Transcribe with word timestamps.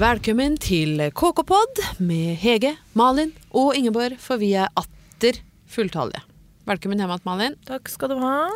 Velkommen 0.00 0.54
til 0.56 0.94
KK-pod 1.12 1.80
med 2.00 2.38
Hege, 2.40 2.70
Malin 2.96 3.34
og 3.52 3.74
Ingeborg, 3.76 4.14
for 4.16 4.40
vi 4.40 4.54
er 4.56 4.70
atter 4.80 5.42
fulltallige. 5.68 6.22
Velkommen 6.70 7.02
hjem 7.02 7.12
igjen, 7.12 7.26
Malin. 7.28 7.56
Takk 7.68 7.90
skal 7.92 8.14
du 8.14 8.22
ha. 8.22 8.46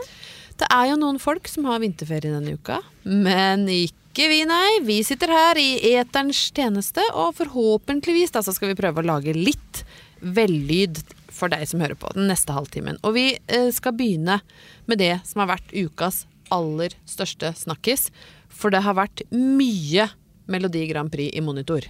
Det 0.56 0.70
er 0.72 0.86
jo 0.88 0.96
noen 1.02 1.20
folk 1.20 1.50
som 1.52 1.68
har 1.68 1.82
vinterferie 1.82 2.32
denne 2.32 2.54
uka, 2.56 2.78
men 3.04 3.66
ikke 3.68 4.30
vi, 4.32 4.40
nei. 4.48 4.78
Vi 4.88 4.96
sitter 5.04 5.34
her 5.34 5.60
i 5.60 5.68
eterens 5.90 6.46
tjeneste, 6.56 7.04
og 7.12 7.36
forhåpentligvis 7.42 8.32
da, 8.32 8.40
så 8.40 8.56
skal 8.56 8.72
vi 8.72 8.80
prøve 8.80 9.04
å 9.04 9.08
lage 9.12 9.36
litt 9.36 9.84
vellyd 10.24 11.02
for 11.28 11.52
deg 11.52 11.68
som 11.68 11.84
hører 11.84 12.00
på 12.00 12.16
den 12.16 12.32
neste 12.32 12.56
halvtimen. 12.56 13.02
Og 13.04 13.18
vi 13.18 13.28
eh, 13.36 13.68
skal 13.74 13.98
begynne 14.00 14.40
med 14.88 15.04
det 15.04 15.18
som 15.28 15.44
har 15.44 15.58
vært 15.58 15.76
ukas 15.76 16.24
aller 16.54 16.96
største 17.04 17.52
snakkis. 17.66 18.08
For 18.48 18.72
det 18.72 18.86
har 18.86 18.96
vært 18.96 19.26
mye 19.34 20.08
Melodi 20.50 20.86
Grand 20.90 21.12
Prix 21.12 21.34
i 21.36 21.42
monitor. 21.44 21.86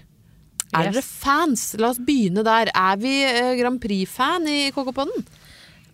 Er 0.74 0.90
dere 0.90 1.02
fans? 1.06 1.72
La 1.78 1.92
oss 1.92 2.00
begynne 2.02 2.42
der. 2.46 2.70
Er 2.74 2.98
vi 2.98 3.14
eh, 3.26 3.54
Grand 3.60 3.80
Prix-fan 3.82 4.48
i 4.50 4.58
KK-podden? 4.74 5.26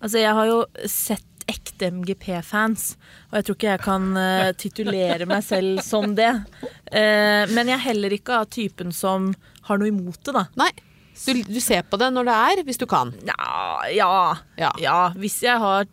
Altså, 0.00 0.20
jeg 0.22 0.36
har 0.36 0.48
jo 0.48 0.62
sett 0.88 1.26
ekte 1.50 1.90
MGP-fans, 1.90 2.94
og 3.30 3.38
jeg 3.38 3.46
tror 3.46 3.56
ikke 3.56 3.70
jeg 3.72 3.82
kan 3.82 4.04
uh, 4.14 4.50
titulere 4.54 5.26
meg 5.26 5.42
selv 5.42 5.80
som 5.82 6.12
det. 6.14 6.30
Uh, 6.62 7.42
men 7.50 7.66
jeg 7.66 7.74
er 7.74 7.86
heller 7.88 8.14
ikke 8.14 8.38
av 8.38 8.46
typen 8.54 8.94
som 8.94 9.32
har 9.66 9.80
noe 9.80 9.90
imot 9.90 10.20
det, 10.22 10.36
da. 10.36 10.44
Nei. 10.60 10.70
Du, 11.20 11.32
du 11.44 11.58
ser 11.60 11.82
på 11.90 11.98
det 12.00 12.08
når 12.14 12.24
det 12.30 12.34
er, 12.34 12.60
hvis 12.64 12.78
du 12.80 12.86
kan. 12.88 13.10
Ja, 13.28 13.80
ja, 13.92 14.10
Ja. 14.58 14.70
ja. 14.80 14.94
Hvis 15.20 15.36
jeg 15.44 15.58
har 15.60 15.84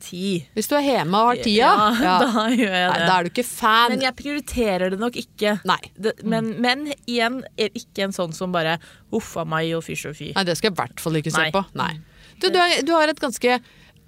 tid. 0.00 0.46
Hvis 0.54 0.68
du 0.70 0.76
er 0.78 0.84
hjemme 0.86 1.18
og 1.18 1.32
har 1.32 1.40
tida, 1.42 1.72
Ja, 2.02 2.14
da 2.24 2.44
gjør 2.52 2.76
jeg 2.76 2.88
Nei, 2.92 2.98
det. 3.00 3.08
da 3.08 3.16
er 3.18 3.26
du 3.26 3.30
ikke 3.32 3.46
fan. 3.48 3.90
Men 3.96 4.04
jeg 4.06 4.16
prioriterer 4.20 4.94
det 4.94 5.00
nok 5.02 5.18
ikke. 5.18 5.56
Nei. 5.68 5.80
Det, 5.98 6.14
men, 6.24 6.52
men 6.62 6.86
igjen, 7.06 7.42
er 7.58 7.74
ikke 7.74 8.06
en 8.06 8.14
sånn 8.16 8.32
som 8.36 8.54
bare 8.54 8.78
uff 9.12 9.34
a 9.40 9.44
meg 9.48 9.72
og 9.76 9.82
fysj 9.86 10.08
og 10.12 10.18
fy. 10.18 10.30
Nei, 10.36 10.44
det 10.48 10.56
skal 10.60 10.70
jeg 10.70 10.76
i 10.78 10.80
hvert 10.84 11.00
fall 11.06 11.20
ikke 11.22 11.34
se 11.34 11.46
Nei. 11.46 11.52
på. 11.54 11.64
Nei. 11.82 11.92
Du, 12.38 12.48
du, 12.50 12.58
er, 12.62 12.78
du 12.86 12.94
har 12.96 13.10
et 13.12 13.20
ganske 13.22 13.58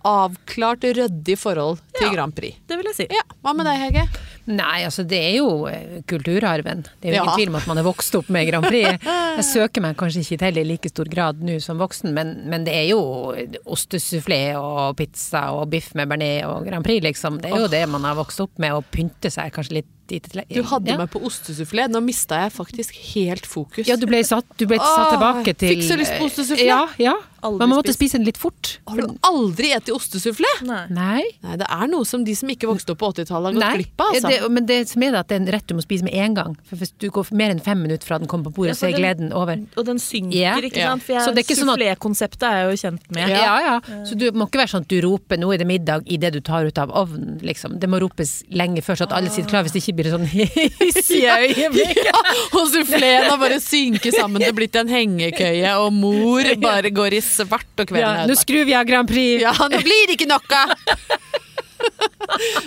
avklart, 0.05 0.85
ryddig 0.99 1.37
forhold 1.41 1.79
til 1.97 2.09
Ja. 2.09 2.13
Grand 2.13 2.35
Prix. 2.37 2.59
Det 2.69 2.77
vil 2.77 2.91
jeg 2.91 2.97
si. 2.99 3.07
Ja, 3.15 3.23
Hva 3.43 3.55
med 3.57 3.65
deg, 3.67 3.79
Hege? 3.81 4.03
Nei, 4.47 4.83
altså 4.85 5.07
det 5.09 5.19
er 5.25 5.37
jo 5.39 5.65
eh, 5.71 6.03
kulturarven. 6.11 6.83
Det 7.01 7.09
er 7.09 7.15
jo 7.15 7.17
Ja. 7.17 7.23
ingen 7.25 7.39
tvil 7.39 7.49
om 7.49 7.57
at 7.57 7.67
man 7.71 7.79
er 7.81 7.87
vokst 7.87 8.15
opp 8.19 8.29
med 8.29 8.47
Grand 8.51 8.67
Prix. 8.69 8.99
Jeg 9.05 9.45
søker 9.49 9.81
meg 9.81 9.97
kanskje 9.97 10.21
ikke 10.21 10.39
til 10.43 10.59
i 10.61 10.65
like 10.69 10.91
stor 10.93 11.09
grad 11.09 11.41
nå 11.41 11.57
som 11.65 11.81
voksen, 11.81 12.13
men, 12.13 12.35
men 12.53 12.67
det 12.67 12.75
er 12.77 12.87
jo 12.91 13.01
ostesufflé 13.65 14.41
og 14.59 14.97
pizza 14.99 15.47
og 15.57 15.69
biff 15.73 15.95
med 15.97 16.11
bearnés 16.13 16.45
og 16.49 16.67
Grand 16.69 16.85
Prix, 16.85 17.03
liksom. 17.07 17.41
Det 17.43 17.51
er 17.53 17.65
jo 17.65 17.73
det 17.73 17.85
man 17.89 18.05
har 18.05 18.19
vokst 18.19 18.41
opp 18.45 18.61
med, 18.63 18.77
å 18.77 18.85
pynte 18.85 19.33
seg 19.33 19.53
kanskje 19.55 19.81
litt 19.81 19.91
Du 20.05 20.61
hadde 20.69 20.91
ja. 20.93 20.99
meg 21.01 21.09
på 21.09 21.23
ostesufflé. 21.25 21.87
Nå 21.89 22.03
mista 22.05 22.43
jeg 22.43 22.53
faktisk 22.53 22.93
helt 23.15 23.47
fokus. 23.49 23.87
Ja, 23.89 23.97
du 23.97 24.05
ble 24.05 24.21
satt, 24.29 24.45
du 24.61 24.67
ble 24.69 24.77
satt 24.77 25.07
Åh, 25.07 25.13
tilbake 25.15 25.55
til 25.57 25.79
fikk 25.79 25.87
så 25.89 25.97
lyst 25.97 26.19
på 26.19 26.29
ostesufflé. 26.29 26.67
Ja, 26.69 26.83
ja. 27.01 27.15
Aldri 27.45 27.59
Men 27.61 27.69
man 27.69 27.79
måtte 27.79 27.93
spist. 27.93 28.01
spise 28.01 28.19
den 28.19 28.25
litt 28.27 28.39
fort. 28.41 28.79
Har 28.89 28.97
du 28.97 29.07
aldri 29.29 29.71
spist 29.75 29.91
ostesufflé? 29.95 30.51
Nei. 30.65 30.87
Nei. 30.97 31.23
Nei, 31.45 31.57
det 31.61 31.67
er 31.69 31.87
noe 31.93 32.05
som 32.09 32.25
de 32.25 32.35
som 32.35 32.49
ikke 32.49 32.69
vokste 32.71 32.95
opp 32.95 32.99
på 33.03 33.11
80-tallet, 33.13 33.53
har 33.53 33.53
gått 33.53 33.65
Nei, 33.65 33.75
glipp 33.83 34.01
av. 34.01 34.15
Altså. 34.15 34.29
det, 34.33 34.51
men 34.57 34.67
det 34.67 34.79
som 34.89 35.03
er 35.05 35.11
det 35.13 35.21
at 35.21 35.29
det 35.29 35.37
er 35.37 35.43
en 35.45 35.51
rett 35.53 35.67
du 35.69 35.75
må 35.77 35.85
spise 35.85 36.05
med 36.07 36.15
en 36.15 36.35
gang. 36.39 36.57
For 36.69 36.81
hvis 36.81 36.93
du 36.99 37.09
går 37.13 37.29
mer 37.37 37.51
enn 37.55 37.61
fem 37.61 37.83
minutter 37.85 38.07
fra 38.09 38.19
den 38.19 38.27
kommer 38.31 38.49
på 38.51 38.55
bordet, 38.59 38.75
Ja, 38.75 38.75
så 38.81 38.89
er 38.89 38.93
den- 38.97 39.01
gleden 39.05 39.33
over. 39.37 39.61
Og 39.77 39.85
den 39.87 39.99
synker, 39.99 40.35
yeah. 40.35 40.57
ikke 40.59 40.81
sant? 40.83 41.03
For 41.05 41.13
Så 41.13 41.27
jeg, 41.27 41.35
det 41.35 41.45
er 41.45 41.47
ikke 41.49 41.61
sånn 41.61 41.73
at- 41.75 41.79
Soufflé-konseptet 41.79 42.43
er 42.49 42.57
jeg 42.57 42.67
jo 42.73 42.81
kjent 42.89 43.11
med. 43.15 43.29
Ja, 43.29 43.55
ja. 43.61 43.81
Så 44.09 44.17
du 44.19 44.31
må 44.33 44.49
ikke 44.49 44.61
være 44.65 44.73
sånn 44.75 44.81
at 44.83 44.89
du 44.89 45.01
roper 45.05 45.37
'nå 45.37 45.53
er 45.55 45.59
det 45.59 45.67
middag' 45.69 46.03
det 46.25 46.33
du 46.33 46.41
tar 46.41 46.65
ut 46.65 46.79
av 46.79 46.91
ovnen, 46.91 47.39
liksom. 47.43 47.79
Det 47.79 47.89
må 47.89 48.01
ropes 48.01 48.43
lenge 48.51 48.81
før, 48.83 48.97
så 48.97 49.03
at 49.05 49.13
alle 49.13 49.29
sitter 49.29 49.51
klar, 49.51 49.63
hvis 49.65 49.73
det 49.73 49.83
ikke 49.85 49.97
blir 50.01 50.11
sånn 50.15 50.27
hissige 50.81 51.29
øyeblikk. 51.29 52.01
Ja, 52.05 52.21
og 52.59 52.69
suffleen 52.69 53.25
har 53.29 53.39
bare 53.39 53.59
synket 53.61 54.15
sammen 54.15 54.43
til 54.43 54.53
blitt 54.57 54.75
en 54.77 54.89
hengekøye, 54.89 55.71
og 55.79 55.93
mor 55.93 56.43
bare 56.61 56.91
går 56.91 57.15
i 57.19 57.21
svart, 57.35 57.69
og 57.77 57.91
kvelden 57.91 58.23
Ja, 58.23 58.27
nå 58.31 58.39
skrur 58.39 58.65
vi 58.69 58.77
av 58.79 58.87
Grand 58.89 59.11
Prix! 59.11 59.43
Ja, 59.45 59.55
nå 59.59 59.83
blir 59.85 60.11
det 60.11 60.19
ikke 60.19 60.31
noe! 60.31 60.65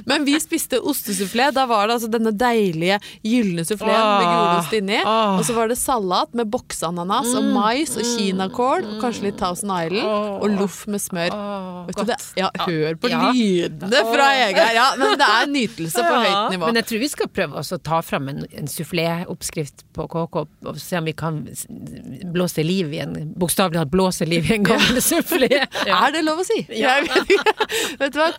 Men 0.06 0.24
vi 0.28 0.38
spiste 0.40 0.80
ostesufflé. 0.80 1.50
Da 1.56 1.66
var 1.70 1.88
det 1.90 1.98
altså 1.98 2.10
denne 2.14 2.32
deilige 2.38 3.00
gylne 3.26 3.66
suffleen 3.68 3.98
med 3.98 4.28
grodost 4.28 4.68
gulost 4.68 4.74
inni. 4.78 5.00
åh. 5.04 5.38
Og 5.40 5.46
så 5.48 5.56
var 5.58 5.68
det 5.72 5.78
salat 5.80 6.34
med 6.38 6.50
bokseananas 6.54 7.34
og 7.38 7.48
mais 7.56 7.96
og 7.98 8.06
kinakål 8.08 8.86
og 8.86 9.02
kanskje 9.04 9.28
litt 9.28 9.38
Thousand 9.40 9.72
Island. 9.72 10.08
Og 10.42 10.48
loff 10.60 10.84
med 10.88 11.02
smør. 11.04 11.34
Åh, 11.34 11.80
Vet 11.88 12.00
du 12.02 12.04
det? 12.12 12.18
Ja, 12.40 12.50
hør 12.66 12.96
på 13.02 13.10
Ja. 13.12 13.32
lydene 13.32 14.02
fra 14.12 14.28
Ega! 14.48 14.68
Ja, 14.78 14.88
men 15.00 15.18
det 15.20 15.28
er 15.28 15.48
nytelse 15.52 16.04
på 16.06 16.16
høyt 16.24 16.52
nivå. 16.54 16.66
Men 16.70 16.76
jeg 16.82 16.86
tror 16.92 17.00
vi 17.04 17.08
skal 17.12 17.28
prøve 17.28 17.60
også 17.62 17.78
å 17.80 17.84
ta 17.84 18.02
fram 18.06 18.28
en, 18.32 18.44
en 18.52 18.68
suffléoppskrift 18.72 19.86
på 19.98 20.08
KK 20.12 20.36
og 20.68 20.78
se 20.82 20.98
om 21.00 21.06
vi 21.08 21.14
kan 21.18 21.42
blåse 22.34 22.64
liv 22.66 22.94
i 22.94 23.00
en 23.04 23.16
Bokstavelig 23.38 23.80
talt 23.82 23.92
blåse 23.94 24.26
liv 24.28 24.46
i 24.50 24.56
en 24.58 24.64
gammel 24.68 25.02
sufflé. 25.04 25.50
Er 25.88 26.12
det 26.16 26.24
lov 26.26 26.42
å 26.42 26.46
si? 26.48 26.60
Ja. 26.78 26.96
vet, 28.00 28.14
du 28.14 28.20
hva? 28.20 28.32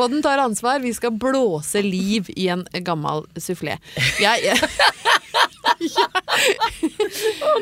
KK-podden 0.00 0.22
tar 0.22 0.38
ansvar. 0.38 0.80
Vi 0.80 0.94
skal 0.94 1.10
blåse 1.10 1.82
liv 1.82 2.30
i 2.36 2.48
en 2.48 2.64
gammel 2.84 3.24
sufflé. 3.36 3.76
Jeg, 4.20 4.44
jeg, 4.44 4.56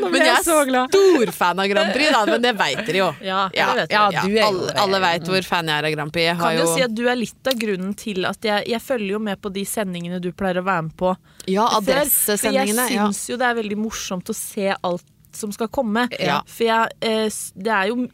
men 0.03 0.15
jeg 0.19 0.27
jeg 0.27 0.35
er 0.35 0.43
storfan 0.45 0.89
stor 0.93 1.33
fan 1.35 1.63
av 1.63 1.69
Grand 1.71 1.93
Prix, 1.95 2.11
da, 2.15 2.23
men 2.29 2.43
det 2.45 2.53
veit 2.59 2.81
dere 2.87 3.01
jo. 3.01 3.09
Ja, 3.25 3.41
ja, 3.55 3.69
vet 3.79 3.93
ja, 3.95 4.07
du 4.23 4.39
alle 4.43 4.73
alle 4.85 5.01
veit 5.03 5.29
hvor 5.29 5.47
fan 5.47 5.71
jeg 5.71 5.83
er 5.83 5.89
av 5.91 5.95
Grand 5.97 6.15
Prix. 6.15 6.29
Jeg 6.31 6.39
Kan 6.41 6.57
jo 6.57 6.65
jo, 6.65 6.73
si 6.77 6.87
at 6.87 6.95
du 6.99 7.05
er 7.11 7.19
litt 7.19 7.51
av 7.53 7.59
grunnen 7.59 7.93
til 7.99 8.27
at 8.29 8.49
jeg, 8.51 8.67
jeg 8.71 8.83
følger 8.85 9.15
jo 9.17 9.23
med 9.29 9.43
på 9.43 9.53
de 9.55 9.65
sendingene 9.69 10.23
du 10.23 10.31
pleier 10.33 10.63
å 10.63 10.67
være 10.67 10.89
med 10.89 10.97
på. 10.99 11.15
ja, 11.51 11.67
adressesendingene. 11.79 12.87
For 12.87 12.95
jeg 12.95 12.99
Ja. 12.99 13.07
syns 13.09 13.23
jo 13.33 13.39
det 13.41 13.47
er 13.51 13.55
veldig 13.63 13.79
morsomt 13.79 14.31
å 14.31 14.37
se 14.37 14.75
alt 14.75 15.07
som 15.35 15.53
skal 15.53 15.69
komme. 15.69 16.07
Ja. 16.19 16.41
For 16.49 16.65
jeg, 16.65 16.95
eh, 17.05 17.29
det 17.55 17.73
er 17.73 17.89
jo 17.91 18.07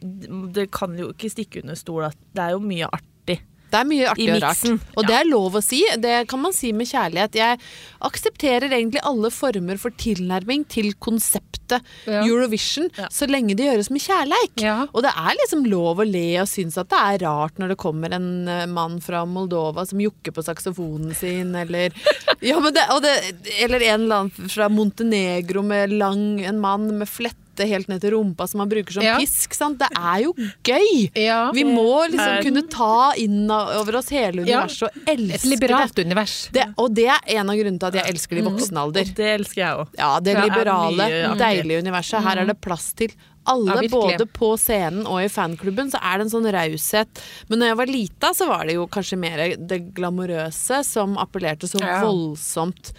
Det 0.53 0.69
kan 0.71 0.97
jo 0.97 1.11
ikke 1.13 1.31
stikke 1.31 1.61
under 1.63 1.75
stol 1.79 2.03
at 2.09 2.17
det 2.35 2.43
er 2.49 2.51
jo 2.57 2.59
mye 2.59 2.89
artig. 2.91 3.11
Det 3.75 3.81
er 3.81 3.89
mye 3.89 4.07
artig 4.13 4.29
og 4.31 4.41
rart. 4.45 4.63
Og 4.95 5.09
det 5.09 5.17
er 5.19 5.27
lov 5.27 5.59
å 5.59 5.63
si. 5.63 5.81
Det 6.01 6.15
kan 6.31 6.41
man 6.41 6.55
si 6.55 6.71
med 6.75 6.87
kjærlighet. 6.87 7.35
Jeg 7.35 7.59
aksepterer 8.05 8.71
egentlig 8.71 9.03
alle 9.03 9.31
former 9.33 9.79
for 9.81 9.95
tilnærming 9.99 10.63
til 10.71 10.93
konseptet. 11.03 11.81
Eurovision, 12.05 12.91
så 13.09 13.25
lenge 13.25 13.55
det 13.57 13.65
gjøres 13.65 13.89
med 13.89 14.03
kjærleik. 14.03 14.61
Og 14.93 15.01
det 15.03 15.11
er 15.17 15.37
liksom 15.41 15.65
lov 15.69 16.01
å 16.03 16.07
le 16.07 16.27
og 16.43 16.49
synes 16.49 16.77
at 16.77 16.91
det 16.93 16.99
er 17.01 17.23
rart 17.25 17.57
når 17.61 17.73
det 17.73 17.79
kommer 17.81 18.13
en 18.15 18.29
eh, 18.51 18.65
mann 18.69 18.99
fra 19.03 19.23
Moldova 19.29 19.85
som 19.89 20.01
jokker 20.01 20.35
på 20.35 20.43
saksofonen 20.45 21.15
sin, 21.17 21.55
eller 21.57 21.95
ja, 22.45 22.59
men 22.61 22.73
det, 22.75 22.85
og 22.93 23.01
det, 23.05 23.15
Eller 23.63 23.81
en 23.89 24.05
eller 24.05 24.25
annen 24.25 24.51
fra 24.51 24.69
Montenegro 24.69 25.63
med 25.65 25.93
lang 25.95 26.39
En 26.45 26.59
mann 26.61 26.87
med 26.99 27.09
flette 27.55 27.67
helt 27.69 27.87
ned 27.87 28.01
til 28.03 28.11
rumpa 28.15 28.47
som 28.49 28.59
man 28.59 28.69
bruker 28.69 28.91
som 28.93 29.03
Ja. 29.03 29.17
pisk. 29.19 29.53
Sant? 29.53 29.79
Det 29.79 29.87
er 29.95 30.23
jo 30.23 30.33
gøy! 30.63 31.11
Ja. 31.15 31.51
Vi 31.51 31.63
må 31.63 32.07
liksom 32.09 32.43
kunne 32.43 32.67
ta 32.69 33.13
inn 33.17 33.49
over 33.49 33.97
oss 33.97 34.09
hele 34.09 34.45
Ja. 34.45 34.63
universet 34.63 34.83
og 34.83 34.91
elske 35.07 35.33
Et 35.35 35.59
liberalt 35.59 35.99
univers. 35.99 36.49
det. 36.51 36.73
Og 36.77 36.93
det 36.93 37.07
er 37.07 37.19
en 37.39 37.49
av 37.49 37.55
grunnene 37.55 37.79
til 37.79 37.87
at 37.87 37.93
jeg 37.93 38.13
elsker 38.15 38.35
det 38.35 38.45
i 38.45 38.49
voksen 38.49 38.77
alder. 38.77 39.03
Det 39.15 39.39
elsker 39.39 39.55
jeg 39.55 39.77
òg. 39.77 39.87
Ja, 39.97 40.19
det 40.19 40.35
Det 40.35 40.37
er 40.37 40.49
liberale, 40.49 41.37
deilige 41.37 41.81
universet. 41.83 42.21
Her 42.23 42.37
er 42.41 42.45
det 42.45 42.59
plass 42.61 42.93
til 42.93 43.09
alle, 43.47 43.83
Ja, 43.83 43.87
både 43.89 44.25
på 44.25 44.57
scenen 44.57 45.05
og 45.05 45.21
i 45.21 45.27
fanklubben, 45.29 45.91
så 45.91 45.99
er 46.01 46.17
det 46.17 46.21
en 46.25 46.41
sånn 46.41 46.51
raushet. 46.51 47.07
Men 47.47 47.59
når 47.59 47.65
jeg 47.67 47.77
var 47.77 47.85
lita, 47.85 48.27
så 48.33 48.47
var 48.47 48.65
det 48.65 48.73
jo 48.73 48.87
kanskje 48.87 49.17
mer 49.19 49.55
det 49.55 49.93
glamorøse 49.93 50.83
som 50.83 51.15
appellerte 51.17 51.67
så 51.69 51.79
Ja. 51.79 52.01
voldsomt 52.01 52.91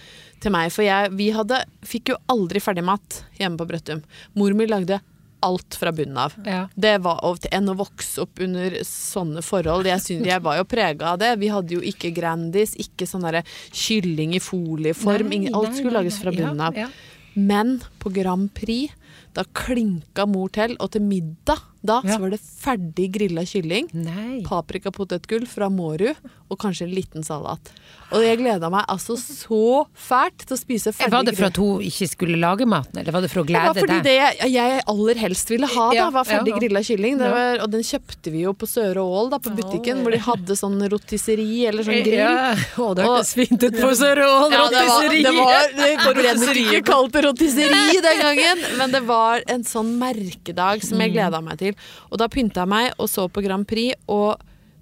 til 0.47 0.55
meg. 0.55 0.71
For 0.75 0.87
jeg, 0.87 1.13
vi 1.19 1.29
hadde, 1.35 1.61
fikk 1.87 2.15
jo 2.15 2.23
aldri 2.33 2.63
ferdigmat 2.63 3.21
hjemme 3.41 3.61
på 3.61 3.69
Brøttum. 3.69 4.03
Mor 4.39 4.57
mi 4.57 4.69
lagde 4.71 5.01
alt 5.47 5.77
fra 5.79 5.93
bunnen 5.93 6.17
av. 6.19 6.35
Ja. 6.47 6.65
Det 6.75 6.97
var 7.05 7.21
enn 7.55 7.71
å 7.71 7.77
vokse 7.79 8.25
opp 8.25 8.41
under 8.43 8.79
sånne 8.89 9.43
forhold. 9.45 9.89
Jeg, 9.89 10.03
synes, 10.03 10.29
jeg 10.31 10.43
var 10.43 10.59
jo 10.59 10.69
prega 10.69 11.13
av 11.13 11.21
det. 11.23 11.35
Vi 11.43 11.51
hadde 11.53 11.77
jo 11.77 11.83
ikke 11.85 12.13
Grandis, 12.17 12.75
ikke 12.81 13.09
sånn 13.09 13.27
derre 13.27 13.45
kylling 13.71 14.35
i 14.37 14.43
folieform. 14.43 15.31
Nei, 15.33 15.53
alt 15.53 15.71
nei, 15.71 15.79
skulle 15.79 15.93
nei, 15.93 16.01
lages 16.01 16.21
fra. 16.23 16.33
Ja, 16.33 16.41
bunnen 16.41 16.65
av. 16.69 16.81
ja. 16.87 16.89
Men 17.37 17.77
på 18.01 18.11
Grand 18.17 18.49
Prix, 18.57 18.95
da 19.37 19.45
klinka 19.53 20.25
mor 20.25 20.49
til, 20.55 20.73
og 20.81 20.95
til 20.95 21.05
middag 21.05 21.61
da 21.87 22.01
Ja. 22.05 22.17
så 22.17 22.21
var 22.25 22.35
det 22.35 22.41
ferdig 22.43 23.11
grilla 23.15 23.45
kylling. 23.47 23.89
Nei. 23.95 24.43
Paprikapotetgull 24.47 25.47
fra 25.49 25.69
Mårud, 25.73 26.15
og 26.51 26.59
kanskje 26.63 26.87
en 26.87 26.95
liten 26.95 27.25
salat. 27.27 27.73
Og 28.15 28.23
jeg 28.23 28.39
gleda 28.39 28.69
meg 28.71 28.85
altså 28.93 29.17
så 29.19 29.87
fælt 29.99 30.45
til 30.47 30.55
å 30.55 30.59
spise 30.61 30.93
ferdig 30.95 31.11
Var 31.11 31.25
det 31.27 31.35
for 31.35 31.47
at 31.49 31.57
hun 31.59 31.81
ikke 31.83 32.07
skulle 32.07 32.39
lage 32.39 32.67
maten, 32.71 33.01
eller 33.01 33.11
var 33.17 33.25
det 33.25 33.31
for 33.33 33.43
å 33.43 33.47
det 33.47 33.57
var 33.57 33.73
glede 33.73 33.83
fordi 33.83 33.97
deg? 33.97 34.05
det 34.07 34.15
jeg, 34.15 34.53
jeg 34.55 34.85
aller 34.93 35.21
helst 35.25 35.51
ville 35.51 35.71
ha, 35.73 35.87
da, 35.97 36.05
var 36.15 36.29
ferdig 36.29 36.53
ja, 36.53 36.55
ja. 36.55 36.61
grilla 36.63 36.83
kylling. 36.87 37.19
Det 37.19 37.31
var, 37.35 37.63
og 37.65 37.73
den 37.75 37.83
kjøpte 37.89 38.35
vi 38.35 38.45
jo 38.45 38.53
på 38.55 38.69
Søre 38.71 39.03
Ål, 39.03 39.31
da, 39.35 39.41
på 39.43 39.55
butikken, 39.59 40.05
hvor 40.05 40.15
de 40.15 40.21
hadde 40.23 40.59
sånn 40.61 40.79
rotisseri 40.93 41.67
eller 41.67 41.87
sånn 41.87 42.03
grill. 42.07 42.23
Ja, 42.23 42.55
å, 42.79 42.93
det 42.95 43.09
hørtes 43.09 43.35
fint 43.41 43.59
ut 43.67 43.81
på 43.81 43.91
Sørål 43.99 44.55
Ja, 44.55 44.63
det 44.71 44.85
var, 44.87 45.09
det 45.11 45.35
var 45.35 46.15
det 46.23 46.63
ikke 46.63 46.83
kalt 46.87 47.19
rotisseri 47.27 48.01
den 48.07 48.23
gangen, 48.23 48.65
men 48.79 48.95
det 48.95 49.03
var 49.09 49.43
en 49.51 49.65
sånn 49.67 49.97
merkedag 50.01 50.85
som 50.87 51.03
jeg 51.03 51.15
gleda 51.17 51.43
meg 51.45 51.59
til. 51.61 51.76
Og 52.11 52.19
da 52.19 52.29
pynta 52.29 52.63
jeg 52.65 52.69
meg 52.69 52.93
og 52.99 53.09
så 53.13 53.29
på 53.29 53.43
Grand 53.45 53.67
Prix, 53.67 53.95
og 54.09 54.39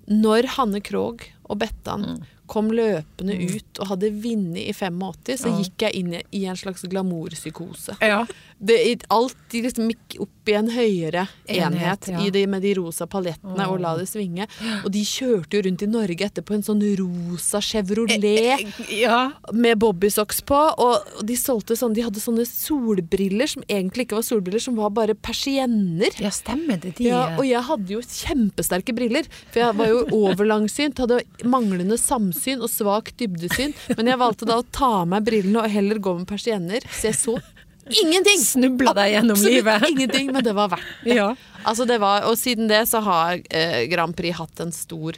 når 0.09 0.47
Hanne 0.59 0.81
Krogh 0.85 1.25
og 1.49 1.59
Bettan 1.59 2.23
kom 2.47 2.69
løpende 2.71 3.39
Mm. 3.39 3.55
ut 3.57 3.79
og 3.81 3.87
hadde 3.89 4.11
vunnet 4.21 4.61
i 4.69 4.73
85, 4.73 5.39
så 5.41 5.49
gikk 5.63 5.79
jeg 5.87 5.95
inn 5.97 6.13
i, 6.15 6.23
i 6.33 6.45
en 6.45 6.57
slags 6.57 6.83
glamourpsykose. 6.93 7.97
Ja. 8.05 8.27
Det, 8.65 8.79
alt 9.13 9.55
liksom 9.55 9.91
gikk 9.93 10.17
opp 10.25 10.49
i 10.49 10.55
en 10.59 10.69
høyere 10.73 11.25
enhet, 11.47 11.65
Enhet, 11.65 12.09
ja. 12.13 12.21
i 12.25 12.31
de, 12.35 12.45
med 12.51 12.63
de 12.65 12.75
rosa 12.79 13.07
paljettene 13.11 13.67
og 13.71 13.79
la 13.83 13.95
det 13.99 14.07
svinge. 14.11 14.47
Og 14.83 14.91
de 14.93 15.03
kjørte 15.07 15.57
jo 15.57 15.65
rundt 15.67 15.85
i 15.85 15.89
Norge 15.91 16.29
etterpå 16.29 16.57
en 16.57 16.65
sånn 16.67 16.83
rosa 16.99 17.61
Chevrolet 17.65 18.65
ja. 18.93 19.21
med 19.53 19.81
bobbysocks 19.83 20.43
på, 20.49 20.61
og, 20.85 21.13
de 21.25 21.37
solgte 21.39 21.77
sånn 21.79 21.95
De 21.97 22.05
hadde 22.05 22.21
sånne 22.21 22.45
solbriller 22.49 23.49
som 23.51 23.65
egentlig 23.69 24.07
ikke 24.07 24.19
var 24.19 24.27
solbriller, 24.27 24.63
som 24.63 24.77
var 24.79 24.93
bare 24.97 25.17
persienner. 25.17 26.13
Ja, 26.21 26.33
stemmer 26.35 26.81
det. 26.83 26.97
De, 26.99 27.09
Ja, 27.09 27.25
og 27.39 27.45
jeg 27.49 27.65
hadde 27.69 27.97
jo 27.97 28.03
kjempesterke 28.05 28.95
briller, 28.97 29.29
for 29.51 29.63
jeg 29.65 29.79
var 29.81 29.91
jo 29.93 30.05
overlangsynt, 30.25 31.01
hadde 31.05 31.23
manglende 31.49 31.99
samsyn 32.01 32.65
og 32.65 32.73
svak 32.73 33.15
dybdesyn, 33.21 33.75
men 33.97 34.13
jeg 34.13 34.21
valgte 34.21 34.49
da 34.49 34.61
å 34.61 34.69
ta 34.69 34.91
av 35.03 35.11
meg 35.11 35.27
brillene 35.27 35.65
og 35.65 35.73
heller 35.73 36.01
gå 36.03 36.17
med 36.21 36.29
persienner, 36.29 36.85
så 36.93 37.11
jeg 37.11 37.21
så 37.21 37.39
ingenting! 37.91 38.39
Snubla 38.41 38.95
deg 38.97 39.13
gjennom 39.13 39.37
Absolutt 39.37 39.55
livet. 39.55 39.89
ingenting, 39.91 40.33
men 40.33 40.45
det 40.45 40.55
var 40.57 40.69
verdt 40.73 41.05
det. 41.05 41.15
Ja. 41.19 41.35
Altså 41.65 41.85
det 41.89 41.99
var, 42.03 42.25
og 42.29 42.39
siden 42.39 42.69
det 42.69 42.83
så 42.89 43.01
har 43.05 43.41
eh, 43.51 43.85
Grand 43.93 44.17
Prix 44.17 44.37
hatt 44.39 44.61
en 44.61 44.73
stor 44.73 45.17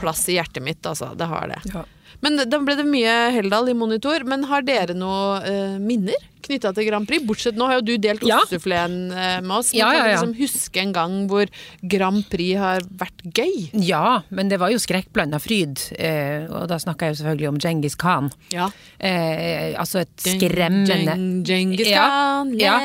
plass 0.00 0.28
i 0.32 0.38
hjertet 0.38 0.62
mitt, 0.64 0.84
altså. 0.86 1.10
Det 1.16 1.28
har 1.28 1.48
det. 1.52 1.60
Ja. 1.74 1.84
Men 2.24 2.40
da 2.48 2.60
ble 2.64 2.76
det 2.78 2.86
mye 2.88 3.14
Heldal 3.34 3.68
i 3.68 3.74
monitor. 3.76 4.24
Men 4.24 4.46
har 4.48 4.64
dere 4.64 4.94
noe 4.96 5.42
eh, 5.44 5.74
minner 5.82 6.22
knytta 6.46 6.72
til 6.76 6.86
Grand 6.88 7.08
Prix? 7.08 7.24
Bortsett 7.26 7.56
nå 7.58 7.66
har 7.70 7.80
jo 7.80 7.84
du 7.88 7.94
delt 7.98 8.22
Ja. 8.26 8.38
ostesufleen 8.42 9.10
eh, 9.12 9.40
med 9.40 9.56
oss. 9.58 9.72
Men 9.72 9.78
Ja, 9.80 9.90
kan 9.90 9.96
ja, 9.96 10.04
du 10.04 10.10
liksom 10.14 10.34
huske 10.38 10.80
en 10.82 10.92
gang 10.92 11.16
hvor 11.30 11.46
Grand 11.82 12.24
Prix 12.30 12.58
har 12.60 12.80
vært 13.00 13.24
gøy? 13.34 13.70
Ja, 13.84 14.22
men 14.30 14.48
det 14.52 14.58
var 14.60 14.70
jo 14.74 14.78
skrekkblanda 14.82 15.40
fryd. 15.42 15.80
Eh, 15.98 16.46
og 16.50 16.68
da 16.68 16.78
snakker 16.78 17.06
jeg 17.08 17.16
jo 17.16 17.20
selvfølgelig 17.22 17.48
om 17.48 17.58
Djengis 17.58 17.96
Khan. 18.00 18.30
Ja. 18.52 18.68
Eh, 18.98 19.74
altså 19.80 20.00
et 20.04 20.14
skremmende 20.24 21.42
Djengis 21.44 21.88
Ja, 21.88 22.06
Khan. 22.44 22.54
ja. 22.58 22.78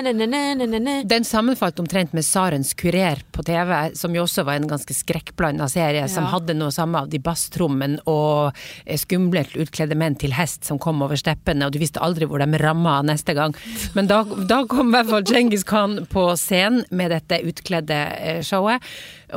Den 1.10 1.24
sammenfalt 1.28 1.80
omtrent 1.80 2.14
med 2.14 2.26
Sarens 2.26 2.74
kurer 2.74 3.22
på 3.32 3.44
TV, 3.46 3.92
som 3.96 4.14
jo 4.16 4.24
også 4.24 4.44
var 4.48 4.60
en 4.60 4.68
ganske 4.70 4.94
skrekkblanda 4.96 5.68
serie, 5.72 6.08
som 6.10 6.26
hadde 6.32 6.56
noe 6.58 6.72
samme 6.72 7.00
av 7.04 7.10
de 7.12 7.20
basstrommene 7.20 8.00
og 8.10 8.54
eh, 8.86 8.98
utkledde 9.00 9.96
menn 9.98 10.16
til 10.20 10.34
hest 10.36 10.66
som 10.68 10.80
kom 10.80 11.02
over 11.06 11.16
steppene, 11.20 11.66
og 11.66 11.74
du 11.74 11.80
visste 11.82 12.02
aldri 12.04 12.26
hvor 12.30 12.40
de 12.44 12.60
ramma 12.62 13.00
neste 13.06 13.34
gang. 13.38 13.49
Men 13.98 14.10
da, 14.10 14.24
da 14.50 14.64
kom 14.70 14.92
i 14.92 14.98
hvert 14.98 15.10
fall 15.12 15.26
Djengis 15.28 15.66
Khan 15.68 16.04
på 16.12 16.26
scenen 16.40 16.84
med 16.96 17.12
dette 17.14 17.42
utkledde 17.50 17.98
eh, 18.20 18.42
showet, 18.46 18.84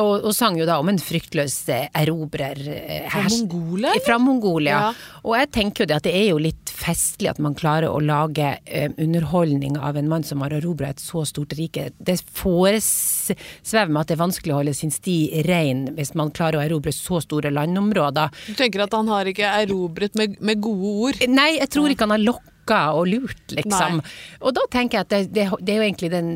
og, 0.00 0.24
og 0.24 0.32
sang 0.32 0.56
jo 0.56 0.64
da 0.68 0.78
om 0.80 0.88
en 0.88 1.00
fryktløs 1.02 1.56
eh, 1.72 1.88
erobrer. 2.00 2.60
eh, 2.72 3.08
Fra 3.12 3.26
Mongolia. 3.28 3.92
Fra 4.06 4.18
Mongolia. 4.22 4.78
Ja. 4.78 5.18
Og 5.26 5.36
jeg 5.36 5.50
tenker 5.52 5.84
jo 5.84 5.90
det 5.90 5.98
at 6.00 6.06
det 6.08 6.14
er 6.16 6.28
jo 6.30 6.40
litt 6.40 6.72
festlig 6.72 7.28
at 7.30 7.40
man 7.42 7.54
klarer 7.54 7.92
å 7.92 8.00
lage 8.02 8.54
um, 8.72 8.94
underholdning 9.04 9.76
av 9.78 9.98
en 10.00 10.08
mann 10.10 10.24
som 10.26 10.40
har 10.42 10.54
erobra 10.56 10.88
et 10.90 11.02
så 11.02 11.22
stort 11.28 11.52
rike. 11.58 11.90
Det 12.02 12.16
foresvever 12.24 13.92
meg 13.92 14.00
at 14.02 14.10
det 14.10 14.16
er 14.16 14.22
vanskelig 14.24 14.54
å 14.54 14.60
holde 14.62 14.74
sin 14.76 14.90
sti 14.94 15.16
rein 15.46 15.84
hvis 15.96 16.14
man 16.18 16.32
klarer 16.34 16.58
å 16.58 16.64
erobre 16.64 16.94
så 16.96 17.20
store 17.22 17.52
landområder. 17.54 18.32
Du 18.48 18.56
tenker 18.58 18.86
at 18.86 18.96
han 18.96 19.10
har 19.12 19.28
ikke 19.30 19.52
erobret 19.62 20.16
med, 20.18 20.40
med 20.40 20.62
gode 20.64 20.96
ord? 21.08 21.22
Nei, 21.30 21.52
jeg 21.60 21.70
tror 21.72 21.92
ikke 21.92 22.08
han 22.08 22.16
har 22.16 22.24
lokka 22.24 22.51
og 22.70 23.08
lurt, 23.10 23.42
liksom. 23.50 24.00
Nei. 24.00 24.12
Og 24.40 24.54
da 24.56 24.66
tenker 24.70 24.98
jeg 24.98 25.06
at 25.06 25.12
det, 25.12 25.22
det, 25.34 25.48
det 25.60 25.74
er 25.74 25.80
jo 25.80 25.86
egentlig 25.88 26.12
den 26.12 26.30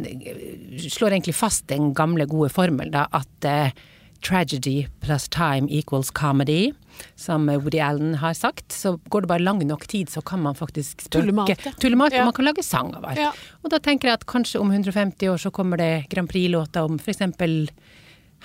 Slår 0.91 1.17
egentlig 1.17 1.37
fast 1.37 1.67
den 1.71 1.93
gamle, 1.97 2.27
gode 2.29 2.51
formel, 2.53 2.91
da, 2.93 3.07
at 3.17 3.47
uh, 3.49 3.71
tragedy 4.25 4.89
plus 5.01 5.29
time 5.29 5.71
equals 5.71 6.11
comedy. 6.11 6.73
Som 7.15 7.49
Woody 7.49 7.79
Allen 7.79 8.15
har 8.15 8.35
sagt. 8.35 8.73
Så 8.73 8.97
går 9.09 9.25
det 9.25 9.29
bare 9.29 9.45
lang 9.45 9.61
nok 9.67 9.87
tid, 9.87 10.11
så 10.11 10.23
kan 10.25 10.43
man 10.43 10.55
faktisk 10.55 11.05
spøke. 11.05 11.57
Tulle 11.81 11.97
med 11.97 12.13
ja. 12.13 12.25
Og 12.25 12.31
man 12.31 12.37
kan 12.37 12.49
lage 12.49 12.65
sang 12.65 12.95
av 12.97 13.05
alt. 13.05 13.21
Ja. 13.21 13.33
Og 13.63 13.73
da 13.73 13.81
tenker 13.83 14.11
jeg 14.11 14.21
at 14.21 14.27
kanskje 14.29 14.61
om 14.63 14.73
150 14.73 15.29
år 15.33 15.41
så 15.41 15.53
kommer 15.53 15.81
det 15.81 16.07
Grand 16.13 16.31
Prix-låter 16.31 16.89
om 16.89 16.99
f.eks. 16.99 17.23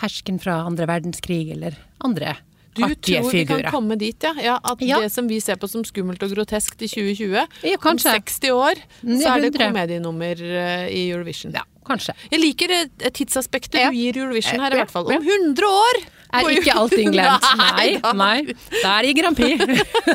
hersken 0.01 0.39
fra 0.39 0.61
andre 0.67 0.87
verdenskrig, 0.89 1.45
eller 1.55 1.79
andre 2.03 2.35
Du 2.73 2.83
artige 2.85 3.19
tror 3.21 3.31
vi 3.31 3.45
kan 3.45 3.63
komme 3.71 3.97
dit, 3.99 4.23
ja? 4.23 4.33
ja 4.39 4.59
at 4.63 4.81
Ja. 4.81 4.99
det 5.01 5.11
som 5.11 5.27
vi 5.27 5.39
ser 5.43 5.55
på 5.59 5.67
som 5.67 5.83
skummelt 5.83 6.23
og 6.23 6.31
groteskt 6.31 6.81
i 6.81 6.87
2020, 6.87 7.47
Ja, 7.67 7.77
om 7.83 7.97
60 7.97 8.51
år, 8.51 8.75
Mm, 9.03 9.17
så 9.19 9.35
er 9.35 9.41
det 9.41 9.53
komedienummer 9.59 10.41
eh, 10.41 10.87
i 10.87 11.09
Eurovision. 11.11 11.51
Ja, 11.51 11.63
kanskje. 11.85 12.13
Jeg 12.31 12.39
liker 12.39 12.67
tidsaspektet 13.11 13.79
Ja. 13.81 13.89
du 13.89 13.95
gir 13.97 14.17
Eurovision 14.17 14.59
her, 14.59 14.71
i 14.71 14.77
hvert 14.79 14.91
fall. 14.91 15.05
Om 15.05 15.21
100 15.21 15.65
år! 15.67 16.01
Er 16.31 16.53
ikke 16.55 16.77
allting 16.77 17.11
glemt. 17.13 17.45
Nei, 17.59 17.89
nei. 18.15 18.37
Da 18.81 18.97
er 18.99 19.07
det 19.07 19.15
Grand 19.19 19.37
Prix. 19.37 19.59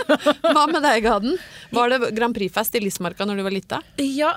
Hva 0.54 0.66
med 0.70 0.82
deg, 0.84 1.04
Gaden? 1.04 1.36
Var 1.74 1.90
det 1.90 2.10
Grand 2.16 2.34
Prix-fest 2.36 2.76
i 2.78 2.80
Lismarka 2.80 3.26
når 3.26 3.40
du 3.40 3.44
var 3.46 3.54
lita? 3.54 3.80
Ja, 4.00 4.32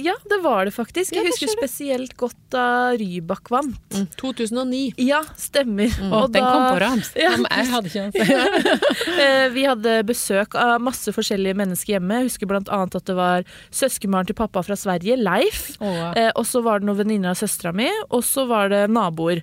ja, 0.00 0.14
det 0.28 0.38
var 0.42 0.66
det 0.66 0.74
faktisk. 0.74 1.14
Jeg 1.14 1.26
husker 1.28 1.52
spesielt 1.52 2.16
godt 2.20 2.38
da 2.52 2.64
Rybak 2.98 3.50
vant. 3.52 3.78
Mm. 3.94 4.06
2009. 4.20 4.80
Ja, 5.04 5.22
stemmer. 5.38 5.92
Å, 6.08 6.24
Og 6.24 6.32
den 6.34 6.46
kom 6.46 6.64
på 6.70 6.80
rams. 6.82 7.12
Ja. 7.18 7.34
Jeg 7.36 7.68
hadde 7.72 7.92
ikke 7.92 8.06
annet. 8.06 8.80
Eh, 9.22 9.48
Vi 9.52 9.64
hadde 9.66 9.92
besøk 10.08 10.54
av 10.58 10.80
masse 10.82 11.12
forskjellige 11.14 11.56
mennesker 11.58 11.96
hjemme. 11.96 12.22
Jeg 12.22 12.30
husker 12.30 12.54
annet 12.58 12.96
at 12.98 13.06
det 13.08 13.14
var 13.16 13.44
søskenbarn 13.74 14.28
til 14.28 14.36
pappa 14.38 14.62
fra 14.64 14.76
Sverige, 14.78 15.18
Leif. 15.20 15.74
Oh, 15.82 15.92
ja. 15.92 16.30
og 16.38 16.46
så 16.48 16.62
var 16.64 16.80
det 16.80 16.88
noen 16.88 17.02
venninner 17.02 17.34
av 17.34 17.38
søstera 17.40 17.74
mi, 17.76 17.88
og 18.08 18.24
så 18.26 18.46
var 18.50 18.72
det 18.72 18.86
naboer. 18.92 19.42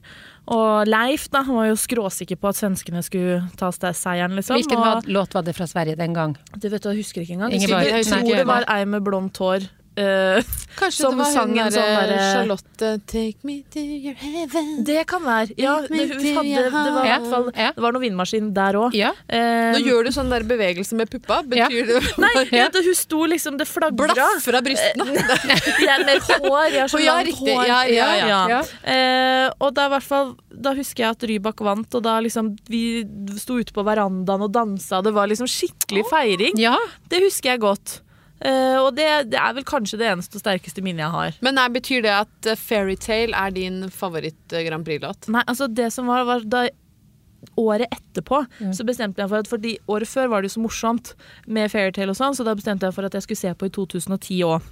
Og 0.49 0.87
Leif 0.89 1.27
da, 1.33 1.43
han 1.45 1.57
var 1.59 1.67
jo 1.69 1.75
skråsikker 1.77 2.39
på 2.39 2.49
at 2.49 2.57
svenskene 2.57 3.03
skulle 3.05 3.41
ta 3.59 3.69
seieren, 3.73 4.37
liksom. 4.37 4.57
Hvilken 4.57 4.79
og, 4.81 5.09
låt 5.09 5.35
var 5.37 5.45
det 5.45 5.55
fra 5.57 5.67
Sverige 5.69 5.99
den 5.99 6.15
gang? 6.15 6.37
det 6.55 6.71
vet 6.71 6.83
du, 6.83 6.89
jeg 6.93 7.03
husker 7.03 7.25
ikke 7.25 7.37
engang. 7.37 7.53
Jeg 7.53 7.67
nei, 7.69 8.01
tror 8.05 8.39
det 8.41 8.47
var 8.49 8.65
ei 8.71 8.85
med 8.89 9.05
blondt 9.05 9.37
hår. 9.37 9.67
Eh, 9.99 10.55
Kanskje 10.79 11.03
Som 11.03 11.17
det 11.17 11.25
var 11.25 11.31
sangen, 11.33 11.57
hun 11.57 11.65
en 11.65 11.73
derre 11.73 11.81
sånn 11.83 11.95
derre- 11.99 12.27
Charlotte 12.33 12.89
Take 13.11 13.43
me 13.43 13.55
to 13.73 13.81
your 13.83 14.13
heaven. 14.15 14.83
det 14.87 15.01
kan 15.09 15.21
være. 15.25 15.51
Ja, 15.59 15.73
det, 15.81 16.05
hun 16.07 16.21
hadde, 16.37 16.61
det 16.63 16.71
var 16.95 17.03
i 17.03 17.09
hvert 17.09 17.25
fall 17.33 17.49
Ja. 17.57 17.71
Det 17.75 17.83
var 17.83 17.91
noe 17.97 18.03
vindmaskin 18.05 18.53
der 18.55 18.77
òg. 18.79 18.95
Ja. 18.95 19.09
Eh, 19.27 19.73
Nå 19.75 19.81
gjør 19.83 20.07
du 20.07 20.11
sånn 20.15 20.29
der 20.31 20.45
bevegelse 20.47 20.95
med 20.95 21.09
puppa. 21.11 21.41
Betyr 21.43 21.89
det 21.89 21.99
Nei, 22.23 22.31
Ja. 22.53 22.69
ja. 22.69 22.83
hun 22.85 22.95
sto 22.95 23.25
liksom 23.27 23.57
Det 23.59 23.67
flagra. 23.67 24.13
blaffer 24.15 24.55
av 24.55 24.63
brystene? 24.63 25.19
Jeg 25.83 25.91
er 25.97 26.05
mer 26.07 26.19
hår. 26.29 26.71
Jeg 26.71 26.81
har 26.85 26.87
så 26.95 27.03
langt 27.03 27.35
hår. 27.43 27.65
Ja, 27.67 27.83
ja, 27.91 28.09
ja. 28.23 28.41
Ja. 28.55 28.61
Eh, 28.87 29.51
og 29.59 29.73
da, 29.75 29.89
fall, 29.99 30.35
da 30.49 30.73
husker 30.79 31.03
jeg 31.03 31.11
at 31.17 31.27
Rybak 31.27 31.59
vant, 31.59 31.93
og 31.99 32.03
da 32.07 32.19
liksom 32.23 32.53
vi 32.69 33.03
sto 33.35 33.59
ute 33.59 33.73
på 33.75 33.83
verandaen 33.83 34.47
og 34.47 34.53
dansa. 34.55 35.03
Det 35.03 35.11
var 35.13 35.27
liksom 35.27 35.49
skikkelig 35.49 36.05
feiring. 36.09 36.55
ja. 36.57 36.77
Det 37.09 37.19
husker 37.25 37.51
jeg 37.57 37.59
godt. 37.67 37.99
Eh, 38.41 38.77
og 38.79 38.93
det, 38.95 39.05
det 39.33 39.39
er 39.41 39.53
vel 39.57 39.65
kanskje 39.67 39.97
det 39.99 40.07
eneste 40.13 40.37
og 40.39 40.43
sterkeste 40.45 40.81
minnet 40.85 41.03
jeg 41.03 41.11
har. 41.15 41.39
Men 41.43 41.55
nei, 41.59 41.65
betyr 41.75 42.05
det 42.05 42.13
at 42.21 42.47
uh, 42.47 42.55
Fairytale 42.55 43.35
er 43.35 43.51
din 43.51 43.81
favoritt-Grand 43.91 44.85
Prix-låt? 44.87 45.27
Nei, 45.33 45.43
altså 45.45 45.67
det 45.67 45.89
som 45.91 46.07
var, 46.07 46.23
var 46.29 46.45
da 46.47 46.67
Året 47.55 47.87
etterpå 47.95 48.41
Mm. 48.59 48.73
så 48.75 48.83
bestemte 48.83 49.21
jeg 49.21 49.29
for 49.31 49.39
at 49.39 49.47
Fordi 49.47 49.69
året 49.87 50.07
før 50.11 50.27
var 50.27 50.41
det 50.43 50.49
jo 50.49 50.57
så 50.57 50.63
morsomt 50.65 51.13
med 51.47 51.71
Fairytale 51.71 52.11
og 52.11 52.17
sånn, 52.19 52.35
så 52.35 52.43
da 52.43 52.51
bestemte 52.55 52.83
jeg 52.89 52.95
for 52.97 53.07
at 53.07 53.15
jeg 53.15 53.23
skulle 53.23 53.39
se 53.39 53.53
på 53.55 53.69
i 53.69 53.71
2010 53.77 54.41
òg. 54.43 54.65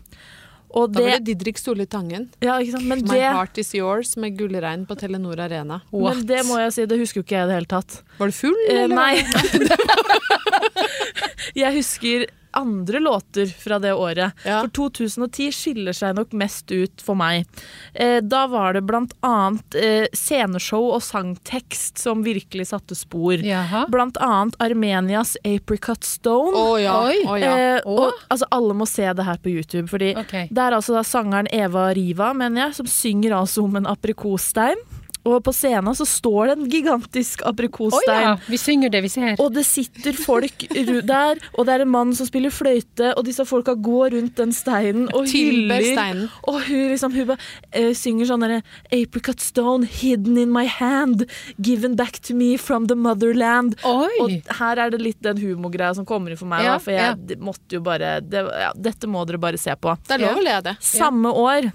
Og 0.75 0.91
Da 0.91 0.99
var 0.99 1.07
det, 1.13 1.21
det 1.23 1.37
Didrik 1.39 1.57
Solli 1.61 1.85
Tangen. 1.87 2.25
ja, 2.43 2.57
ikke 2.59 2.73
sant? 2.75 2.83
Men 2.91 3.05
My 3.07 3.15
det, 3.15 3.21
Heart 3.31 3.57
Is 3.63 3.71
Yours 3.73 4.11
med 4.19 4.35
gullregn 4.37 4.83
på 4.85 4.97
Telenor 4.99 5.39
Arena. 5.45 5.79
men 5.95 6.25
det 6.27 6.41
må 6.45 6.59
jeg 6.59 6.73
si, 6.75 6.85
det 6.91 6.99
husker 6.99 7.21
jo 7.21 7.23
ikke 7.23 7.37
jeg 7.39 7.47
i 7.47 7.51
det 7.53 7.55
hele 7.61 7.71
tatt. 7.71 8.01
Var 8.19 8.27
du 8.27 8.35
full, 8.35 8.57
Eh, 8.67 8.83
eller? 8.83 8.95
nei. 8.95 9.15
jeg 11.63 11.71
husker 11.79 12.27
andre 12.57 12.99
låter 12.99 13.45
fra 13.45 13.79
det 13.79 13.93
året. 13.93 14.33
Ja. 14.45 14.61
For 14.61 14.69
2010 14.69 15.51
skiller 15.55 15.95
seg 15.95 16.15
nok 16.17 16.33
mest 16.37 16.71
ut 16.71 17.03
for 17.03 17.17
meg. 17.19 17.47
Eh, 17.93 18.17
da 18.23 18.45
var 18.51 18.77
det 18.77 18.83
blant 18.87 19.13
annet 19.25 19.77
eh, 19.77 20.07
sceneshow 20.13 20.89
og 20.95 21.03
sangtekst 21.05 22.01
som 22.01 22.23
virkelig 22.25 22.69
satte 22.71 22.97
spor. 22.97 23.37
Jaha. 23.43 23.85
Blant 23.93 24.17
annet 24.23 24.57
Armenias 24.63 25.35
Apricot 25.43 26.03
Stone. 26.03 26.55
Oh, 26.57 26.75
ja. 26.81 26.97
Oi. 27.07 27.21
Å, 27.27 27.37
ja. 27.41 27.55
Eh, 27.57 27.79
og, 27.85 28.17
altså, 28.27 28.49
alle 28.57 28.77
må 28.77 28.89
se 28.89 29.07
det 29.07 29.27
her 29.27 29.41
på 29.41 29.53
YouTube. 29.53 29.87
Fordi 29.91 30.13
okay. 30.17 30.49
Det 30.51 30.63
er 30.63 30.77
altså 30.77 30.97
da 30.97 31.05
sangeren 31.07 31.49
Eva 31.53 31.89
Riva, 31.95 32.33
mener 32.37 32.67
jeg, 32.67 32.79
som 32.81 32.89
synger 32.91 33.37
altså 33.39 33.65
om 33.67 33.79
en 33.79 33.89
aprikosstein. 33.89 34.81
Og 35.27 35.41
på 35.43 35.53
scenen 35.55 35.95
så 35.97 36.05
står 36.07 36.51
det 36.51 36.55
en 36.57 36.69
gigantisk 36.71 37.41
aprikosstein. 37.47 38.13
Oh, 38.13 38.23
ja, 38.23 38.33
vi 38.47 38.59
synger 38.61 38.91
det 38.93 39.01
vi 39.03 39.11
ser. 39.11 39.35
Og 39.43 39.51
det 39.55 39.65
sitter 39.67 40.15
folk 40.17 40.67
der, 41.07 41.41
og 41.53 41.67
det 41.67 41.73
er 41.75 41.83
en 41.83 41.91
mann 41.91 42.13
som 42.15 42.29
spiller 42.29 42.53
fløyte, 42.53 43.11
og 43.17 43.25
disse 43.27 43.43
folka 43.47 43.75
går 43.75 44.15
rundt 44.15 44.37
den 44.39 44.53
steinen 44.55 45.09
og 45.13 45.27
hyller. 45.31 45.83
steinen. 45.83 46.27
Og 46.47 46.61
hun 46.67 46.85
liksom 46.93 47.15
hun 47.17 47.27
bare, 47.33 47.49
uh, 47.75 47.91
synger 47.97 48.29
sånn 48.31 48.45
derre 48.45 48.61
Apricot 48.95 49.43
stone 49.43 49.87
hidden 49.87 50.37
in 50.39 50.53
my 50.53 50.65
hand, 50.69 51.25
given 51.61 51.97
back 51.99 52.21
to 52.27 52.35
me 52.37 52.55
from 52.57 52.87
the 52.87 52.95
motherland. 52.95 53.75
Oi! 53.87 54.11
Og 54.23 54.53
her 54.61 54.83
er 54.85 54.93
det 54.93 55.01
litt 55.03 55.19
den 55.25 55.41
humorgreia 55.41 55.93
som 55.97 56.07
kommer 56.07 56.31
inn 56.33 56.39
for 56.39 56.49
meg, 56.49 56.63
Ja, 56.67 56.77
da, 56.77 56.83
for 56.83 56.95
jeg 56.95 57.17
ja. 57.35 57.41
måtte 57.43 57.77
jo 57.77 57.83
bare 57.85 58.17
det, 58.21 58.45
Dette 58.77 59.09
må 59.09 59.25
dere 59.27 59.41
bare 59.41 59.59
se 59.61 59.75
på. 59.75 59.93
Det 60.07 60.17
er 60.17 60.23
lov 60.23 60.39
å 60.39 60.45
le 60.45 60.55
av 60.59 60.63
det. 60.69 60.77
Samme 60.83 61.33
år 61.35 61.69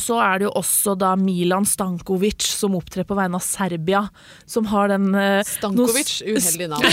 så 0.00 0.18
er 0.24 0.40
det 0.40 0.48
jo 0.48 0.54
også 0.60 0.96
da 0.98 1.12
Milan 1.20 1.66
Stankovic 1.68 2.46
som 2.48 2.76
opptrer 2.78 3.06
på 3.08 3.16
vegne 3.18 3.38
av 3.38 3.44
Serbia, 3.44 4.06
som 4.48 4.68
har 4.72 4.90
den 4.92 5.12
eh, 5.14 5.40
Stankovic, 5.46 6.16
noe 6.24 6.36
uheldig 6.36 6.68
navn. 6.72 6.84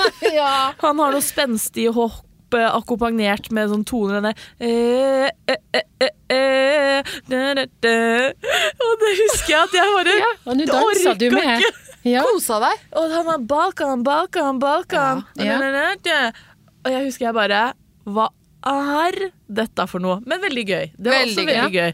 Han 0.84 1.02
har 1.02 1.16
noe 1.16 1.24
spenstige 1.24 1.92
hopp 1.96 2.56
eh, 2.56 2.68
akkompagnert 2.70 3.50
med 3.54 3.70
sånn 3.72 3.84
toner 3.88 4.30
eh, 4.30 5.28
eh, 5.28 5.60
eh, 5.74 6.16
eh, 6.30 7.04
eh. 7.28 8.50
Og 8.86 9.04
det 9.04 9.14
husker 9.24 9.54
jeg 9.54 9.60
at 9.60 9.78
jeg 9.80 9.94
bare 9.98 10.18
Ja, 10.20 10.32
og 10.46 10.58
nå 10.58 10.68
dansa 10.70 11.14
du 11.18 11.28
med. 11.34 11.70
Ja. 12.06 12.22
Kosa 12.24 12.56
deg. 12.62 12.84
Og 12.96 13.12
han 13.12 13.26
har 13.28 13.40
Balkan, 13.44 14.04
Balkan, 14.06 14.60
Balkan. 14.62 15.24
Ja. 15.36 15.58
Da. 16.00 16.20
Og 16.86 16.94
jeg 16.94 17.10
husker 17.10 17.28
jeg 17.28 17.36
bare 17.36 17.64
Hva 18.08 18.30
er 18.66 19.30
dette 19.50 19.86
for 19.90 20.00
noe? 20.02 20.18
Men 20.28 20.40
veldig 20.42 20.64
gøy. 20.68 20.86
Det 20.96 21.10
var 21.10 21.18
Veldig 21.22 21.36
også 21.36 21.46
veldig 21.48 21.72
gøy. 21.74 21.92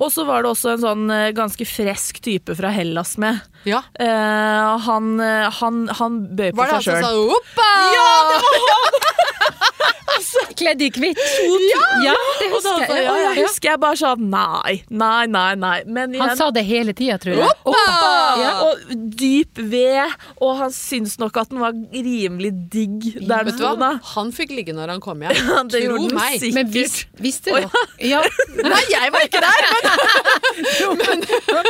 Og 0.00 0.08
så 0.14 0.24
var 0.28 0.42
det 0.42 0.50
også 0.50 0.72
en 0.74 0.82
sånn 0.84 1.04
eh, 1.14 1.30
ganske 1.36 1.66
fresk 1.68 2.20
type 2.24 2.54
fra 2.58 2.70
Hellas 2.74 3.16
med. 3.22 3.40
Ja. 3.68 3.82
Eh, 3.94 4.78
han, 4.86 5.12
eh, 5.20 5.46
han, 5.60 5.82
han 6.00 6.20
bøy 6.36 6.50
på 6.52 6.60
Var 6.60 6.66
det 6.70 6.78
han 6.78 6.82
som 6.82 6.94
sjøl. 6.94 7.04
sa 7.04 7.10
'oppa'? 7.14 7.68
Kledd 10.60 10.82
i 10.84 10.88
hvitt. 10.92 11.20
Ja, 12.04 12.14
det 12.40 12.48
Og 12.52 12.60
da 12.64 12.72
husker 12.74 12.90
sa 12.90 12.96
jeg. 12.96 13.04
Ja, 13.06 13.14
ja, 13.16 13.30
ja. 13.32 13.44
husker 13.46 13.70
jeg 13.70 13.80
bare 13.80 13.96
sånn 13.96 14.26
Nei, 14.30 14.74
nei, 14.90 15.24
nei. 15.30 15.54
nei. 15.58 15.76
Men 15.88 16.14
Han 16.20 16.34
sa 16.36 16.50
det 16.54 16.64
hele 16.68 16.92
tida, 16.96 17.16
tror 17.22 17.38
jeg. 17.38 17.54
Oppa! 17.64 17.80
ja, 18.40 18.50
og 18.66 18.92
dyp 19.20 19.58
ved, 19.70 20.12
og 20.42 20.52
han 20.60 20.74
syntes 20.74 21.16
nok 21.22 21.38
at 21.40 21.50
den 21.52 21.62
var 21.62 21.72
rimelig 21.94 22.52
digg 22.72 23.08
der 23.20 23.46
Vet 23.48 23.56
den 23.56 23.58
du 23.58 23.64
sto. 23.64 23.90
Han 24.14 24.32
fikk 24.36 24.52
ligge 24.58 24.74
når 24.76 24.94
han 24.96 25.02
kom 25.04 25.24
hjem. 25.24 25.40
Det 25.70 25.82
Tro 25.86 26.02
meg. 26.12 26.36
sikkert. 26.40 26.54
Men 26.58 26.70
vis, 26.74 26.96
visste 27.20 27.54
du 27.54 27.80
ja, 28.10 28.20
Nei, 28.70 28.82
jeg 28.90 29.12
var 29.14 29.26
ikke 29.26 29.40
der! 29.44 29.60
Men 31.00 31.24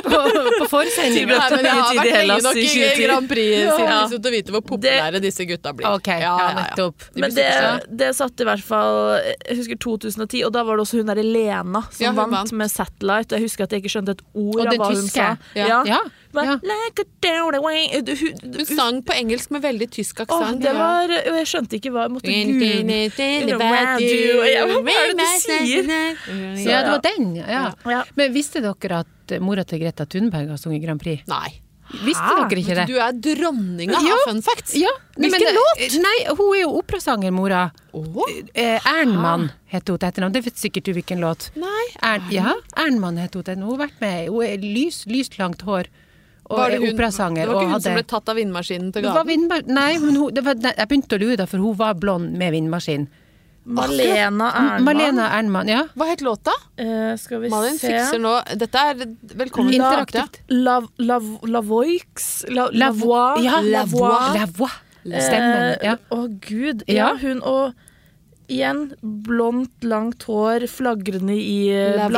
på, 0.04 0.20
på 0.60 0.68
forsending. 0.70 1.28
Nei, 1.30 1.38
men 1.54 1.66
jeg 1.66 1.75
har 1.76 2.00
vært 2.00 2.28
lenge 2.30 2.40
nok 2.46 2.58
i 2.58 2.64
i 2.64 2.70
2010. 2.70 3.04
Grand 3.04 3.30
Prix 3.30 3.54
siden 3.60 3.90
Ja. 3.90 4.00
å 4.06 4.32
vite 4.34 4.54
hvor 4.54 4.64
populære 4.66 5.20
disse 5.22 5.46
gutta 5.49 5.72
blir. 5.76 5.88
Ok, 5.90 6.10
ja, 6.22 6.34
nettopp. 6.56 7.08
Men 7.20 7.34
det, 7.34 7.46
det 7.88 8.14
satt 8.16 8.40
i 8.40 8.44
hvert 8.44 8.62
fall 8.62 9.20
Jeg 9.48 9.56
husker 9.56 9.78
2010, 9.78 10.44
og 10.46 10.52
da 10.52 10.62
var 10.64 10.76
det 10.76 10.84
også 10.86 10.98
hun 11.00 11.06
derre 11.10 11.24
Lena 11.24 11.82
som 11.90 12.04
Ja, 12.04 12.12
vant, 12.12 12.32
vant. 12.32 12.52
med 12.52 12.70
Satellite. 12.70 13.32
Og 13.34 13.38
jeg 13.40 13.42
husker 13.48 13.64
at 13.64 13.70
jeg 13.70 13.82
ikke 13.82 13.92
skjønte 13.94 14.10
et 14.16 14.22
ord 14.34 14.60
av 14.66 14.74
hva 14.74 14.86
hun 14.90 14.96
tyske. 15.04 15.10
sa. 15.14 15.36
Ja. 15.54 15.66
Ja, 15.84 15.98
ja. 16.46 16.54
like 16.62 17.04
away. 17.54 17.88
Hun- 17.92 18.54
Hun 18.54 18.64
sang 18.66 19.02
på 19.02 19.12
engelsk 19.14 19.50
med 19.50 19.62
veldig 19.62 19.90
tysk 19.90 20.20
aksent. 20.20 20.62
jeg 21.36 21.46
skjønte 21.46 21.78
ikke 21.80 21.90
hva 21.90 22.02
jeg 22.06 22.10
måtte 22.10 22.30
google. 22.30 22.84
Ja, 24.50 24.66
hva 24.66 24.90
er 24.90 25.06
det 25.08 25.16
du 25.16 25.26
sier? 25.40 25.84
Ja, 26.70 26.82
det 26.82 26.90
var 26.90 27.02
den, 27.02 27.34
ja. 27.36 27.72
Ja. 27.86 28.04
Men 28.16 28.32
visste 28.32 28.60
dere 28.62 29.00
at 29.04 29.40
mora 29.40 29.64
til 29.64 29.78
Greta 29.80 30.06
Thunberg 30.06 30.48
har 30.50 30.56
sunget 30.58 30.82
Grand 30.84 31.00
Prix? 31.00 31.22
Nei. 31.28 31.60
Visste 31.90 32.23
Hæ? 32.23 32.49
dere 32.49 32.61
ikke 32.62 32.75
det? 32.78 32.87
Du 32.87 32.97
er 33.02 33.12
dronninga 33.12 33.99
Ja. 33.99 34.12
av 34.14 34.20
fun 34.28 34.40
facts. 34.42 34.75
Ja, 34.78 34.88
men 35.18 35.30
Hvilken 35.30 35.54
låt? 35.56 35.97
Nei, 36.00 36.18
hun 36.37 36.54
er 36.54 36.61
jo 36.62 36.78
operasanger, 36.80 37.32
mora. 37.32 37.70
Åh, 37.92 38.44
Eh, 38.54 38.78
Ernmann 38.87 39.50
heter 39.66 39.92
hun 39.92 39.99
til 39.99 40.09
etternavn. 40.09 40.32
Det 40.32 40.44
vet 40.44 40.54
sikkert 40.56 40.85
du 40.85 40.92
hvilken 40.94 41.18
låt. 41.20 41.50
nei. 41.56 41.87
Ern, 42.02 42.23
ja, 42.30 42.54
Ernmann 42.76 43.16
heter 43.18 43.35
hun 43.38 43.44
til 43.44 43.56
Hun 43.56 43.78
har 43.78 43.88
vært 43.88 44.00
med. 44.00 44.28
Hun 44.28 44.42
er 44.44 44.56
lys, 44.59 45.04
lyst 45.06 45.38
langt 45.38 45.62
hår. 45.62 45.87
Og 46.50 46.59
Var 46.59 46.70
det 46.70 46.78
hun- 46.80 46.94
operasanger. 46.94 47.47
Det 47.47 47.49
var 47.54 47.62
ikke 47.62 47.73
hun 47.73 47.80
som 47.80 47.94
ble 47.94 48.02
tatt 48.02 48.28
av 48.28 48.37
vindmaskinen 48.37 48.92
til 48.92 49.02
det 49.02 49.12
var 49.14 49.25
vindma- 49.25 49.66
Nei, 49.68 49.94
hun, 49.99 50.35
det 50.35 50.44
var, 50.44 50.54
jeg 50.54 50.88
begynte 50.88 51.16
å 51.16 51.20
lure, 51.20 51.37
da, 51.37 51.47
for 51.47 51.59
hun 51.59 51.75
var 51.76 51.94
blond 51.94 52.32
med 52.37 52.52
vindmaskin. 52.52 53.06
Malena 53.64 54.49
Ernmann. 54.57 54.85
Malena 54.85 55.26
Ernman, 55.38 55.69
ja. 55.69 55.83
Hva 55.95 56.07
het 56.09 56.23
låta? 56.25 56.52
Uh, 56.81 57.12
skal 57.21 57.43
vi 57.43 57.50
Malin 57.52 57.76
se 57.79 57.90
fikser 57.90 58.19
nå 58.23 58.33
Dette 58.59 58.79
er 58.93 59.02
velkommen 59.37 59.71
til 59.75 59.81
Interaktivt. 59.83 60.40
La, 60.49 60.79
la, 60.99 61.19
Lavoix 61.45 62.26
La, 62.49 62.69
La 62.73 62.88
Lavoie 62.88 63.43
Ja, 63.45 63.61
Lavoie. 63.61 64.33
La 64.38 64.47
voix. 64.47 64.73
Stemmen. 65.05 65.76
Eh, 65.76 65.85
Ja. 65.90 65.97
Å 66.11 66.26
gud. 66.40 66.83
Ja, 66.88 66.95
Ja. 67.12 67.14
hun 67.21 67.43
og 67.43 67.73
Igjen 68.50 68.97
blondt, 69.00 69.85
langt 69.87 70.25
hår, 70.26 70.64
flagrende 70.67 71.37
i 71.38 71.69
eh, 71.71 71.95
La- 71.95 72.09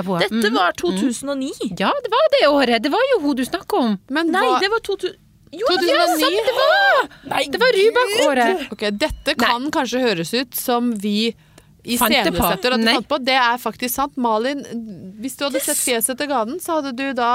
voix. 0.00 0.22
Dette 0.24 0.48
Mhm. 0.48 0.54
var 0.54 0.72
2009. 0.72 1.74
Ja, 1.78 1.90
det 2.02 2.08
var 2.10 2.28
det 2.32 2.48
året. 2.48 2.82
Det 2.82 2.90
var 2.90 3.02
jo 3.12 3.20
hun 3.26 3.36
du 3.36 3.42
snakka 3.44 3.76
om. 3.76 3.98
Men 4.08 4.30
Nei, 4.32 4.46
hva 4.48 4.60
det 4.60 4.70
var 4.70 4.80
2000... 4.80 5.16
Jo, 5.52 5.66
2009? 5.70 5.88
Ja, 5.88 6.06
sant 6.20 6.40
det 6.48 6.54
var! 6.58 7.44
Det 7.52 7.60
var 7.62 7.76
Rybak-året. 7.78 8.64
Okay, 8.74 8.90
Dette 8.90 9.34
kan 9.38 9.70
kanskje 9.72 10.02
høres 10.02 10.32
ut 10.36 10.56
som 10.58 10.90
vi 11.00 11.30
iscenesetter 11.88 12.74
at 12.74 12.82
du 12.82 12.88
fant 12.90 13.08
på. 13.08 13.18
Det 13.24 13.36
er 13.38 13.60
faktisk 13.62 13.94
sant. 13.94 14.16
Malin, 14.20 14.60
hvis 15.22 15.38
du 15.38 15.46
hadde 15.46 15.62
sett 15.64 15.80
fjeset 15.80 16.18
til 16.20 16.28
ganen, 16.30 16.58
så 16.60 16.78
hadde 16.78 16.92
du 16.98 17.06
da 17.16 17.30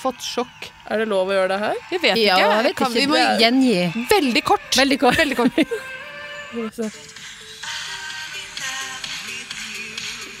fått 0.00 0.22
sjokk. 0.24 0.70
Er 0.90 1.02
det 1.04 1.08
lov 1.10 1.30
å 1.30 1.36
gjøre 1.36 1.52
det 1.54 1.60
her? 1.62 1.76
Jeg 1.94 2.02
vet 2.02 2.18
Ja, 2.22 2.38
ikke. 2.40 2.62
vet 2.66 2.76
kan, 2.80 2.90
ikke. 2.90 3.00
vi 3.00 3.06
må 3.12 3.20
Gjengi. 3.42 4.06
Veldig 4.10 4.42
kort. 4.46 4.70
Veldig 4.80 4.98
kort. 5.04 5.20
Veldig 5.22 5.38
kort. 5.42 5.54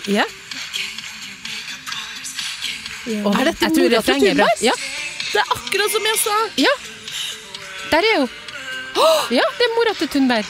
Ja. 0.06 0.22
Er 3.06 3.48
dette 3.50 3.68
mora 3.74 4.02
til. 4.02 4.20
Tullberg? 4.22 4.62
Ja. 4.62 4.74
Det 5.32 5.40
er 5.42 5.50
akkurat 5.56 5.90
som 5.92 6.06
jeg 6.06 6.20
sa! 6.22 6.36
ja. 6.62 6.74
Der 7.92 8.02
er 8.12 8.18
hun. 8.24 8.28
Ja, 9.30 9.44
det 9.58 9.66
er 9.66 9.72
mora 9.76 9.92
til 9.98 10.08
Thunberg. 10.08 10.44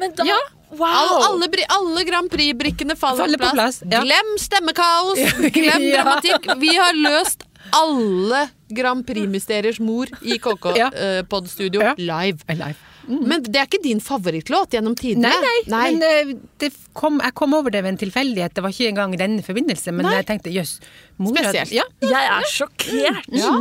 Men 0.00 0.14
da 0.16 0.24
Ja. 0.28 0.38
Wow! 0.70 0.86
All, 0.86 1.42
alle, 1.42 1.64
alle 1.74 2.04
Grand 2.06 2.30
Prix-brikkene 2.30 2.94
faller, 2.96 3.24
Faller 3.24 3.40
på 3.42 3.48
plass, 3.56 3.80
ja. 3.90 4.04
Glem 4.04 4.28
stemmekaos! 4.38 5.18
Glem 5.56 5.82
Ja. 5.88 5.96
dramatikk! 6.04 6.46
Vi 6.60 6.76
har 6.78 6.94
løst 6.94 7.42
alle 7.74 8.44
Grand 8.70 9.02
Prix-mysteriers 9.08 9.80
mor 9.82 10.06
i 10.22 10.36
Ja. 10.36 10.38
KK-podstudio 10.44 11.82
Ja. 11.82 11.94
live. 11.98 12.38
Alive. 12.48 12.76
Men 13.10 13.42
det 13.42 13.56
er 13.58 13.66
ikke 13.66 13.82
din 13.82 13.98
favorittlåt 13.98 14.70
gjennom 14.76 14.94
tidene? 14.94 15.32
Nei, 15.34 15.56
nei, 15.66 15.90
men 15.90 16.02
eh, 16.06 16.32
det 16.62 16.70
kom, 16.94 17.18
jeg 17.18 17.34
kom 17.34 17.54
over 17.58 17.70
det 17.74 17.82
ved 17.82 17.96
en 17.96 17.98
tilfeldighet. 17.98 18.54
Det 18.54 18.62
var 18.62 18.70
ikke 18.70 18.92
engang 18.92 19.14
i 19.16 19.18
denne 19.18 19.42
forbindelse, 19.42 19.90
men 19.90 20.06
Nei. 20.06 20.14
jeg 20.20 20.26
tenkte 20.30 20.52
jøss. 20.54 20.76
Spesielt. 21.18 21.72
Ja. 21.74 21.82
Jeg 21.98 22.30
er 22.30 22.46
sjokkert! 22.46 23.26
Ja. 23.34 23.56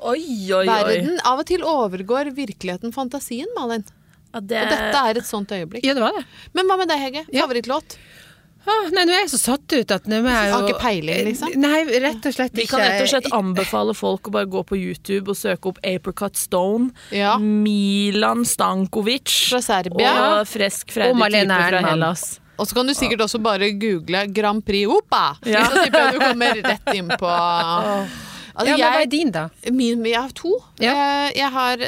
Oi, 0.00 0.22
oi, 0.52 0.64
oi. 0.64 0.66
Verden 0.66 1.18
av 1.28 1.42
og 1.42 1.46
til 1.50 1.60
overgår 1.66 2.30
virkeligheten 2.36 2.92
fantasien, 2.94 3.48
Malin. 3.56 3.84
Ja, 4.32 4.40
det, 4.40 4.60
Og 4.62 4.70
dette 4.70 5.04
er 5.10 5.18
et 5.18 5.26
sånt 5.26 5.50
øyeblikk. 5.52 5.84
ja, 5.84 5.92
det 5.94 6.02
var 6.04 6.12
det. 6.16 6.24
Men 6.54 6.66
hva 6.70 6.76
med 6.78 6.88
deg, 6.88 6.98
Hege? 7.02 7.24
Ja. 7.34 7.44
Favorittlåt? 7.46 7.96
Ah, 8.68 8.90
nei, 8.92 9.06
nå 9.08 9.14
er 9.16 9.22
jeg 9.22 9.30
så 9.32 9.38
satt 9.40 9.72
ut 9.72 9.90
at 9.96 10.04
nå 10.06 10.18
er 10.20 10.26
jeg 10.28 10.50
jo 10.50 10.54
Har 10.58 10.66
ikke 10.68 10.80
peiling, 10.82 11.20
liksom? 11.30 11.54
Nei, 11.62 11.78
rett 12.04 12.26
og 12.28 12.34
slett 12.36 12.52
Vi 12.58 12.66
kan 12.68 12.82
rett 12.84 13.00
og 13.00 13.08
slett 13.08 13.28
anbefale 13.32 13.94
folk 13.96 14.28
å 14.28 14.34
bare 14.34 14.50
gå 14.52 14.60
på 14.68 14.76
YouTube 14.76 15.32
og 15.32 15.38
søke 15.40 15.70
opp 15.72 15.78
Apricot 15.82 16.36
Stone, 16.36 16.90
Ja. 17.10 17.38
Milan 17.40 18.44
Stankovic 18.44 19.32
Fra 19.48 19.62
Serbia. 19.64 20.12
og 20.40 20.46
Fresk 20.52 20.92
Freddy 20.92 21.14
Og 21.16 21.22
Malene 21.22 21.56
type 21.56 21.70
fra 21.72 21.82
Hellas. 21.88 22.26
Og 22.60 22.68
så 22.68 22.76
kan 22.76 22.86
du 22.86 22.92
sikkert 22.92 23.24
også 23.24 23.40
bare 23.42 23.70
google 23.80 24.26
Grand 24.36 24.60
Prix 24.62 24.86
Opa. 24.92 25.24
Ja. 25.48 25.64
Så 25.64 25.86
tipper 25.86 26.04
jeg 26.04 26.12
du 26.12 26.20
kommer 26.26 26.60
rett 26.68 26.94
inn 27.00 27.08
på 27.16 27.32
altså, 28.60 28.76
Ja, 28.76 28.76
men 28.76 28.94
hva 28.94 29.02
er 29.02 29.10
din, 29.12 29.30
da? 29.34 29.44
min, 29.72 30.04
jeg 30.06 30.20
har 30.20 30.34
to. 30.36 30.52
Ja. 30.82 30.92
Eh, 30.94 31.32
Jeg 31.40 31.50
har 31.56 31.84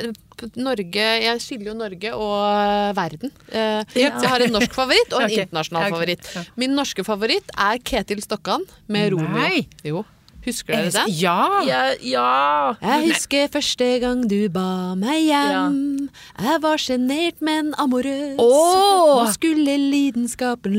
Norge 0.59 1.05
Jeg 1.23 1.39
skiller 1.45 1.69
jo 1.71 1.75
Norge 1.79 2.11
og 2.19 2.97
verden. 2.99 3.31
Eh, 3.53 3.85
Ja. 3.95 4.09
Jeg 4.19 4.29
har 4.33 4.43
en 4.43 4.53
norsk 4.57 4.73
favoritt 4.75 5.13
og 5.15 5.21
en 5.23 5.27
okay. 5.31 5.45
internasjonal 5.45 5.93
favoritt. 5.95 6.33
Min 6.59 6.75
norske 6.75 7.05
favoritt 7.07 7.53
er 7.57 7.79
Ketil 7.79 8.23
Stokkan 8.25 8.65
med 8.89 9.13
Romeo. 9.15 9.63
Jo. 9.87 10.03
Husker 10.43 10.75
dere 10.75 10.91
den? 10.91 11.13
Ja! 11.15 11.63
Ja, 11.63 11.83
ja. 12.03 12.75
Jeg 12.83 13.13
husker 13.13 13.47
første 13.55 13.87
gang 14.03 14.25
du 14.27 14.49
ba 14.51 14.97
meg 14.99 15.29
hjem. 15.29 16.09
Jeg 16.43 16.63
var 16.65 16.83
sjenert, 16.83 17.39
men 17.41 17.71
amorøs. 17.79 18.35
Oh. 18.43 19.23
Nå 19.23 19.29
skulle 19.37 19.77
lidenskapen 19.79 20.75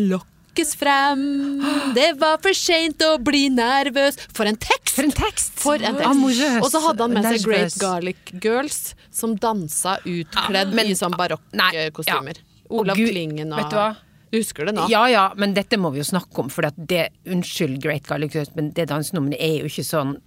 lokkes 0.53 0.75
frem. 0.75 1.61
Det 1.95 2.13
var 2.19 2.37
for 2.41 2.53
seint 2.53 3.01
å 3.01 3.17
bli 3.21 3.49
nervøs. 3.49 4.17
For 4.33 4.45
en 4.45 4.55
tekst! 4.55 4.93
For 4.95 5.03
en 5.03 5.11
tekst! 5.11 5.53
For 5.59 5.75
en 5.75 5.97
tekst. 5.97 6.61
Og 6.61 6.69
så 6.71 6.81
hadde 6.87 7.01
han 7.03 7.13
med 7.13 7.23
seg 7.25 7.45
Great 7.45 7.77
Garlic 7.79 8.33
Girls, 8.43 8.95
som 9.11 9.35
dansa 9.35 9.97
utkledd 10.05 10.73
men- 10.73 10.87
i 10.87 10.93
sånn 10.93 11.15
barokkostymer. 11.17 12.35
ja. 12.37 12.49
Olav 12.69 12.95
Gud, 12.95 13.09
Klingen 13.09 13.51
og 13.53 13.59
vet 13.59 13.69
du? 13.69 14.37
Husker 14.37 14.65
det 14.65 14.73
nå? 14.73 14.87
Ja 14.89 15.05
ja, 15.07 15.33
men 15.35 15.53
dette 15.53 15.77
må 15.77 15.91
vi 15.91 15.99
jo 15.99 16.03
snakke 16.03 16.39
om, 16.39 16.49
for 16.49 16.63
det 16.63 17.09
Unnskyld, 17.27 17.79
Great 17.81 18.03
Garlic 18.07 18.33
Girls, 18.33 18.49
men 18.55 18.71
det 18.71 18.87
dansenummeret 18.89 19.39
er 19.39 19.59
jo 19.59 19.65
ikke 19.65 19.85
sånn 19.85 20.17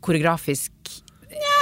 koreografisk 0.00 0.72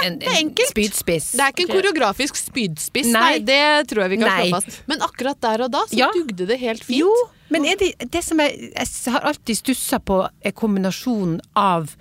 en, 0.05 0.17
det 0.19 0.27
er 0.29 0.37
enkelt. 0.39 0.69
spydspiss. 0.73 1.31
Det 1.37 1.43
er 1.45 1.53
ikke 1.53 1.65
en 1.67 1.71
koreografisk 1.75 2.35
spydspiss, 2.39 3.11
nei. 3.13 3.21
Nei. 3.37 3.39
Det 3.47 3.61
tror 3.91 4.03
jeg 4.05 4.09
vi 4.15 4.17
kan 4.23 4.29
Nei. 4.29 4.47
slå 4.49 4.59
fast. 4.59 4.81
Men 4.87 5.01
akkurat 5.07 5.39
der 5.41 5.65
og 5.67 5.71
da 5.71 5.83
så 5.89 5.97
Ja. 5.97 6.09
dugde 6.15 6.47
det 6.47 6.59
helt 6.59 6.83
fint. 6.83 6.99
Jo, 6.99 7.11
men 7.49 7.65
er 7.65 7.75
det, 7.79 7.93
det 8.11 8.23
som 8.23 8.39
jeg, 8.39 8.71
jeg 8.73 9.13
har 9.13 9.21
alltid 9.31 9.55
stussa 9.61 9.99
på, 9.99 10.27
er 10.43 10.51
kombinasjonen 10.51 11.39
av 11.55 11.95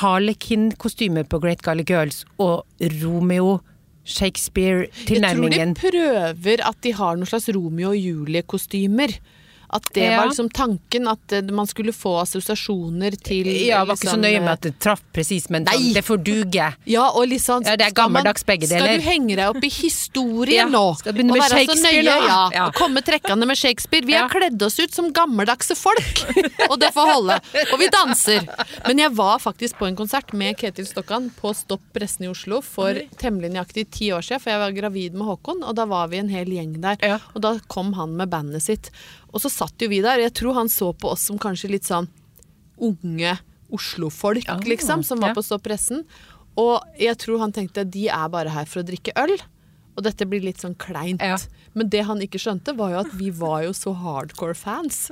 Harlekin-kostymer 0.00 1.24
på 1.30 1.40
Great 1.40 1.62
Gally 1.62 1.84
Girls 1.88 2.24
og 2.38 2.64
Romeo 3.02 3.60
Shakespeare-tilnærmingen. 4.04 5.74
Jeg 5.74 5.76
tror 5.76 5.90
de 5.92 6.34
prøver 6.34 6.62
at 6.66 6.80
de 6.82 6.92
har 6.96 7.16
noen 7.18 7.28
slags 7.28 7.48
Romeo 7.54 7.90
og 7.92 7.98
Julie-kostymer. 8.00 9.14
At 9.72 9.84
det 9.94 10.02
Ja. 10.02 10.16
var 10.20 10.26
liksom 10.32 10.48
tanken, 10.50 11.06
at 11.08 11.32
eh, 11.32 11.42
man 11.54 11.66
skulle 11.70 11.92
få 11.94 12.16
assosiasjoner 12.24 13.14
til 13.22 13.46
Ja, 13.46 13.84
var 13.84 13.94
ikke 13.94 14.08
så 14.08 14.16
liksom, 14.16 14.20
nøye 14.24 14.40
med 14.40 14.48
eh, 14.48 14.52
at 14.56 14.60
det 14.66 14.72
traff 14.82 15.02
presis, 15.14 15.48
men 15.50 15.62
Nei. 15.68 15.92
det 15.94 16.02
får 16.04 16.18
duge. 16.26 16.66
Ja, 16.90 17.04
og 17.14 17.30
sånn 17.38 17.64
Ja, 17.64 17.76
det 17.78 17.86
er 17.86 17.94
gammeldags 17.94 18.42
begge 18.44 18.66
deler. 18.66 18.86
Skal 18.88 18.98
du 18.98 19.06
henge 19.06 19.36
deg 19.38 19.46
opp 19.52 19.62
i 19.62 19.70
historien 19.70 20.56
Ja, 20.60 20.66
nå? 20.66 20.82
skal 20.98 21.14
begynne 21.14 21.36
med 21.38 21.46
Shakespeare 21.46 22.02
nøye, 22.02 22.16
nå? 22.26 22.40
Ja, 22.56 22.66
og 22.66 22.74
komme 22.74 23.02
trekkende 23.06 23.46
med 23.46 23.56
Shakespeare. 23.60 24.04
Vi 24.06 24.16
har 24.18 24.28
kledd 24.32 24.60
oss 24.66 24.78
ut 24.80 24.92
som 24.92 25.12
gammeldagse 25.14 25.76
folk, 25.78 26.24
og 26.68 26.76
det 26.82 26.90
får 26.96 27.12
holde. 27.14 27.38
Og 27.72 27.78
vi 27.78 27.88
danser. 27.94 28.48
Men 28.88 28.98
jeg 29.04 29.14
var 29.14 29.38
faktisk 29.38 29.78
på 29.78 29.86
en 29.86 29.96
konsert 29.96 30.32
med 30.34 30.58
Ketil 30.58 30.86
Stokkan 30.88 31.30
på 31.38 31.54
Stopp 31.54 31.82
pressen 31.94 32.26
i 32.26 32.30
Oslo 32.32 32.60
for 32.64 32.98
temmelig 33.22 33.52
nøyaktig 33.54 33.86
ti 33.94 34.10
år 34.16 34.26
siden, 34.26 34.42
for 34.42 34.50
jeg 34.50 34.62
var 34.64 34.74
gravid 34.76 35.14
med 35.14 35.26
Håkon, 35.30 35.62
og 35.62 35.76
da 35.78 35.86
var 35.90 36.08
vi 36.10 36.18
en 36.18 36.28
hel 36.32 36.50
gjeng 36.50 36.74
der. 36.82 36.98
Ja. 37.06 37.20
Og 37.34 37.40
da 37.46 37.54
kom 37.70 37.92
han 37.94 38.16
med 38.18 38.30
bandet 38.34 38.62
sitt. 38.66 38.90
Og 39.30 39.42
så 39.44 39.50
satt 39.52 39.82
jo 39.82 39.88
vi 39.92 40.00
der, 40.02 40.18
og 40.18 40.26
jeg 40.26 40.34
tror 40.40 40.56
han 40.58 40.70
så 40.72 40.90
på 40.92 41.12
oss 41.12 41.28
som 41.30 41.38
kanskje 41.40 41.70
litt 41.74 41.86
sånn 41.88 42.08
unge 42.80 43.36
Oslo-folk, 43.70 44.48
liksom, 44.66 45.04
som 45.06 45.20
var 45.22 45.36
på 45.36 45.44
Stopp 45.46 45.62
pressen. 45.68 46.02
Og 46.58 46.82
jeg 46.98 47.14
tror 47.22 47.38
han 47.44 47.52
tenkte 47.54 47.84
de 47.86 48.08
er 48.10 48.28
bare 48.32 48.50
her 48.50 48.66
for 48.66 48.82
å 48.82 48.86
drikke 48.88 49.14
øl. 49.20 49.36
Og 50.00 50.06
dette 50.06 50.24
blir 50.28 50.40
litt 50.46 50.62
sånn 50.64 50.74
kleint. 50.80 51.20
Ja. 51.20 51.36
Men 51.76 51.90
det 51.92 52.00
han 52.08 52.22
ikke 52.24 52.40
skjønte, 52.40 52.72
var 52.78 52.94
jo 52.94 53.00
at 53.04 53.10
vi 53.20 53.28
var 53.36 53.66
jo 53.66 53.74
så 53.76 53.92
hardcore 53.94 54.56
fans. 54.56 55.10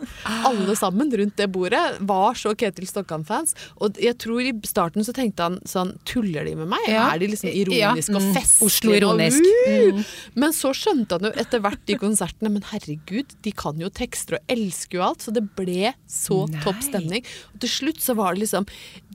Alle 0.48 0.74
sammen 0.78 1.12
rundt 1.12 1.36
det 1.38 1.50
bordet 1.52 1.82
var 2.08 2.34
så 2.40 2.54
Ketil 2.58 2.88
Stokkan-fans. 2.88 3.52
Og 3.84 4.00
jeg 4.00 4.16
tror 4.18 4.40
i 4.42 4.54
starten 4.66 5.04
så 5.06 5.12
tenkte 5.16 5.44
han 5.44 5.58
sånn 5.68 5.92
Tuller 6.08 6.48
de 6.48 6.54
med 6.58 6.70
meg? 6.72 6.88
Ja. 6.88 7.04
Er 7.12 7.20
de 7.20 7.28
liksom 7.34 7.52
Ja. 7.76 7.92
mm. 7.92 8.16
og 8.16 8.24
Mm. 8.28 8.34
festlige? 8.34 9.98
Uh? 9.98 10.04
Men 10.34 10.52
så 10.56 10.72
skjønte 10.74 11.18
han 11.18 11.28
jo 11.28 11.32
etter 11.44 11.60
hvert 11.60 11.84
de 11.86 11.94
konsertene 12.00 12.50
Men 12.50 12.62
herregud, 12.72 13.36
de 13.44 13.52
kan 13.52 13.78
jo 13.78 13.88
tekster 13.92 14.38
og 14.40 14.54
elsker 14.56 14.98
jo 14.98 15.02
alt. 15.04 15.20
Så 15.22 15.34
det 15.36 15.44
ble 15.54 15.92
så 16.08 16.46
Nei. 16.48 16.60
topp 16.64 16.80
stemning. 16.82 17.24
Og 17.54 17.60
til 17.60 17.68
slutt 17.76 18.00
så 18.00 18.16
var 18.16 18.34
det 18.34 18.46
liksom 18.46 18.66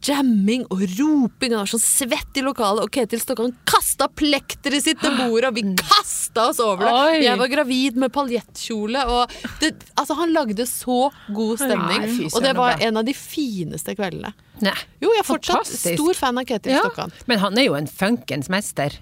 jamming 0.04 0.66
og 0.70 0.82
roping, 1.00 1.54
og 1.56 1.64
var 1.64 1.70
sånn 1.72 1.84
svett 1.84 2.40
i 2.40 2.44
lokalet, 2.44 2.84
og 2.84 2.92
Ketil 2.92 3.22
Stokkan 3.24 3.54
kasta 3.70 4.10
plekteret 4.12 4.84
sitt 4.84 5.00
til 5.00 5.16
bordet, 5.16 5.48
og 5.52 5.56
vi 5.56 5.63
kasta 5.80 6.50
oss 6.52 6.60
over 6.64 6.86
det. 6.86 6.94
Oi. 6.94 7.24
Jeg 7.26 7.40
var 7.40 7.52
gravid 7.52 8.00
med 8.04 8.12
paljettkjole, 8.16 9.04
og 9.10 9.34
det, 9.62 9.74
altså 10.00 10.18
han 10.20 10.34
lagde 10.36 10.66
så 10.70 11.10
god 11.34 11.62
stemning. 11.62 12.08
Nei, 12.08 12.30
og 12.32 12.40
det 12.44 12.54
var 12.58 12.76
bra. 12.78 12.88
en 12.90 13.00
av 13.02 13.08
de 13.08 13.14
fineste 13.18 13.96
kveldene. 13.98 14.34
Nei. 14.64 14.76
Jo, 15.02 15.10
jeg 15.16 15.24
er 15.24 15.28
fortsatt 15.28 15.64
Fantastisk. 15.64 15.98
stor 15.98 16.14
fan 16.20 16.38
av 16.40 16.46
Ketil 16.48 16.76
Ja, 16.76 16.84
Stokkan. 16.86 17.12
men 17.28 17.40
han 17.42 17.58
er 17.58 17.66
jo 17.70 17.74
en 17.80 17.88
funkens 17.90 18.52
mester. 18.54 18.94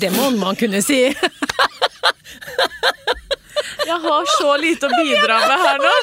Det 0.00 0.10
må 0.16 0.30
man 0.40 0.56
kunne 0.58 0.80
si. 0.82 1.02
Jeg 3.86 3.98
har 4.04 4.28
så 4.38 4.50
lite 4.60 4.88
å 4.88 4.92
bidra 4.94 5.38
med 5.44 5.64
her 5.64 5.78
nå. 5.82 5.94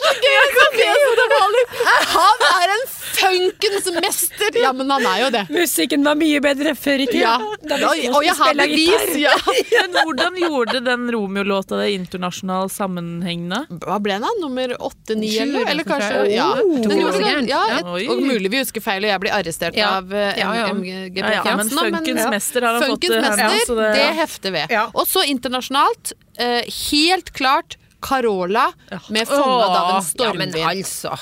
Han 2.11 2.43
er 2.47 2.73
en 2.75 2.83
funkens 3.21 3.88
mester! 3.95 4.57
Ja, 4.61 4.71
men 4.73 4.89
han 4.91 5.05
er 5.05 5.19
jo 5.23 5.29
det. 5.33 5.43
Musikken 5.53 6.03
var 6.05 6.15
mye 6.19 6.41
bedre 6.43 6.73
før 6.79 7.03
i 7.03 7.07
tida. 7.09 7.35
Ja. 7.69 7.89
Og 8.15 8.25
jeg 8.25 8.35
har 8.39 8.55
bevis! 8.59 9.07
Ja. 9.21 9.33
Men 9.81 9.97
hvordan 10.07 10.38
gjorde 10.41 10.81
den 10.85 11.07
Romeo-låta 11.13 11.77
det 11.81 11.91
internasjonal 11.95 12.69
sammenhengende? 12.73 13.63
Hva 13.83 14.00
ble 14.03 14.17
den? 14.17 14.25
da? 14.25 14.31
Nummer 14.41 14.73
åtte-ni 14.89 15.29
Sju, 15.33 15.41
eller? 15.45 15.69
Eller 15.71 15.88
kanskje. 15.88 16.23
Ja. 16.33 16.47
Oh, 16.61 16.79
Den 16.81 17.50
ja 17.50 17.61
et, 17.77 17.85
og 17.85 18.21
mulig 18.23 18.51
vi 18.53 18.61
husker 18.61 18.83
feil, 18.83 19.05
og 19.05 19.11
jeg 19.11 19.23
blir 19.23 19.35
arrestert 19.35 19.77
Ja. 19.77 19.91
av 20.00 20.11
eh, 20.13 20.33
Ja, 20.39 20.51
ja. 20.55 20.67
MGP 20.73 21.19
Ja, 21.21 21.31
ja, 21.38 21.43
men 21.57 21.69
Jansen 21.69 21.79
funkens 21.97 22.27
mester 22.33 22.65
har 22.67 22.77
han 22.79 22.83
fått 22.83 23.05
Funkens 23.07 23.38
mester, 23.41 23.75
det, 23.81 23.93
det- 23.97 24.09
hefter 24.21 24.55
ved. 24.55 24.75
Og 24.93 25.07
så 25.09 25.23
internasjonalt, 25.27 26.13
eh, 26.39 26.63
helt 26.91 27.33
klart 27.33 27.77
Carola 28.01 28.71
med 29.09 29.27
'Fanget 29.27 29.77
av 29.77 30.01
en 30.01 30.03
Ja, 30.19 30.33
men 30.33 30.53
altså. 30.53 31.17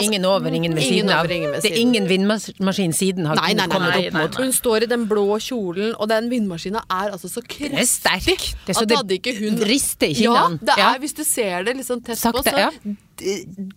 Ingen 0.00 0.24
over, 0.24 0.50
ingen 0.50 0.74
ved 0.74 0.82
ingen 0.82 1.06
siden 1.06 1.10
av. 1.10 1.20
over, 1.24 1.30
ingen 1.34 1.50
ved 1.52 1.62
Det 1.62 1.70
er 1.70 1.76
siden. 1.76 1.94
ingen 1.94 2.08
vindmaskin 2.08 2.92
siden 2.92 3.26
har 3.26 3.36
Nei, 3.36 3.52
nei, 3.54 3.66
nei, 3.66 3.68
kommet 3.76 4.06
opp 4.08 4.12
mot. 4.14 4.34
Hun 4.34 4.50
står 4.52 4.82
i 4.82 4.86
den 4.86 5.06
blå 5.06 5.38
kjolen, 5.38 5.94
og 6.00 6.08
den 6.08 6.28
vindmaskina 6.30 6.80
er 6.90 7.12
altså 7.12 7.28
så 7.30 7.38
er 7.38 7.84
sterk. 7.86 8.24
kraftig 8.26 8.66
Det 8.66 8.74
er 8.74 8.80
så 8.80 8.82
at 8.82 8.96
hadde 8.96 9.14
ikke 9.20 9.38
hun 9.38 9.56
rister 9.62 10.06
i 10.08 10.12
Ja, 10.24 10.32
kinnene. 10.34 10.58
det 10.60 10.68
er, 10.70 10.78
Ja. 10.82 10.98
hvis 10.98 11.14
du 11.14 11.22
ser 11.24 11.62
det 11.62 11.76
liksom 11.76 12.02
tett 12.04 12.18
Sakte, 12.18 12.42
på, 12.42 12.50
så 12.50 12.58
ja. 12.58 12.70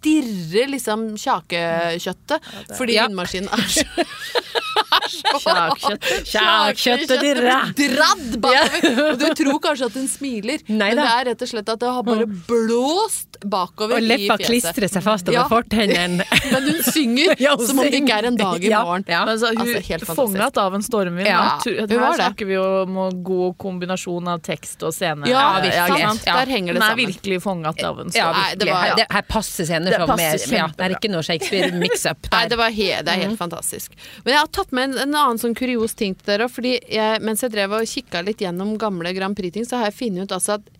dirrer 0.02 0.68
liksom 0.72 1.18
kjakekjøttet. 1.18 2.40
fordi 2.78 2.94
Ja. 2.94 3.08
vindmaskinen 3.08 3.50
er 3.54 3.68
så 3.70 3.86
Kjakkjøttet. 5.08 6.28
Kjakkjøttet 6.32 7.22
dirrer. 7.24 7.72
Dradd 7.78 8.38
bakover. 8.44 9.00
Og 9.12 9.20
du 9.22 9.28
tror 9.40 9.60
kanskje 9.63 9.90
at 9.90 9.98
hun 10.00 10.08
smiler, 10.12 10.63
Neida. 10.68 10.96
men 10.96 11.02
det 11.02 11.08
er 11.13 11.30
rett 11.32 11.46
og 11.46 11.52
slett 11.52 11.72
at 11.74 11.82
det 11.84 11.92
har 11.98 12.06
bare 12.08 12.28
blåst 12.50 13.38
bakover 13.48 13.98
Og 14.00 14.02
i 14.04 14.08
leppa 14.10 14.38
klistrer 14.42 14.90
seg 14.92 15.04
fast 15.06 15.28
over 15.30 15.38
Ja. 15.38 15.46
fortennene. 15.52 16.26
Men 16.52 16.63
hun 16.72 16.80
synger 16.88 17.36
Ja, 17.42 17.52
hun 17.58 17.68
som 17.68 17.80
om 17.80 17.86
det 17.86 18.00
ikke 18.00 18.16
er 18.18 18.28
en 18.32 18.38
dag 18.40 18.63
i 18.66 18.72
morgen. 18.72 19.04
ja. 19.08 19.20
Men 19.28 19.34
altså, 19.36 19.52
hun 19.54 19.68
Altså, 19.68 20.16
fanget 20.18 20.58
av 20.58 20.74
en 20.78 20.84
stormvind. 20.86 21.28
Ja, 21.30 21.42
Her 21.63 21.86
var 22.00 22.16
det. 22.16 22.18
snakker 22.22 22.48
vi 22.50 22.56
jo 22.56 22.63
om 22.84 22.98
en 23.06 23.20
god 23.28 23.58
kombinasjon 23.62 24.28
av 24.32 24.42
tekst 24.46 24.82
og 24.88 24.94
scene. 24.96 25.28
Ja, 25.30 25.44
virkelig. 25.62 26.02
Ja. 26.02 26.13
Der 26.40 26.52
henger 26.52 26.74
det 26.74 26.82
Hun 26.82 26.84
er 26.84 26.88
sammen. 26.90 27.12
virkelig 27.13 27.40
fanget 27.44 27.84
av 27.86 28.00
en 28.02 28.12
Ja, 28.16 28.32
det 28.34 28.66
virkelig. 28.66 28.74
var- 28.74 28.98
Her, 28.98 29.06
her 29.18 29.22
passer 29.30 29.66
scener 29.70 29.92
Det 29.92 30.00
mer 30.08 30.74
Det 30.78 30.86
er 30.88 30.96
ikke 30.98 31.12
noe 31.12 31.22
Shakespeare-mix-up 31.28 32.28
Nei, 32.32 32.48
det, 32.48 32.58
var 32.58 32.70
he 32.72 32.90
det 33.04 33.13
er 33.13 33.22
helt 33.28 33.38
fantastisk. 33.40 33.92
Men 34.26 34.34
jeg 34.34 34.40
har 34.42 34.48
tatt 34.48 34.67
med 34.76 34.90
en, 34.90 34.98
en 35.06 35.16
annen 35.16 35.42
sånn 35.42 35.56
kurios 35.58 35.96
ting 35.98 36.16
til 36.18 36.34
dere. 36.34 36.50
Fordi 36.52 36.78
jeg, 36.80 37.22
mens 37.26 37.44
jeg 37.44 37.54
drev 37.54 37.78
og 37.78 37.88
kikka 37.90 38.24
litt 38.26 38.44
gjennom 38.44 38.76
gamle 38.82 39.14
Grand 39.18 39.38
Prix-ting, 39.38 39.68
så 39.68 39.82
har 39.82 39.92
jeg 39.92 40.00
funnet 40.02 40.28
ut 40.28 40.38
altså 40.38 40.58
at 40.60 40.72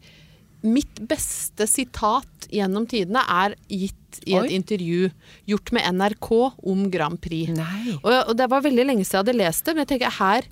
mitt 0.66 1.00
beste 1.08 1.68
sitat 1.70 2.48
gjennom 2.52 2.88
tidene 2.90 3.22
er 3.30 3.56
gitt 3.70 4.22
i 4.26 4.34
et 4.36 4.48
Oi. 4.48 4.56
intervju 4.58 5.10
gjort 5.52 5.74
med 5.76 6.00
NRK 6.00 6.30
om 6.42 6.88
Grand 6.92 7.20
Prix. 7.22 7.54
Og, 8.02 8.14
og 8.14 8.34
det 8.40 8.48
var 8.50 8.64
veldig 8.66 8.88
lenge 8.90 9.06
siden 9.06 9.20
jeg 9.20 9.26
hadde 9.26 9.42
lest 9.44 9.68
det, 9.68 9.76
men 9.76 9.86
jeg 9.86 9.94
tenker 9.94 10.18
her 10.18 10.48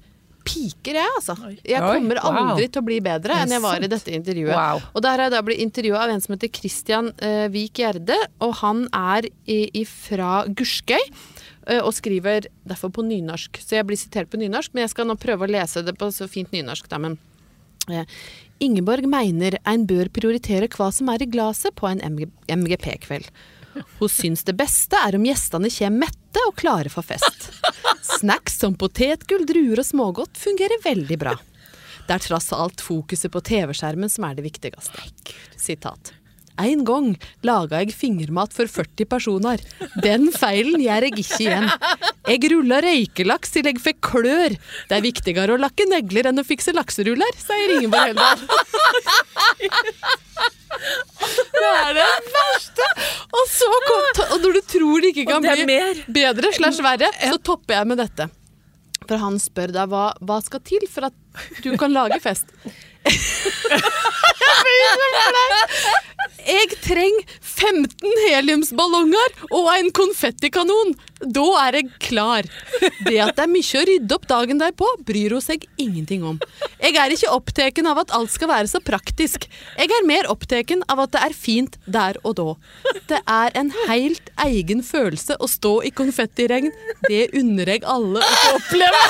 piker 0.45 0.99
jeg, 0.99 1.11
altså. 1.17 1.35
Jeg 1.65 1.81
kommer 1.81 2.19
wow. 2.21 2.35
aldri 2.51 2.67
til 2.69 2.83
å 2.83 2.85
bli 2.85 2.99
bedre 3.03 3.39
enn 3.41 3.53
jeg 3.55 3.63
var 3.63 3.81
i 3.81 3.89
dette 3.89 4.13
intervjuet. 4.13 4.53
Wow. 4.53 4.83
Og 4.93 5.01
der 5.01 5.15
har 5.17 5.25
jeg 5.25 5.33
da 5.33 5.41
blitt 5.47 5.63
intervjua 5.63 6.03
av 6.05 6.13
en 6.13 6.21
som 6.21 6.35
heter 6.35 6.51
Christian 6.53 7.09
uh, 7.17 7.47
Vik 7.53 7.81
Gjerde, 7.81 8.17
og 8.45 8.53
han 8.61 8.85
er 8.93 9.29
i, 9.49 9.81
fra 9.89 10.43
Gurskøy. 10.45 11.01
Eh, 11.67 11.81
og 11.81 11.93
skriver 11.97 12.49
derfor 12.67 12.93
på 12.95 13.05
nynorsk, 13.05 13.59
så 13.61 13.79
jeg 13.79 13.87
blir 13.89 13.99
sitert 13.99 14.31
på 14.31 14.39
nynorsk. 14.41 14.73
Men 14.73 14.85
jeg 14.85 14.95
skal 14.95 15.09
nå 15.09 15.17
prøve 15.19 15.47
å 15.47 15.51
lese 15.51 15.85
det 15.85 15.95
på 15.99 16.11
så 16.13 16.29
fint 16.31 16.53
nynorsk, 16.55 16.89
da. 16.91 17.01
Men 17.01 17.17
eh, 17.91 18.07
Ingeborg 18.63 19.07
mener 19.11 19.59
en 19.67 19.85
bør 19.89 20.11
prioritere 20.13 20.69
hva 20.71 20.91
som 20.95 21.11
er 21.11 21.25
i 21.25 21.29
glasset 21.29 21.75
på 21.75 21.89
en 21.89 22.03
MGP-kveld. 22.03 23.29
Hun 23.99 24.11
syns 24.11 24.45
det 24.47 24.55
beste 24.55 24.95
er 25.03 25.17
om 25.17 25.25
gjestene 25.27 25.71
kommer 25.73 26.05
mette 26.05 26.43
og 26.47 26.55
klare 26.59 26.91
for 26.91 27.03
fest. 27.03 27.49
Snacks 28.05 28.59
som 28.61 28.77
potetgull, 28.79 29.43
druer 29.47 29.81
og 29.81 29.87
smågodt 29.87 30.39
fungerer 30.39 30.83
veldig 30.85 31.17
bra. 31.19 31.35
Det 32.05 32.13
er 32.13 32.21
tross 32.21 32.51
alt 32.53 32.83
fokuset 32.85 33.33
på 33.33 33.41
TV-skjermen 33.41 34.11
som 34.11 34.27
er 34.27 34.37
det 34.37 34.45
viktigste. 34.45 35.03
Sitat. 35.57 36.13
En 36.61 36.83
gang 36.87 37.07
laga 37.45 37.81
jeg 37.83 37.95
fingermat 37.95 38.53
for 38.55 38.69
40 38.71 39.07
personer. 39.11 39.63
Den 40.03 40.29
feilen 40.31 40.79
gjør 40.83 41.07
jeg 41.07 41.15
ikke 41.19 41.41
igjen. 41.43 41.67
Jeg 42.29 42.51
rulla 42.53 42.79
røykelaks 42.85 43.51
til 43.55 43.67
jeg 43.69 43.81
fikk 43.83 43.99
klør. 44.07 44.55
Det 44.89 44.97
er 44.97 45.03
viktigere 45.03 45.55
å 45.55 45.61
lakke 45.61 45.87
negler 45.91 46.31
enn 46.31 46.39
å 46.41 46.47
fikse 46.47 46.73
lakseruller, 46.75 47.35
sier 47.41 47.75
Ingeborg 47.75 48.13
Heldal. 48.13 48.39
Det 51.55 51.67
er 51.71 51.93
det 51.97 52.07
verste! 52.31 52.87
Og 53.35 53.45
så 53.51 53.67
kom 53.87 54.23
Og 54.25 54.41
når 54.43 54.57
du 54.57 54.61
tror 54.69 55.03
det 55.03 55.11
ikke 55.13 55.27
kan 55.29 55.45
det 55.45 55.55
bli 55.63 55.77
bedre 56.17 56.51
slash 56.55 56.83
verre, 56.83 57.11
så 57.19 57.37
topper 57.39 57.79
jeg 57.79 57.91
med 57.91 58.03
dette. 58.03 58.27
For 59.05 59.21
han 59.21 59.37
spør 59.41 59.73
deg 59.75 59.91
hva, 59.91 60.05
hva 60.25 60.39
skal 60.43 60.61
til 60.65 60.83
for 60.91 61.09
at 61.11 61.15
du 61.63 61.75
kan 61.79 61.93
lage 61.93 62.19
fest. 62.23 62.49
Jeg 64.65 66.14
trenger 66.85 67.25
15 67.41 68.13
heliumsballonger 68.27 69.33
og 69.49 69.69
en 69.73 69.91
konfettikanon. 69.95 70.93
Da 71.25 71.45
er 71.63 71.79
jeg 71.79 71.89
klar. 72.03 72.47
Det 73.05 73.17
at 73.23 73.35
det 73.37 73.45
er 73.45 73.51
mye 73.51 73.79
å 73.79 73.85
rydde 73.89 74.17
opp 74.17 74.27
dagen 74.29 74.61
derpå, 74.61 74.89
bryr 75.07 75.35
hun 75.37 75.43
seg 75.43 75.65
ingenting 75.81 76.25
om. 76.27 76.39
Jeg 76.81 76.97
er 77.01 77.15
ikke 77.15 77.33
opptatt 77.33 77.81
av 77.85 78.01
at 78.03 78.13
alt 78.15 78.33
skal 78.33 78.51
være 78.51 78.69
så 78.69 78.81
praktisk. 78.83 79.47
Jeg 79.79 79.89
er 79.89 80.07
mer 80.07 80.29
opptatt 80.31 80.73
av 80.91 81.01
at 81.05 81.15
det 81.15 81.23
er 81.25 81.37
fint 81.37 81.79
der 81.85 82.19
og 82.23 82.37
da. 82.39 82.49
Det 83.09 83.21
er 83.21 83.57
en 83.57 83.71
helt 83.87 84.29
egen 84.45 84.83
følelse 84.85 85.39
å 85.39 85.49
stå 85.49 85.79
i 85.87 85.93
konfettiregn. 85.95 86.71
Det 87.09 87.29
unner 87.37 87.75
jeg 87.75 87.85
alle 87.89 88.21
å 88.21 88.35
få 88.43 88.57
oppleve. 88.59 89.03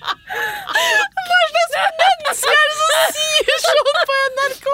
Hva 0.00 1.64
slags 1.70 1.98
menneske 2.00 2.52
er 2.54 2.66
det 2.70 2.76
som 2.80 2.90
sier 3.14 3.60
sånn 3.64 3.90
på 4.10 4.18
NRK? 4.34 4.68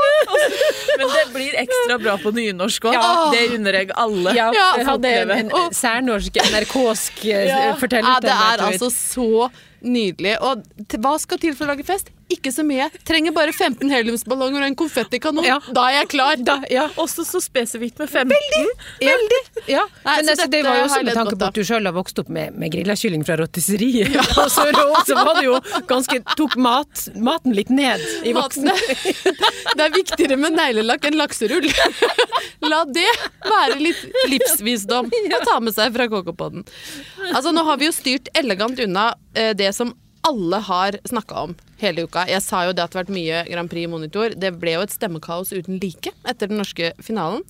Men 0.96 1.12
det 1.12 1.24
blir 1.34 1.56
ekstra 1.62 1.98
bra 2.02 2.14
på 2.22 2.32
nynorsk 2.36 2.88
òg. 2.90 2.96
Ja. 2.96 3.12
Det 3.34 3.42
unner 3.58 3.78
jeg 3.80 3.90
alle. 4.06 4.34
Ja, 4.36 4.48
Ja, 4.56 4.66
jeg 4.80 4.86
hadde 4.88 5.12
en, 5.22 5.32
en 5.50 5.74
særnorsk 5.76 6.38
NRK-sk 6.46 7.24
Ja, 7.30 7.74
fortellerstemme. 7.80 8.20
det 8.26 8.36
er 8.50 8.66
altså 8.70 8.90
så 8.94 9.48
nydelig. 9.86 10.36
Og 10.40 10.62
hva 11.02 11.16
skal 11.22 11.42
til 11.42 11.56
for 11.58 11.66
å 11.68 11.74
lage 11.74 11.84
fest? 11.86 12.12
Ikke 12.32 12.50
så 12.52 12.64
mye. 12.66 12.88
Trenger 13.06 13.34
bare 13.36 13.52
15 13.54 13.90
heliumsballonger 13.90 14.64
og 14.64 14.66
en 14.70 14.76
konfettikanon. 14.78 15.46
Ja. 15.46 15.58
Da 15.70 15.86
er 15.90 16.00
jeg 16.00 16.08
klar. 16.16 16.40
Da, 16.42 16.58
ja. 16.72 16.88
Også 17.00 17.24
så 17.26 17.40
spesifikt 17.42 18.00
med 18.02 18.10
15. 18.10 18.34
Veldig! 19.00 19.40
Ja. 19.70 19.84
Nei, 20.04 20.16
Men 20.16 20.26
så 20.26 20.34
altså, 20.34 20.48
det 20.50 20.62
var 20.66 20.78
jo 20.80 20.86
også 20.88 21.02
med 21.06 21.18
tanke 21.20 21.36
på 21.38 21.48
at 21.50 21.58
du 21.58 21.62
sjøl 21.66 21.86
har 21.86 21.94
vokst 21.96 22.18
opp 22.22 22.30
med, 22.32 22.56
med 22.58 22.72
grillakylling 22.74 23.26
fra 23.26 23.38
rotisseriet. 23.40 24.16
Og 24.42 24.50
så 24.50 24.66
så 25.06 25.14
var 25.14 25.38
det 25.38 25.44
jo 25.46 25.58
ganske 25.88 26.20
Tok 26.36 26.56
mat, 26.60 27.06
maten 27.22 27.54
litt 27.56 27.70
ned 27.70 28.02
i 28.26 28.32
voksen. 28.36 28.66
Det 28.66 29.84
er 29.84 29.92
viktigere 29.94 30.38
med 30.40 30.56
neglelakk 30.56 31.06
enn 31.06 31.18
lakserull. 31.20 31.68
La 32.70 32.82
det 32.90 33.06
være 33.46 33.78
litt 33.80 34.02
livsvisdom 34.32 35.08
å 35.10 35.40
ta 35.46 35.58
med 35.62 35.76
seg 35.76 35.94
fra 35.94 36.08
KK-podden. 36.10 36.66
Altså, 37.32 37.52
nå 37.54 37.64
har 37.68 37.78
vi 37.80 37.88
jo 37.88 37.94
styrt 37.94 38.30
elegant 38.36 38.80
unna 38.82 39.12
eh, 39.36 39.52
det 39.56 39.70
som 39.76 39.94
alle 40.28 40.60
har 40.66 40.98
snakka 41.08 41.42
om 41.46 41.54
hele 41.80 42.04
uka. 42.06 42.26
Jeg 42.28 42.42
sa 42.44 42.64
jo 42.66 42.72
det 42.76 42.82
at 42.84 42.92
det 42.92 42.98
har 42.98 43.04
vært 43.06 43.14
mye 43.16 43.40
Grand 43.50 43.70
Prix 43.72 43.88
monitor. 43.92 44.34
Det 44.36 44.52
ble 44.60 44.76
jo 44.76 44.84
et 44.86 44.94
stemmekaos 44.94 45.52
uten 45.56 45.78
like 45.82 46.12
etter 46.26 46.50
den 46.50 46.58
norske 46.60 46.92
finalen. 47.04 47.42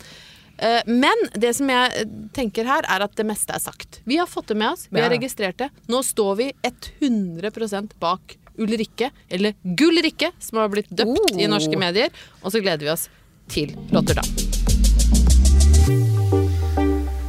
Eh, 0.59 0.83
Men 0.87 1.17
det 1.37 1.55
som 1.57 1.69
jeg 1.69 2.07
tenker 2.37 2.65
her, 2.65 2.85
er 2.89 3.05
at 3.05 3.15
det 3.19 3.27
meste 3.29 3.53
er 3.53 3.61
sagt. 3.61 4.01
Vi 4.09 4.17
har 4.17 4.27
fått 4.27 4.49
det 4.49 4.57
med 4.57 4.73
oss, 4.73 4.87
vi 4.91 5.01
har 5.05 5.11
registrert 5.13 5.59
det. 5.61 5.71
Nå 5.89 6.01
står 6.05 6.37
vi 6.37 6.53
100% 6.65 7.97
bak 8.01 8.37
Ulrikke, 8.59 9.11
eller 9.29 9.53
Gullrikke, 9.77 10.31
som 10.41 10.59
har 10.63 10.71
blitt 10.73 10.89
døpt 10.89 11.35
i 11.37 11.45
Oh. 11.45 11.51
norske 11.53 11.77
medier. 11.77 12.09
Og 12.43 12.53
så 12.53 12.63
gleder 12.65 12.87
vi 12.87 12.89
oss 12.95 13.09
til 13.53 13.75
Rotterdam. 13.93 14.25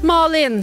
Malin, 0.07 0.61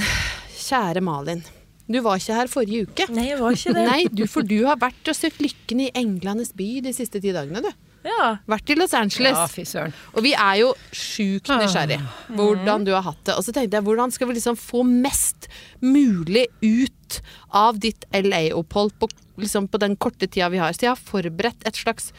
kjære 0.56 1.02
Malin. 1.04 1.42
Du 1.90 1.98
var 2.04 2.20
ikke 2.20 2.36
her 2.38 2.48
forrige 2.48 2.86
uke. 2.88 3.06
Nei, 3.12 3.26
jeg 3.30 3.40
var 3.40 3.56
ikke 3.56 3.74
det. 3.76 3.86
Nei, 3.92 4.02
du, 4.08 4.24
for 4.30 4.46
du 4.46 4.60
har 4.64 4.78
vært 4.80 5.10
og 5.10 5.16
søkt 5.18 5.42
lykken 5.44 5.82
i 5.84 5.90
Englandes 5.98 6.54
by 6.56 6.68
de 6.84 6.94
siste 6.96 7.20
ti 7.20 7.34
dagene, 7.34 7.60
du. 7.64 7.72
Ja. 8.04 8.34
Vært 8.48 8.68
i 8.68 8.76
Los 8.76 8.92
Angeles. 8.96 9.36
Ja, 9.36 9.46
fy 9.48 9.64
søren. 9.68 9.94
Og 10.12 10.24
vi 10.26 10.34
er 10.36 10.58
jo 10.60 10.72
sjukt 10.92 11.48
nysgjerrig 11.48 11.96
hvordan 12.36 12.84
du 12.84 12.92
har 12.92 13.04
hatt 13.06 13.22
det. 13.24 13.36
Og 13.38 13.46
så 13.46 13.54
tenkte 13.56 13.78
jeg, 13.78 13.86
hvordan 13.86 14.12
skal 14.12 14.28
vi 14.28 14.36
liksom 14.36 14.58
få 14.60 14.84
mest 14.84 15.48
mulig 15.80 16.46
ut 16.60 17.20
av 17.56 17.80
ditt 17.80 18.04
LA-opphold 18.12 18.92
på, 19.00 19.08
liksom 19.40 19.70
på 19.72 19.80
den 19.80 19.96
korte 19.96 20.28
tida 20.28 20.50
vi 20.52 20.60
har? 20.60 20.76
Så 20.76 20.88
jeg 20.88 20.92
har 20.92 21.00
forberedt 21.00 21.64
et 21.68 21.80
slags 21.80 22.12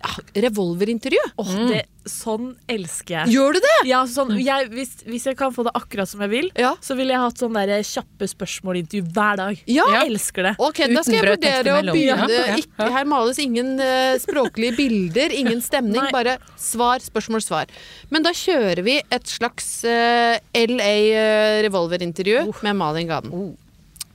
ja, 0.00 0.42
revolverintervju. 0.46 1.22
mm. 1.36 1.66
det, 1.70 1.80
sånn 2.08 2.54
elsker 2.70 3.14
jeg. 3.18 3.32
Gjør 3.34 3.56
du 3.56 3.60
det? 3.64 3.74
Ja, 3.90 4.00
sånn, 4.08 4.32
jeg, 4.40 4.70
hvis, 4.72 4.94
hvis 5.04 5.26
jeg 5.28 5.36
kan 5.38 5.52
få 5.54 5.66
det 5.66 5.74
akkurat 5.76 6.08
som 6.08 6.22
jeg 6.24 6.32
vil, 6.32 6.48
Ja. 6.58 6.72
så 6.80 6.96
ville 6.98 7.12
jeg 7.14 7.20
hatt 7.20 7.42
sånn 7.42 7.56
der 7.58 7.72
kjappe 7.84 8.28
spørsmål-intervju 8.32 9.04
hver 9.12 9.40
dag. 9.40 9.62
Ja. 9.70 9.86
Jeg 9.98 10.14
elsker 10.14 10.48
det. 10.48 10.54
Ok, 10.58 10.82
da 10.90 11.04
skal 11.04 11.18
jeg 11.18 11.28
vurdere 11.28 11.76
å 11.76 11.82
begynne. 11.92 12.40
Ikke, 12.62 12.90
her 12.96 13.08
males 13.12 13.40
ingen 13.42 13.74
uh, 13.80 14.16
språklige 14.22 14.76
bilder, 14.80 15.36
ingen 15.36 15.60
stemning, 15.64 16.00
Nei. 16.00 16.12
bare 16.14 16.38
svar, 16.60 17.04
spørsmål, 17.04 17.44
svar. 17.44 17.72
Men 18.10 18.24
da 18.26 18.32
kjører 18.36 18.84
vi 18.86 18.96
et 19.02 19.28
slags 19.28 19.68
uh, 19.84 20.36
LA 20.56 20.94
eh, 21.10 21.58
revolverintervju 21.66 22.48
med 22.64 22.76
Malin 22.78 23.10
Gaden. 23.10 23.52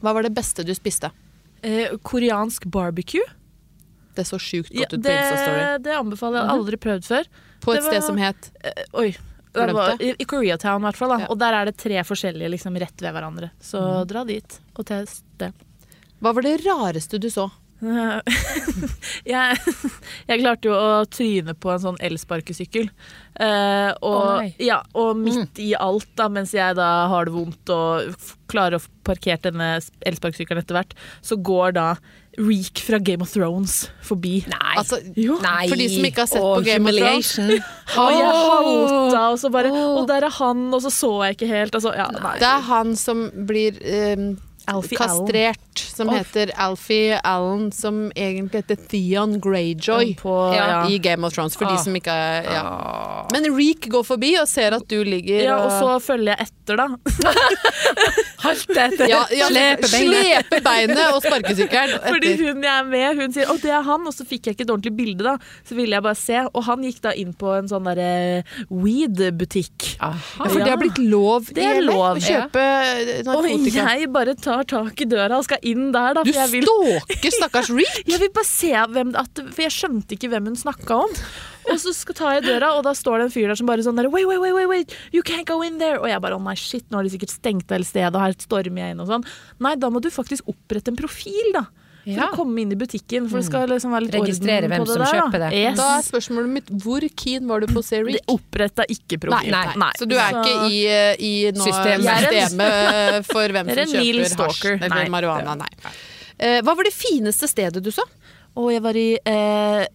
Hva 0.02 0.14
var 0.16 0.26
det 0.26 0.34
beste 0.36 0.66
du 0.66 0.74
spiste? 0.76 1.12
Eh, 1.66 1.96
koreansk 2.06 2.68
barbecue. 2.70 3.26
Det 4.16 4.26
så 4.28 4.40
sjukt 4.42 4.72
godt 4.72 4.94
ut 4.94 4.98
på 4.98 5.02
det, 5.06 5.16
Insta-story. 5.20 5.64
det 5.84 5.96
anbefaler 6.00 6.42
jeg. 6.42 6.50
Aldri 6.56 6.80
prøvd 6.88 7.08
før. 7.10 7.32
På 7.66 7.74
et 7.76 7.84
var- 7.84 7.92
sted 7.92 8.04
som 8.08 8.18
het 8.22 8.52
Eh, 8.64 8.84
oi. 8.94 9.10
Var, 9.56 10.02
I, 10.04 10.10
I 10.20 10.26
Koreatown, 10.28 10.82
i 10.82 10.86
hvert 10.90 10.98
fall. 11.00 11.14
Ja. 11.20 11.28
Og 11.32 11.38
der 11.40 11.56
er 11.56 11.70
det 11.70 11.78
tre 11.80 12.02
forskjellige 12.04 12.50
liksom, 12.52 12.76
rett 12.82 13.00
ved 13.00 13.14
hverandre. 13.16 13.52
Så 13.64 13.80
dra 14.08 14.26
dit 14.28 14.58
og 14.76 14.86
test 14.90 15.24
det. 15.40 15.54
Hva 16.20 16.34
var 16.36 16.44
det 16.44 16.58
rareste 16.66 17.20
du 17.24 17.30
så? 17.32 17.48
jeg, 19.28 19.58
jeg 20.30 20.42
klarte 20.42 20.70
jo 20.70 20.76
å 20.76 21.06
tryne 21.12 21.54
på 21.60 21.72
en 21.74 21.82
sånn 21.84 22.00
elsparkesykkel. 22.04 22.88
Eh, 23.36 23.92
og, 24.00 24.28
oh, 24.40 24.50
ja, 24.64 24.80
og 24.98 25.20
midt 25.20 25.60
i 25.62 25.74
alt, 25.78 26.08
da, 26.18 26.30
mens 26.32 26.54
jeg 26.56 26.78
da 26.80 26.90
har 27.12 27.28
det 27.28 27.36
vondt 27.36 27.74
og 27.76 28.16
klarer 28.52 28.80
å 28.80 28.86
parkere 29.06 29.52
denne 29.52 29.74
elsparkesykkelen 30.08 30.64
etter 30.64 30.80
hvert, 30.80 30.96
så 31.26 31.38
går 31.38 31.76
da 31.78 31.88
Reek 32.38 32.82
fra 32.84 33.00
Game 33.00 33.24
of 33.24 33.32
Thrones 33.32 33.90
forbi. 34.04 34.44
Nei. 34.52 34.74
Altså, 34.82 35.00
Jo. 35.16 35.38
Nei. 35.44 35.68
for 35.72 35.80
de 35.80 35.88
som 35.92 36.08
ikke 36.10 36.26
har 36.26 36.32
sett 36.32 36.44
Og 36.44 36.58
på 36.60 36.66
Game 36.68 36.90
of 36.90 36.98
Thrones. 36.98 37.32
Og 37.40 38.12
jeg 38.20 38.32
halta, 38.32 39.22
og 39.32 39.40
så 39.40 39.52
bare. 39.54 39.72
Og 39.72 40.08
der 40.10 40.28
er 40.28 40.36
han, 40.40 40.66
og 40.74 40.82
så 40.84 40.92
så 40.94 41.12
jeg 41.26 41.38
ikke 41.38 41.52
helt. 41.54 41.76
Altså, 41.76 41.94
ja, 41.96 42.10
nei. 42.12 42.36
Det 42.42 42.50
er 42.50 42.66
han 42.68 42.96
som 43.00 43.30
blir 43.48 43.80
um, 44.18 44.28
Alfie 44.68 45.00
Allen. 45.00 45.56
Kastrert, 45.76 45.96
som 45.96 46.10
oh. 46.10 46.16
heter 46.16 46.52
Alfie 46.56 47.20
Allen, 47.24 47.72
som 47.72 48.12
egentlig 48.16 48.64
heter 48.64 48.76
Theon 48.76 49.40
Greyjoy. 49.42 50.16
På, 50.16 50.54
Ja. 50.54 50.88
i 50.88 50.98
Game 50.98 51.26
of 51.26 51.34
Thrones, 51.34 51.56
for 51.56 51.66
de 51.66 51.74
Ah. 51.74 51.78
som 51.84 51.94
ikke 51.96 52.12
er 52.12 52.44
ja. 52.44 52.62
Ah. 52.62 53.28
Men 53.32 53.56
Reek 53.56 53.90
går 53.90 54.04
forbi 54.04 54.36
og 54.40 54.48
ser 54.48 54.74
at 54.74 54.88
du 54.88 55.04
ligger 55.04 55.44
ja, 55.44 55.58
og 55.58 55.72
så 55.72 56.00
følger 56.00 56.36
jeg 56.36 56.48
etter, 56.48 56.76
da. 56.78 56.88
Halte 58.46 58.80
etter. 58.80 59.08
ja, 59.10 59.26
ja, 59.32 59.48
Slepe 59.48 59.90
beinet. 59.90 60.46
slepe 60.50 60.62
beinet 60.64 61.14
og 61.14 61.22
sparkesykkelen 61.24 62.00
Fordi 62.14 62.36
hun 62.44 62.64
jeg 62.64 62.80
er 62.80 62.84
med, 62.84 63.18
hun 63.18 63.34
sier 63.34 63.46
'Å, 63.50 63.58
det 63.62 63.72
er 63.72 63.82
han', 63.82 64.06
og 64.08 64.14
så 64.14 64.26
fikk 64.26 64.46
jeg 64.48 64.56
ikke 64.56 64.66
et 64.68 64.74
ordentlig 64.74 64.96
bilde, 64.96 65.24
da. 65.24 65.38
Så 65.66 65.76
ville 65.76 65.96
jeg 65.96 66.04
bare 66.04 66.16
se, 66.16 66.44
og 66.54 66.64
han 66.64 66.84
gikk 66.84 67.02
da 67.02 67.14
inn 67.14 67.34
på 67.34 67.56
en 67.58 67.68
sånn 67.68 67.86
derre 67.90 68.44
weed-butikk. 68.70 69.98
Ja, 70.00 70.12
for 70.38 70.60
det 70.60 70.70
har 70.70 70.78
blitt 70.78 70.98
lov 71.00 71.50
Det 71.54 71.64
er 71.64 71.82
lov, 71.82 72.18
å 72.18 72.22
kjøpe 72.22 72.64
Og 73.36 73.48
jeg 73.76 74.10
bare 74.12 74.36
tar 74.36 74.64
tak 74.70 75.02
i 75.02 75.06
døra 75.10 75.38
og 75.38 75.46
skal 75.48 75.58
inn 75.68 75.90
der, 75.96 76.18
da. 76.18 76.24
Du 76.26 76.32
stalker 76.34 77.36
stakkars 77.36 77.72
Reek! 77.78 78.02
jeg 78.08 78.22
vil 78.22 78.32
bare 78.36 78.50
se 78.50 78.72
hvem 78.96 79.14
at, 79.20 79.44
For 79.50 79.66
jeg 79.66 79.74
skjønte 79.76 80.18
ikke 80.18 80.30
hvem 80.34 80.52
hun 80.52 80.60
snakka 80.60 81.00
om. 81.06 81.16
Og 81.72 81.80
så 81.82 81.94
skal 81.98 82.18
ta 82.18 82.34
jeg 82.36 82.46
døra, 82.46 82.76
og 82.78 82.84
da 82.86 82.94
står 82.98 83.20
det 83.20 83.28
en 83.28 83.34
fyr 83.34 83.50
der 83.50 83.58
som 83.58 83.70
bare 83.70 83.86
sånn 83.86 83.98
der, 83.98 84.12
wait, 84.14 84.28
wait, 84.30 84.42
wait, 84.42 84.54
wait, 84.54 84.70
wait, 84.70 84.98
you 85.16 85.26
can't 85.26 85.48
go 85.50 85.62
in 85.66 85.80
there. 85.82 85.98
Og 86.02 86.10
jeg 86.12 86.22
bare, 86.22 86.38
å 86.38 86.44
nei, 86.46 86.54
shit, 86.60 86.86
nå 86.92 87.00
har 87.00 87.08
de 87.08 87.14
sikkert 87.16 87.34
stengt 87.34 87.74
hele 87.74 87.88
stedet, 87.88 88.14
og 88.14 88.22
her 88.22 88.38
stormer 88.38 88.86
jeg 88.86 88.96
inn 88.96 89.02
og 89.02 89.10
sånn. 89.10 89.26
Nei, 89.66 89.74
da 89.82 89.90
må 89.90 90.04
du 90.04 90.12
faktisk 90.14 90.52
opprette 90.52 90.94
en 90.94 91.00
profil, 91.00 91.50
da. 91.58 91.66
For 92.06 92.12
Ja. 92.14 92.28
å 92.30 92.36
komme 92.38 92.62
inn 92.62 92.72
i 92.72 92.76
butikken, 92.78 93.28
for 93.30 93.42
det 93.42 93.46
skal 93.48 93.68
liksom 93.68 93.90
være 93.92 94.06
litt 94.06 94.14
Registrere 94.14 94.66
orden 94.68 94.70
hvem 94.70 94.80
på 94.80 94.86
det 94.86 94.94
som 94.94 95.02
der, 95.06 95.16
kjøper 95.22 95.40
det. 95.42 95.50
Yes. 95.58 95.78
Da 95.80 95.88
er 95.98 96.04
spørsmålet 96.06 96.50
mitt 96.54 96.68
hvor 96.86 97.02
keen 97.18 97.48
var 97.50 97.60
du 97.60 97.68
på 97.68 97.80
å 97.82 97.84
se 97.84 97.98
Det 98.04 98.06
Reek? 98.06 98.26
oppretta 98.30 98.86
ikke 98.94 99.18
profil. 99.24 99.50
Nei, 99.52 99.66
nei. 99.76 99.92
Så 99.98 100.08
du 100.08 100.14
er 100.16 100.30
Så- 100.30 100.44
ikke 100.44 100.70
i, 100.70 100.78
i 101.18 101.52
nå, 101.52 101.66
Systemet. 101.66 102.28
systemet 102.30 103.26
for 103.26 103.48
hvem 103.56 103.66
som 103.74 103.76
kjøper 103.90 104.46
hasj 104.46 104.66
eller 104.86 105.10
marihuana? 105.10 105.56
Nei. 105.58 105.94
Eh, 106.38 106.62
hva 106.62 106.76
var 106.78 106.84
det 106.84 106.94
fineste 106.94 107.48
stedet 107.50 107.82
du 107.82 107.90
så? 107.92 108.04
Og 108.56 108.70
jeg 108.72 108.82
var 108.86 108.94
i 108.96 109.18
eh, 109.26 109.88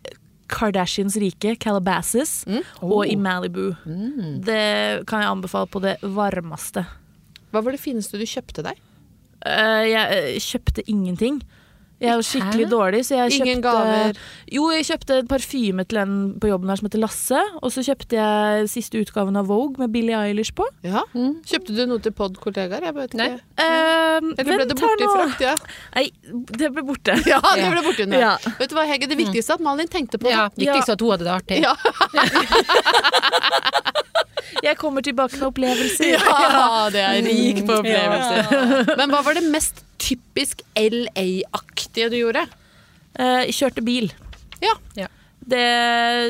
Kardashians 0.49 1.15
rike, 1.17 1.55
Calabasas, 1.61 2.45
Mm. 2.45 2.65
og 2.83 3.07
i 3.07 3.15
Malibu. 3.15 3.77
Det 4.43 5.07
kan 5.07 5.23
jeg 5.23 5.31
anbefale 5.31 5.69
på 5.71 5.81
det 5.81 6.01
varmeste. 6.03 6.85
Hva 7.53 7.63
var 7.63 7.71
det 7.71 7.81
fineste 7.81 8.19
du 8.19 8.25
kjøpte 8.27 8.63
deg? 8.67 8.77
Uh, 9.47 9.85
jeg 9.87 10.35
uh, 10.35 10.39
kjøpte 10.43 10.83
ingenting. 10.91 11.41
Jeg 12.01 12.09
er 12.09 12.17
jo 12.17 12.25
skikkelig 12.25 12.65
Hæ? 12.65 12.71
dårlig, 12.73 13.01
så 13.05 13.13
jeg 13.19 13.35
Ingen 13.37 13.59
kjøpte 13.61 13.77
gaver? 13.77 14.17
Jo, 14.57 14.63
jeg 14.73 14.87
kjøpte 14.89 15.13
en 15.21 15.27
parfyme 15.29 15.85
til 15.85 15.99
en 16.01 16.15
på 16.41 16.49
jobben 16.49 16.71
her 16.73 16.79
som 16.81 16.87
heter 16.89 17.03
Lasse. 17.03 17.41
Og 17.61 17.69
så 17.75 17.83
kjøpte 17.85 18.17
jeg 18.17 18.71
siste 18.73 18.97
utgaven 19.03 19.37
av 19.37 19.45
Vogue 19.51 19.77
med 19.83 19.93
Billie 19.93 20.17
Eilish 20.17 20.55
på. 20.57 20.65
Ja. 20.87 21.03
Kjøpte 21.13 21.77
du 21.77 21.83
noe 21.91 22.01
til 22.01 22.15
pod-kollegaer? 22.17 22.81
Jeg 22.89 22.95
vet 22.97 23.13
Nei. 23.21 23.29
ikke. 23.35 23.45
Eh, 23.61 24.17
Eller 24.41 24.49
ble 24.49 24.65
det 24.71 24.79
borte 24.81 25.05
i 25.05 25.11
frakt? 25.13 25.41
Ja. 25.45 25.53
Nei, 25.99 26.07
det 26.57 26.73
ble 26.73 26.83
borte. 26.89 27.13
Ja, 27.31 27.39
det 27.55 27.69
ble 27.69 27.83
borte. 27.85 28.09
Ja. 28.17 28.33
Vet 28.59 28.73
du 28.73 28.75
hva, 28.79 28.85
Hege, 28.89 29.07
det 29.11 29.19
viktigste 29.21 29.53
er 29.55 29.59
at 29.61 29.65
Malin 29.69 29.89
tenkte 29.93 30.17
på 30.19 30.25
det. 30.31 30.35
Ja, 30.39 30.49
viktigst 30.57 30.89
at 30.97 31.01
hun 31.05 31.11
hadde 31.13 31.25
det 31.29 31.35
artig. 31.37 31.61
Ja. 31.61 31.77
Jeg 34.65 34.79
kommer 34.81 35.05
tilbake 35.07 35.39
med 35.39 35.47
opplevelser. 35.51 36.17
Ja, 36.17 36.89
det 36.95 37.05
er 37.05 37.21
rik 37.27 37.63
på 37.69 37.79
opplevelser. 37.81 38.97
Men 39.01 39.15
hva 39.15 39.23
var 39.27 39.39
det 39.39 39.47
mest 39.51 39.85
typisk 40.01 40.65
LA-aktige 40.79 42.11
du 42.13 42.19
gjorde? 42.21 42.47
Eh, 43.19 43.49
kjørte 43.55 43.85
bil. 43.85 44.11
Ja. 44.63 44.77
Ja. 44.99 45.09
Det, 45.41 45.67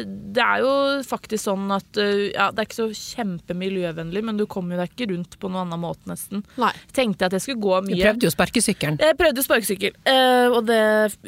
det 0.06 0.42
er 0.42 0.62
jo 0.62 0.72
faktisk 1.04 1.42
sånn 1.42 1.64
at 1.74 1.98
uh, 1.98 2.28
ja, 2.30 2.46
Det 2.54 2.62
er 2.62 2.68
ikke 2.68 2.76
så 2.76 3.16
kjempemiljøvennlig, 3.18 4.22
men 4.24 4.38
du 4.38 4.44
kommer 4.50 4.78
deg 4.78 4.92
ikke 4.92 5.10
rundt 5.10 5.34
på 5.42 5.50
noen 5.50 5.66
annen 5.66 5.82
måte, 5.82 6.06
nesten. 6.08 6.44
Nei. 6.60 6.70
Tenkte 6.96 7.26
jeg 7.26 7.32
at 7.32 7.36
jeg 7.36 7.46
skulle 7.48 7.64
gå 7.64 7.80
mye. 7.88 7.98
Du 7.98 8.04
prøvde 8.06 8.28
jo 8.28 8.32
sparkesykkelen. 8.36 9.00
Jeg 9.02 9.18
prøvde 9.18 9.44
sparkesykkel, 9.44 9.98
eh, 10.14 10.46
og 10.54 10.62
det 10.70 10.80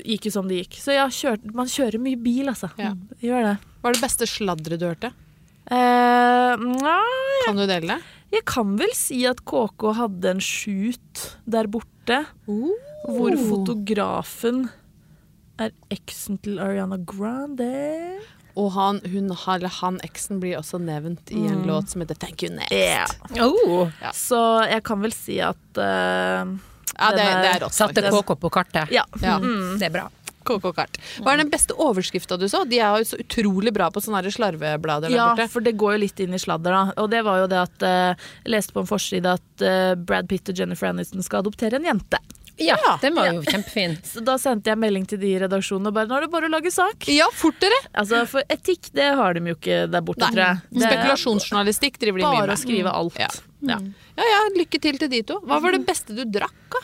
gikk 0.07 0.31
jo 0.31 0.35
som 0.39 0.49
det 0.49 0.63
gikk. 0.63 0.79
Så 0.85 0.97
ja, 0.97 1.09
kjør, 1.13 1.43
man 1.59 1.71
kjører 1.73 2.01
mye 2.03 2.23
bil, 2.23 2.53
altså. 2.55 2.71
Ja. 2.81 2.95
Gjør 3.25 3.51
det. 3.51 3.57
Hva 3.83 3.91
er 3.91 3.99
det 3.99 4.05
beste 4.07 4.31
sladret 4.31 4.79
du 4.79 4.87
hørte? 4.87 5.13
Eh, 5.73 6.57
nei, 6.61 7.45
Kan 7.47 7.57
du 7.57 7.65
dele 7.67 7.95
det? 7.95 8.01
jeg 8.33 8.45
kan 8.49 8.77
vel 8.81 8.93
si 8.97 9.23
at 9.29 9.41
KK 9.49 9.93
hadde 9.97 10.31
en 10.35 10.41
shoot 10.45 11.23
der 11.49 11.69
borte, 11.73 12.23
hvor 12.47 13.37
fotografen 13.41 14.67
er 15.61 15.71
eksen 15.93 16.39
til 16.43 16.59
Ariana 16.63 16.97
Grande. 17.07 17.69
Og 18.57 18.69
han, 18.75 18.99
hun, 19.09 19.31
han 19.33 20.01
eksen 20.05 20.41
blir 20.43 20.59
også 20.59 20.77
nevnt 20.83 21.31
i 21.33 21.41
en 21.49 21.63
Mm. 21.63 21.67
låt 21.71 21.89
som 21.89 22.03
heter 22.03 22.19
Thank 22.21 22.43
You 22.43 22.51
Next. 22.53 22.73
Yeah. 22.73 23.07
Oh. 23.41 23.89
Så 24.13 24.69
jeg 24.69 24.83
kan 24.85 25.01
vel 25.01 25.13
si 25.17 25.39
at 25.41 25.57
uh, 25.81 26.45
Ja, 26.99 27.09
det, 27.17 27.25
det 27.25 27.49
er 27.55 27.61
rått. 27.65 27.73
Satte. 27.73 28.03
KK 28.13 28.35
på 28.43 28.51
kartet. 28.53 28.91
Ja. 28.93 29.05
Ja. 29.23 29.39
Mm. 29.41 29.79
Det 29.81 29.87
er 29.89 29.95
bra. 29.95 30.09
KK 30.45 30.73
Kart. 30.77 30.99
Hva 31.23 31.35
er 31.35 31.43
den 31.43 31.51
beste 31.53 31.77
overskrifta 31.79 32.39
du 32.41 32.49
så? 32.51 32.65
De 32.69 32.79
er 32.83 33.01
jo 33.03 33.09
så 33.13 33.21
utrolig 33.23 33.73
bra 33.75 33.89
på 33.95 34.03
sånne 34.05 34.23
slarveblader 34.33 35.09
der 35.11 35.17
Ja, 35.17 35.31
borte. 35.33 35.49
for 35.55 35.61
det 35.65 35.77
går 35.81 35.97
jo 35.97 36.03
litt 36.05 36.21
inn 36.21 36.35
i 36.35 36.43
sladder, 36.43 36.73
da. 36.77 36.85
Og 37.03 37.11
det 37.13 37.23
var 37.27 37.43
jo 37.45 37.49
det 37.51 37.63
at 37.63 37.83
eh, 37.89 38.29
Jeg 38.45 38.55
leste 38.57 38.77
på 38.77 38.85
en 38.85 38.91
forside 38.91 39.35
at 39.39 39.65
uh, 39.67 39.95
Brad 39.97 40.29
Pitt 40.31 40.49
og 40.53 40.59
Jennifer 40.59 40.91
Aniston 40.91 41.23
skal 41.25 41.43
adoptere 41.43 41.79
en 41.81 41.85
jente. 41.91 42.19
Ja, 42.61 42.77
Ja. 42.85 42.99
den 43.01 43.15
var 43.17 43.31
jo 43.33 43.41
kjempefin. 43.43 43.97
Så 44.05 44.21
da 44.23 44.37
sendte 44.39 44.69
jeg 44.71 44.79
melding 44.79 45.07
til 45.09 45.19
de 45.19 45.31
i 45.33 45.39
redaksjonen 45.41 45.89
og 45.89 45.95
bare 45.97 46.07
Nå 46.11 46.19
er 46.19 46.27
det 46.27 46.31
bare 46.35 46.51
å 46.51 46.53
lage 46.53 46.71
sak. 46.71 47.09
Ja, 47.09 47.27
fortere! 47.33 47.79
Altså, 47.97 48.27
For 48.29 48.45
etikk, 48.53 48.91
det 48.95 49.09
har 49.19 49.35
de 49.35 49.41
jo 49.51 49.57
ikke 49.57 49.87
der 49.91 50.05
borte, 50.05 50.29
tror 50.29 50.43
jeg. 50.45 50.61
Er 50.77 50.85
Spekulasjonsjournalistikk 50.87 51.99
driver 52.03 52.21
de 52.21 52.27
mye 52.27 52.33
med. 52.37 52.45
Bare 52.45 52.57
å 52.59 52.61
skrive 52.61 52.93
alt. 52.93 53.19
Ja. 53.19 53.31
Ja. 53.73 53.79
Ja 54.21 54.29
ja, 54.29 54.41
lykke 54.59 54.81
til 54.83 54.99
til 55.01 55.11
de 55.13 55.23
to. 55.33 55.41
Hva 55.49 55.61
var 55.65 55.73
det 55.73 55.85
beste 55.89 56.15
du 56.17 56.25
drakk, 56.29 56.59
da? 56.77 56.83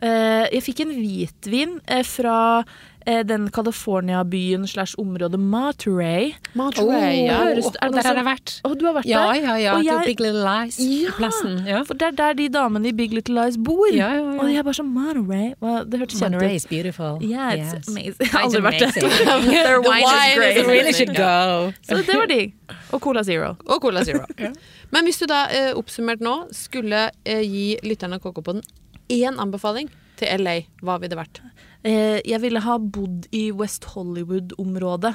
Uh, 0.00 0.46
jeg 0.48 0.62
fikk 0.64 0.78
en 0.86 0.94
hvitvin 0.96 1.74
uh, 1.84 2.00
fra 2.08 2.36
eh, 2.64 2.70
den 3.06 3.50
California-byen 3.50 4.66
slash 4.68 4.94
området 4.98 5.38
Monterey. 5.40 6.34
Monterey, 6.54 7.24
ja. 7.26 7.38
høres- 7.44 7.74
er 7.80 7.90
der 7.90 8.02
har 8.02 8.14
jeg 8.14 8.24
vært. 8.24 8.60
Å, 8.64 8.74
du 8.78 8.84
har 8.86 8.94
vært 8.94 9.06
Ja, 9.06 9.32
der? 9.32 9.40
ja, 9.42 9.54
ja. 9.56 9.74
Og 9.76 9.84
jeg- 9.84 10.04
Big 10.06 10.20
Little 10.20 10.44
Lies-plassen. 10.44 11.66
Ja. 11.66 11.82
For 11.84 11.94
det 11.94 12.02
er 12.08 12.10
der 12.12 12.32
de 12.34 12.48
damene 12.48 12.88
i 12.88 12.92
Big 12.92 13.12
Little 13.12 13.34
Lies 13.44 13.56
bor. 13.56 13.86
Ja, 13.92 14.08
ja, 14.14 14.32
ja. 14.32 14.40
Og 14.42 14.50
jeg 14.52 14.64
bare 14.64 14.74
sånn 14.74 14.92
Monterey. 14.92 15.54
well, 15.60 15.84
Det 15.84 16.00
hørtes 16.00 16.20
kjent 16.20 16.32
Monterey 16.32 16.54
is 16.56 16.66
beautiful. 16.66 17.18
Yeah, 17.22 17.52
it's 17.54 17.74
Yes. 17.74 17.88
amazing. 17.88 18.16
Jeg 18.20 18.28
har 18.32 18.40
aldri 18.42 18.60
vært 18.60 18.78
der. 18.78 18.90
Their 18.92 19.82
The 19.82 19.88
wine, 19.88 20.04
wine 20.04 20.28
is 20.28 20.36
great. 20.36 20.66
really 20.66 20.92
should 20.92 21.14
go. 21.16 21.72
Så 21.82 21.96
det 22.06 22.14
var 22.14 22.26
digg. 22.26 22.54
Og 22.92 23.00
Cola 23.00 23.22
Zero. 23.22 23.56
Og 23.66 23.80
Cola 23.80 24.04
Zero. 24.04 24.24
Men 24.92 25.04
hvis 25.04 25.18
du 25.18 25.26
da 25.26 25.46
eh, 25.50 25.72
oppsummert 25.74 26.20
nå 26.20 26.48
skulle 26.52 27.10
eh, 27.24 27.42
gi 27.42 27.78
lytterne 27.82 28.18
KK 28.20 28.42
på 28.42 28.52
den 28.52 28.62
én 29.10 29.38
anbefaling 29.38 29.88
til 30.20 30.44
LA, 30.44 30.56
hva 30.84 30.98
ville 31.00 31.12
det 31.14 31.20
vært? 31.20 31.42
Eh, 31.82 32.20
jeg 32.28 32.40
ville 32.42 32.62
ha 32.64 32.76
bodd 32.78 33.28
i 33.36 33.48
West 33.56 33.88
Hollywood-området. 33.94 35.14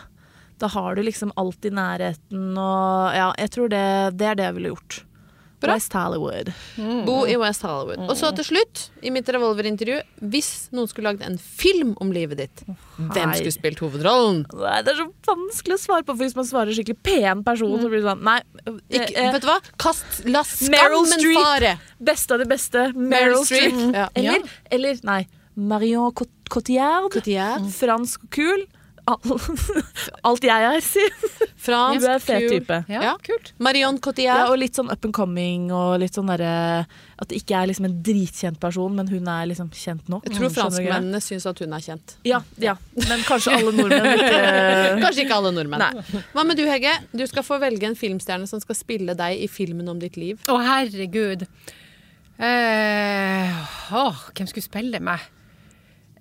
Da 0.61 0.69
har 0.71 0.95
du 0.95 1.03
liksom 1.03 1.33
alt 1.39 1.65
i 1.67 1.73
nærheten 1.73 2.55
og 2.55 3.15
Ja, 3.15 3.31
jeg 3.37 3.51
tror 3.51 3.69
det, 3.73 3.83
det 4.19 4.29
er 4.31 4.39
det 4.39 4.47
jeg 4.47 4.57
ville 4.57 4.73
gjort. 4.73 5.01
Bra. 5.63 5.73
West 5.77 5.93
Hollywood. 5.95 6.49
Bo 7.07 7.21
i 7.25 7.35
West 7.39 7.63
Hollywood. 7.65 8.03
Og 8.09 8.17
så 8.19 8.29
til 8.35 8.45
slutt, 8.49 8.89
i 9.01 9.09
mitt 9.13 9.29
revolverintervju, 9.31 10.01
hvis 10.33 10.49
noen 10.75 10.89
skulle 10.91 11.13
lagd 11.13 11.23
en 11.25 11.37
film 11.39 11.93
om 12.03 12.11
livet 12.13 12.41
ditt, 12.43 12.63
hvem 12.97 13.31
skulle 13.37 13.53
spilt 13.55 13.79
hovedrollen? 13.81 14.43
Nei, 14.51 14.81
det 14.85 14.93
er 14.93 14.99
så 15.01 15.07
vanskelig 15.31 15.77
å 15.77 15.81
svare 15.85 16.03
på, 16.05 16.13
for 16.15 16.23
hvis 16.25 16.35
man 16.37 16.49
svarer 16.49 16.75
skikkelig 16.75 16.99
pen 17.07 17.43
person, 17.47 17.77
så 17.81 17.89
blir 17.89 18.03
det 18.03 18.09
sånn 18.09 18.23
Nei. 18.25 18.37
Ikke, 18.89 19.09
eh, 19.15 19.31
vet 19.33 19.41
du 19.45 19.49
hva? 19.49 19.57
Kast 19.81 20.21
La 20.27 20.43
skammen 20.43 21.25
fare! 21.39 21.75
Beste 22.11 22.35
av 22.35 22.43
det 22.43 22.49
beste. 22.51 22.89
Meryl 22.93 23.09
Meryl 23.15 23.45
Streep. 23.47 23.81
Ja. 23.95 24.07
Eller, 24.15 24.49
eller 24.71 24.99
nei, 25.07 25.21
Marion 25.55 26.11
Cot- 26.11 26.31
Cotillard. 26.51 27.11
Cotillard. 27.15 27.65
Fransk 27.73 28.27
og 28.27 28.29
kul. 28.35 28.65
Al- 29.07 29.19
Alt 30.25 30.43
jeg 30.47 30.63
er, 30.65 30.79
si. 30.81 31.03
Fransk, 31.65 32.01
Du 32.01 32.07
er 32.09 32.19
fet 32.21 32.41
kul. 32.45 32.53
type. 32.59 32.77
Ja, 32.89 33.01
Ja. 33.01 33.11
kult. 33.21 33.51
Marion 33.59 33.99
Ja, 34.17 34.47
og 34.49 34.57
litt 34.57 34.73
sånn 34.73 34.89
up 34.91 35.03
and 35.05 35.13
coming, 35.13 35.71
og 35.71 35.99
litt 36.01 36.13
sånn 36.13 36.25
derre 36.27 36.85
At 37.19 37.27
det 37.29 37.37
ikke 37.43 37.55
er 37.61 37.67
liksom 37.67 37.85
en 37.85 38.01
dritkjent 38.03 38.59
person, 38.59 38.95
men 38.95 39.07
hun 39.07 39.27
er 39.27 39.45
liksom 39.47 39.69
kjent 39.71 40.09
nok. 40.09 40.25
jeg 40.25 40.33
tror 40.35 40.49
greia? 40.49 40.55
franskmennene 40.57 41.21
syns 41.21 41.45
at 41.45 41.59
hun 41.59 41.73
er 41.73 41.79
kjent. 41.79 42.15
Ja, 42.25 42.41
ja, 42.57 42.75
men 42.95 43.19
kanskje 43.23 43.53
alle 43.55 43.71
nordmenn 43.71 44.17
ikke 44.17 44.99
Kanskje 45.05 45.23
ikke 45.25 45.37
alle 45.37 45.51
nordmenn. 45.53 45.79
Nei. 45.79 46.23
Hva 46.33 46.45
med 46.45 46.57
du, 46.57 46.65
Hegge? 46.65 46.91
Du 47.15 47.25
skal 47.27 47.43
få 47.43 47.59
velge 47.61 47.83
en 47.87 47.95
filmstjerne 47.95 48.47
som 48.47 48.59
skal 48.59 48.75
spille 48.75 49.15
deg 49.15 49.39
i 49.39 49.47
filmen 49.47 49.87
om 49.89 49.99
ditt 49.99 50.17
liv. 50.17 50.39
Å, 50.47 50.57
herregud. 50.59 51.47
Eh, 52.37 53.53
åh, 53.95 54.17
hvem 54.35 54.47
skulle 54.49 54.65
spille 54.65 54.99
meg? 54.99 55.21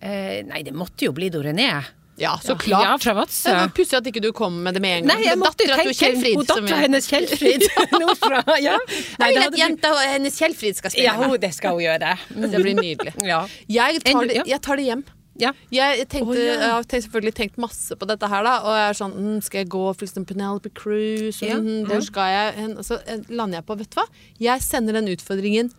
Eh, 0.01 0.43
nei, 0.47 0.63
det 0.63 0.75
måtte 0.77 1.07
jo 1.09 1.13
bli 1.17 1.31
Dorené. 1.33 1.73
Ja, 2.17 2.37
så 2.39 2.55
Ja, 2.55 2.59
klart. 2.63 3.03
fra 3.03 3.13
Vadsø. 3.19 3.49
Det 3.51 3.57
var 3.59 3.73
Pussig 3.75 3.97
at 3.99 4.07
ikke 4.07 4.21
du 4.23 4.29
kom 4.33 4.61
med 4.63 4.75
det 4.77 4.83
med 4.85 4.99
en 5.01 5.07
gang. 5.09 5.19
Nei, 5.19 5.25
jeg 5.27 5.39
måtte 5.41 5.67
jo 5.67 5.75
tenke 5.75 5.95
Kjellfrid. 5.99 6.37
Som 6.47 6.63
dattera 6.63 6.79
hennes 6.85 7.09
Kjellfrid. 7.11 7.65
Nordfra. 8.05 8.43
Ja. 8.63 8.77
Jeg 9.19 9.35
vil 9.35 9.43
at 9.49 9.59
jenta 9.59 9.91
hennes 10.13 10.39
Kjellfrid 10.39 10.79
skal 10.79 10.95
spille 10.95 11.09
Ja, 11.11 11.17
hun- 11.19 11.41
det 11.43 11.51
skal 11.57 11.75
hun 11.75 11.83
gjøre. 11.83 12.15
Det 12.55 12.63
blir 12.63 12.79
nydelig. 12.79 13.15
Ja. 13.33 13.43
Jeg 13.69 14.05
tar, 14.07 14.25
det, 14.31 14.41
jeg 14.47 14.61
tar 14.63 14.77
det 14.79 14.85
hjem. 14.87 15.05
ja. 15.43 15.51
Jeg, 15.75 16.07
tenkte, 16.09 16.31
oh, 16.31 16.39
ja. 16.39 16.55
jeg 16.63 16.71
har 16.71 16.83
selvfølgelig 16.87 17.35
tenkt 17.35 17.59
masse 17.59 17.97
på 17.99 18.07
dette 18.07 18.29
her, 18.31 18.45
da. 18.47 18.55
Og 18.63 18.77
jeg 18.79 18.89
er 18.93 18.99
sånn 19.03 19.15
mm, 19.19 19.39
Skal 19.43 19.65
jeg 19.65 19.69
gå 19.75 19.83
for 19.97 20.07
liksom 20.07 20.25
Penelope 20.31 20.71
Cruise? 20.71 21.43
Ja, 21.43 21.57
Mm. 21.59 21.89
Hvor 21.91 22.01
skal 22.07 22.31
jeg? 22.31 22.69
Og 22.79 22.85
så 22.87 23.01
eh, 23.11 23.27
lander 23.29 23.59
jeg 23.59 23.67
på, 23.67 23.77
vet 23.83 23.91
du 23.91 23.99
hva? 23.99 24.07
Jeg 24.39 24.63
sender 24.63 25.01
den 25.01 25.11
utfordringen 25.17 25.73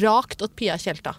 rakt 0.00 0.42
åt 0.42 0.54
Pia 0.58 0.76
Tjelta. 0.80 1.14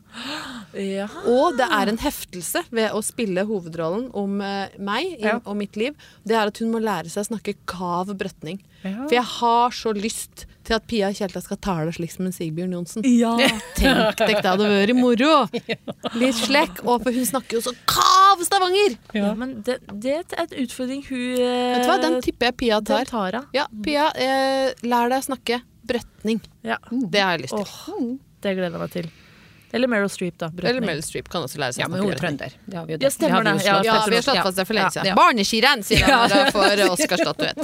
ja. 0.73 1.07
Og 1.25 1.57
det 1.57 1.65
er 1.71 1.89
en 1.91 1.97
heftelse 2.01 2.61
ved 2.71 2.91
å 2.95 3.01
spille 3.05 3.43
hovedrollen 3.49 4.09
om 4.17 4.39
eh, 4.45 4.69
meg 4.77 5.15
i, 5.17 5.23
Ja. 5.25 5.39
og 5.45 5.57
mitt 5.57 5.75
liv. 5.79 5.95
Det 6.27 6.35
er 6.37 6.47
at 6.51 6.57
hun 6.61 6.71
må 6.73 6.79
lære 6.83 7.09
seg 7.09 7.23
å 7.25 7.29
snakke 7.33 7.55
kav 7.69 8.11
brøtning. 8.17 8.59
Ja. 8.83 8.95
For 9.07 9.15
jeg 9.17 9.25
har 9.39 9.75
så 9.75 9.91
lyst 9.95 10.45
til 10.63 10.75
at 10.77 10.85
Pia 10.87 11.09
Tjelta 11.15 11.41
skal 11.41 11.57
tale 11.57 11.91
slik 11.95 12.11
som 12.13 12.27
en 12.29 12.35
Sigbjørn 12.35 12.75
Johnsen. 12.77 13.03
ja. 13.07 13.31
Tenk 13.79 14.19
deg, 14.19 14.35
det 14.43 14.45
hadde 14.45 14.69
vært 14.69 14.95
moro! 14.95 15.33
Litt 16.19 16.37
slekk. 16.37 16.83
Og 16.85 17.01
for 17.03 17.11
hun 17.15 17.25
snakker 17.25 17.57
jo 17.57 17.63
så 17.65 17.73
kav 17.89 18.43
Stavanger! 18.45 18.95
ja 19.17 19.33
men 19.35 19.57
det, 19.65 19.79
det 19.89 20.13
er 20.21 20.43
et 20.45 20.53
utfordring 20.63 21.01
hun 21.09 21.17
eh, 21.41 21.73
Vet 21.73 21.83
du 21.83 21.89
hva, 21.89 21.97
Den 22.05 22.19
tipper 22.23 22.51
jeg 22.51 22.57
Pia 22.61 22.79
tar. 22.85 23.09
tar. 23.09 23.39
Ja, 23.57 23.65
Pia, 23.83 24.11
eh, 24.15 24.71
lær 24.85 25.09
deg 25.11 25.23
å 25.23 25.27
snakke 25.31 25.61
brøtning. 25.89 26.39
Ja. 26.63 26.77
Det 26.91 27.19
har 27.23 27.33
jeg 27.39 27.47
lyst 27.47 27.55
til. 27.57 27.65
Åh, 27.65 28.19
det 28.41 28.53
gleder 28.57 28.71
jeg 28.77 28.79
meg 28.85 28.91
til. 28.93 29.07
Eller 29.71 29.87
Meryl 29.91 30.09
Streep, 30.09 30.33
da. 30.41 30.47
Eller 30.65 30.81
Meryl 30.81 31.03
Streep 31.05 31.27
kan 31.29 31.43
også 31.45 31.59
lære 31.61 31.73
seg 31.75 31.83
ja, 31.83 31.87
å 31.87 31.91
men 31.93 31.99
hun 32.01 32.07
snakke 32.09 32.17
er 32.17 32.21
trønder. 32.23 32.51
Det 32.65 32.77
har 32.79 32.85
vi 32.87 32.93
jo 32.95 32.97
Ja, 33.03 33.09
stemmer 33.13 33.43
det. 33.43 33.51
har 33.51 33.59
vi. 33.59 33.65
Ja, 33.67 33.73
slått 33.75 33.85
Ja, 33.85 33.93
fast. 33.93 34.09
vi 34.09 34.15
har 34.15 34.23
slått 34.25 34.43
fast 34.47 34.57
det 34.57 34.65
for 34.65 34.73
lenge 34.73 34.89
Ja, 34.89 34.91
siden. 34.95 35.05
ja. 35.05 35.15
Barneskirenn, 35.19 35.83
sier 35.85 36.05
han 36.09 36.29
når 36.33 36.51
for 36.55 36.69
Oscar-statuett. 36.95 37.61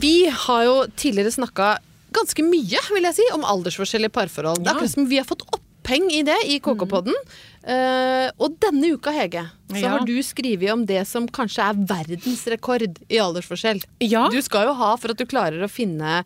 Vi 0.00 0.14
har 0.46 0.62
jo 0.64 0.74
tidligere 0.96 1.32
snakka 1.32 1.68
ganske 2.16 2.42
mye, 2.46 2.80
vil 2.94 3.04
jeg 3.08 3.14
si, 3.18 3.24
om 3.36 3.44
aldersforskjell 3.44 4.08
i 4.08 4.12
parforhold. 4.12 4.62
Det 4.64 4.70
er 4.70 4.74
akkurat 4.78 4.92
som 4.96 5.08
vi 5.10 5.18
har 5.20 5.26
fått 5.28 5.44
oppheng 5.86 6.10
i 6.10 6.22
det 6.26 6.36
i 6.50 6.58
KK-podden. 6.60 7.14
Uh, 7.66 8.30
og 8.38 8.58
denne 8.62 8.92
uka, 8.94 9.10
Hege, 9.10 9.42
så 9.70 9.80
Ja. 9.82 9.88
har 9.90 10.04
du 10.06 10.14
skrevet 10.22 10.70
om 10.72 10.84
det 10.86 11.04
som 11.06 11.26
kanskje 11.26 11.62
er 11.66 11.74
verdensrekord 11.74 12.82
i 13.10 13.16
aldersforskjell. 13.18 13.82
Ja. 14.00 14.28
Du 14.30 14.40
skal 14.42 14.66
jo 14.68 14.74
ha 14.74 14.94
for 14.96 15.10
at 15.10 15.16
du 15.18 15.26
klarer 15.26 15.62
å 15.62 15.68
finne, 15.70 16.24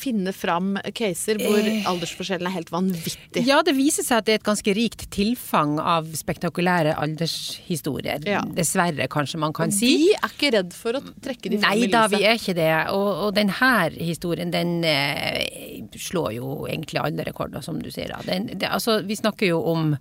finne 0.00 0.32
fram 0.36 0.74
caser 0.96 1.38
hvor 1.42 1.60
Eh. 1.60 1.84
aldersforskjellen 1.90 2.48
er 2.48 2.54
helt 2.56 2.72
vanvittig. 2.72 3.44
Ja, 3.46 3.60
det 3.66 3.74
viser 3.76 4.06
seg 4.06 4.18
at 4.22 4.26
det 4.28 4.32
er 4.34 4.40
et 4.40 4.48
ganske 4.48 4.74
rikt 4.76 5.06
tilfang 5.14 5.76
av 5.80 6.08
spektakulære 6.16 6.96
aldershistorier. 7.00 8.24
Ja. 8.28 8.42
Dessverre, 8.56 9.06
kanskje 9.12 9.38
man 9.42 9.52
kan 9.56 9.68
Og 9.68 9.76
si. 9.76 9.92
Vi 10.00 10.12
er 10.16 10.28
ikke 10.32 10.52
redd 10.56 10.72
for 10.76 10.98
å 10.98 11.02
trekke 11.22 11.50
de 11.52 11.58
fram 11.60 11.68
Nei 11.70 11.84
i 11.86 11.90
da, 11.92 12.06
vi 12.12 12.22
er 12.24 12.38
ikke 12.40 12.54
det. 12.56 12.70
Og, 12.94 13.10
og 13.28 13.34
denne 13.36 13.90
historien, 14.00 14.50
den 14.54 14.82
eh, 14.84 15.84
slår 15.96 16.32
jo 16.38 16.66
egentlig 16.70 17.00
alle 17.02 17.24
rekorder, 17.28 17.60
som 17.64 17.80
du 17.82 17.90
sier. 17.92 18.12
Den, 18.26 18.46
det, 18.58 18.68
altså, 18.68 19.00
vi 19.06 19.16
snakker 19.18 19.46
jo 19.52 19.60
om 19.70 19.92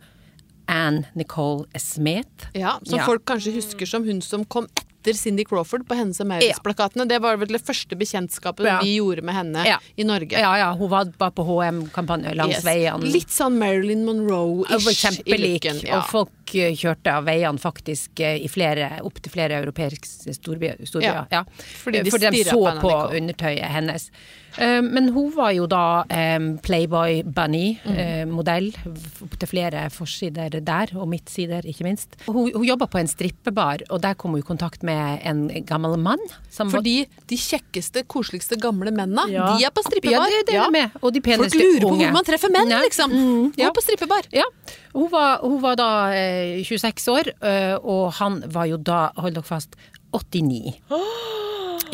Anne 0.70 1.06
Nicole 1.18 1.66
Smith. 1.82 2.50
Ja, 2.54 2.78
Som 2.86 3.00
Ja. 3.00 3.06
folk 3.06 3.26
kanskje 3.26 3.56
husker 3.56 3.86
som 3.90 4.04
hun 4.06 4.22
som 4.22 4.46
kom 4.46 4.68
etter 4.76 4.86
Cindy 5.16 5.44
Crawford 5.46 5.88
på 5.88 5.96
hennes 5.96 6.20
og 6.22 6.28
Maurits-plakatene. 6.28 7.08
Det 7.08 7.22
var 7.22 7.38
vel 7.38 7.48
det 7.48 7.62
første 7.66 7.96
bekjentskapet 7.98 8.66
Ja. 8.66 8.80
vi 8.82 8.98
gjorde 9.00 9.22
med 9.24 9.36
henne 9.36 9.66
Ja. 9.66 9.78
i 9.98 10.04
Norge. 10.04 10.32
Ja, 10.32 10.56
ja, 10.58 10.74
hun 10.76 10.90
var 10.90 11.06
bare 11.18 11.32
på 11.32 11.44
HM-kampanje 11.46 12.36
langs 12.36 12.56
Yes. 12.58 12.64
veien. 12.66 13.02
Litt 13.12 13.30
sånn 13.30 13.58
Marilyn 13.58 14.04
Monroe-ish 14.06 15.22
i 15.26 15.38
looken. 15.38 15.82
Ja. 15.84 15.98
og 16.00 16.06
folk 16.10 16.30
kjørte 16.52 17.14
av 17.14 17.26
veiene 17.26 17.60
faktisk 17.60 18.20
eh, 18.20 18.38
i 18.44 18.48
flere, 18.48 19.00
opp 19.06 19.22
til 19.22 19.32
flere 19.32 19.62
europeiske 19.64 20.34
storbyer. 20.36 20.82
storbyer 20.86 21.04
Ja, 21.14 21.26
ja. 21.32 21.44
fordi 21.84 22.04
de 22.04 22.12
For 22.12 22.18
de 22.20 22.44
så 22.44 22.60
på 22.80 22.82
på 22.82 22.94
undertøyet 23.18 23.66
hennes. 23.70 24.10
Eh, 24.58 24.82
Men 24.82 25.10
hun 25.14 25.32
var 25.36 25.52
jo 25.52 25.68
da 25.68 26.04
eh, 26.10 26.40
Playboy 26.64 27.24
Bunny, 27.24 27.78
Mm. 27.86 28.34
til 29.40 29.48
flere 29.48 29.90
forsider 29.90 30.50
der, 30.64 30.88
og 30.98 31.08
midtsider 31.08 31.62
ikke 31.66 31.84
minst. 31.84 32.16
Hun, 32.28 32.52
hun 32.54 32.64
jobba 32.66 32.86
på 32.88 33.00
en 33.00 33.08
strippebar, 33.08 33.84
og 33.90 34.02
der 34.02 34.14
kom 34.16 34.32
hun 34.32 34.40
i 34.40 34.46
kontakt 34.46 34.84
med 34.84 35.20
en 35.24 35.48
gammel 35.66 35.98
mann. 35.98 36.20
Som 36.50 36.70
Fordi 36.72 37.06
de 37.30 37.36
kjekkeste, 37.38 38.04
koseligste 38.08 38.58
gamle 38.60 38.92
mennene, 38.92 39.30
Ja. 39.32 39.56
de 39.58 39.66
er 39.66 39.70
på 39.72 39.82
ja, 39.84 39.90
strippebar. 39.90 40.28
det, 40.30 40.46
det 40.48 40.56
er 40.56 40.64
det 40.66 40.72
med. 40.72 40.92
Og 41.02 41.14
de 41.14 41.22
Folk 41.22 41.54
lurer 41.54 41.82
på 41.82 41.88
unge. 41.92 42.06
hvor 42.06 42.14
man 42.14 42.26
treffer 42.26 42.50
menn, 42.52 42.70
Ja. 42.70 42.80
liksom. 42.82 43.12
Mm, 43.12 43.54
ja. 43.58 43.68
Gå 43.70 43.74
på 43.76 43.82
strippebar. 43.82 44.24
Ja. 44.32 44.44
Hun 44.94 45.10
var, 45.12 45.38
hun 45.42 45.62
var 45.62 45.76
da 45.76 46.12
26 46.68 47.08
år, 47.14 47.32
eh, 47.46 47.76
og 47.80 48.14
han 48.20 48.42
var 48.52 48.70
jo 48.72 48.78
da, 48.78 49.10
hold 49.20 49.38
dere 49.38 49.48
fast, 49.48 49.78
89. 50.16 50.76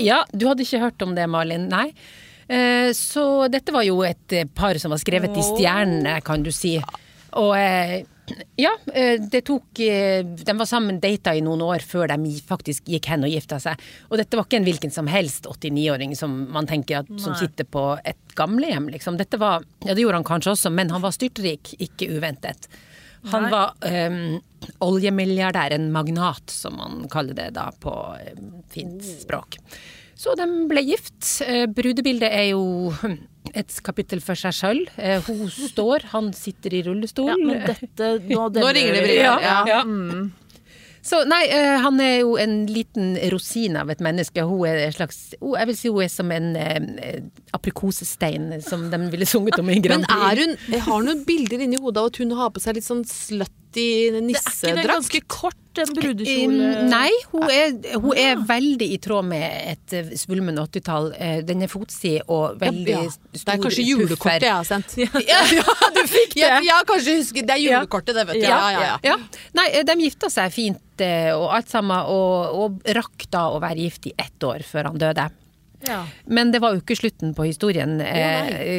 Ja, 0.02 0.24
du 0.32 0.48
hadde 0.50 0.66
ikke 0.66 0.84
hørt 0.84 1.04
om 1.06 1.16
det, 1.18 1.28
Malin? 1.32 1.70
Nei. 1.72 1.90
Eh, 2.48 2.92
så 2.94 3.48
dette 3.50 3.74
var 3.74 3.86
jo 3.88 4.02
et 4.06 4.36
eh, 4.36 4.46
par 4.46 4.78
som 4.82 4.94
var 4.94 5.02
skrevet 5.02 5.36
i 5.38 5.46
stjernene, 5.46 6.20
kan 6.26 6.44
du 6.46 6.52
si. 6.54 6.76
Og 7.36 7.56
eh, 7.58 8.04
ja, 8.58 8.72
eh, 8.94 9.20
det 9.22 9.44
tok 9.46 9.80
eh, 9.84 10.24
De 10.26 10.54
var 10.58 10.68
sammen, 10.70 11.00
data 11.04 11.34
i 11.36 11.44
noen 11.46 11.62
år 11.66 11.84
før 11.86 12.10
de 12.14 12.32
faktisk 12.48 12.88
gikk 12.90 13.10
hen 13.12 13.26
og 13.28 13.34
gifta 13.34 13.60
seg. 13.62 13.82
Og 14.10 14.18
dette 14.22 14.38
var 14.38 14.48
ikke 14.48 14.60
en 14.62 14.68
hvilken 14.68 14.94
som 14.94 15.10
helst 15.12 15.50
89-åring 15.50 16.16
som 16.18 16.34
man 16.54 16.70
tenker 16.70 17.04
at, 17.04 17.12
som 17.22 17.36
sitter 17.38 17.68
på 17.70 17.88
et 18.06 18.38
gamlehjem, 18.38 18.90
liksom. 18.94 19.20
Dette 19.22 19.42
var 19.42 19.66
Ja, 19.86 19.94
det 19.94 20.02
gjorde 20.06 20.22
han 20.22 20.28
kanskje 20.28 20.56
også, 20.56 20.74
men 20.74 20.94
han 20.94 21.04
var 21.04 21.14
styrtrik, 21.16 21.76
ikke 21.82 22.10
uventet. 22.18 22.70
Han 23.32 23.48
Nei. 23.48 23.52
var 23.54 23.74
um, 24.12 24.40
oljemilliardær, 24.86 25.76
en 25.78 25.92
magnat 25.94 26.50
som 26.52 26.78
man 26.80 27.04
kaller 27.12 27.38
det 27.38 27.52
da 27.58 27.70
på 27.82 27.92
um, 27.92 28.50
fint 28.74 29.04
språk. 29.06 29.58
Så 30.16 30.32
de 30.40 30.46
ble 30.70 30.82
gift. 30.88 31.20
Eh, 31.44 31.66
Brudebildet 31.68 32.32
er 32.32 32.46
jo 32.54 32.94
hm, 33.02 33.18
et 33.52 33.74
kapittel 33.84 34.22
for 34.24 34.40
seg 34.40 34.56
sjøl. 34.56 34.80
Hun 35.28 35.44
står, 35.74 36.08
han 36.14 36.32
sitter 36.38 36.78
i 36.78 36.82
rullestol. 36.88 37.34
Ja, 37.34 37.36
men 37.42 37.66
dette 37.68 38.14
Nå, 38.30 38.48
Nå 38.64 38.72
ringer 38.78 38.96
det 38.96 39.04
brudet. 39.04 39.22
Ja, 39.26 39.36
Ja. 39.44 39.60
ja. 39.74 39.82
Mm. 39.84 40.32
Så 41.06 41.20
nei, 41.30 41.44
eh, 41.54 41.76
han 41.84 42.00
er 42.02 42.16
jo 42.24 42.32
en 42.42 42.56
liten 42.66 43.12
rosin 43.30 43.76
av 43.78 43.92
et 43.94 44.00
menneske. 44.02 44.42
Hun 44.42 44.64
er 44.66 44.88
en 44.88 44.96
slags 44.96 45.20
hun- 45.40 45.54
Jeg 45.60 45.68
vil 45.70 45.78
si 45.78 45.88
hun 45.94 46.02
er 46.02 46.10
som 46.10 46.32
en 46.34 46.48
eh, 46.58 47.20
aprikosestein, 47.54 48.48
som 48.66 48.90
de 48.90 48.98
ville 49.12 49.26
sunget 49.30 49.60
om 49.60 49.70
i 49.70 49.76
Men 49.76 49.84
Grand 49.86 50.08
Prix. 50.08 50.32
er 50.32 50.42
hun, 50.42 50.82
har 50.88 51.04
noen 51.06 51.24
bilder 51.28 51.62
inni 51.62 51.78
hodet 51.78 51.98
av 52.02 52.06
at 52.10 52.18
hun 52.18 52.32
har 52.32 52.50
på 52.50 52.60
seg 52.64 52.76
litt 52.80 52.88
sånn 52.88 53.06
slutty 53.76 53.86
Det 54.16 54.40
er 54.40 54.72
ikke 54.72 54.82
det 54.82 54.86
ganske 54.90 55.22
kort, 55.28 55.62
en 55.84 55.92
brudekjole? 55.92 56.68
Um, 56.80 56.90
Nei, 56.90 57.12
hun 57.34 57.44
er, 57.52 57.74
hun 58.00 58.20
er 58.22 58.40
veldig 58.48 58.88
i 58.96 58.98
tråd 59.04 59.28
med 59.28 59.46
et 59.74 59.96
eh, 59.98 60.12
svulmende 60.18 60.64
80-tall. 60.64 61.10
Eh, 61.20 61.38
Den 61.48 61.66
er 61.66 61.72
fotsid 61.72 62.22
og 62.32 62.58
veldig 62.62 62.94
Ja, 62.94 63.04
stor 63.12 63.44
det 63.44 63.56
er 63.58 63.64
kanskje 63.66 63.88
julekortet 63.90 64.48
jeg 64.48 64.56
har 64.56 64.68
sendt. 64.70 64.96
Ja, 65.32 65.42
du 65.96 66.02
fikk 66.08 66.36
det! 66.38 66.52
ja, 66.70 66.80
kanskje 66.88 67.18
husker 67.20 67.46
Det 67.48 67.58
er 67.58 67.64
julekortet, 67.66 68.16
det, 68.16 68.28
vet 68.32 68.42
du. 68.42 68.48
Ja, 68.48 68.50
Ja, 68.56 68.72
ja, 68.72 68.84
ja. 68.88 69.16
Ja. 69.16 69.44
Nei, 69.60 69.70
eh, 69.74 69.84
de 69.88 69.98
gifta 70.06 70.32
seg 70.32 70.54
fint 70.56 71.04
eh, 71.04 71.32
og 71.36 71.50
alt 71.60 71.72
sammen, 71.72 72.08
og, 72.08 72.60
og 72.66 72.94
rakk 72.96 73.28
da 73.34 73.50
å 73.52 73.60
være 73.64 73.84
gift 73.90 74.08
i 74.08 74.16
ett 74.18 74.48
år 74.48 74.64
før 74.68 74.92
han 74.94 75.02
døde. 75.02 75.28
Ja. 75.88 76.02
Men 76.26 76.52
det 76.54 76.62
var 76.64 76.76
jo 76.76 76.82
ikke 76.82 76.98
slutten 76.98 77.34
på 77.38 77.48
historien, 77.48 77.98
nei. 78.00 78.14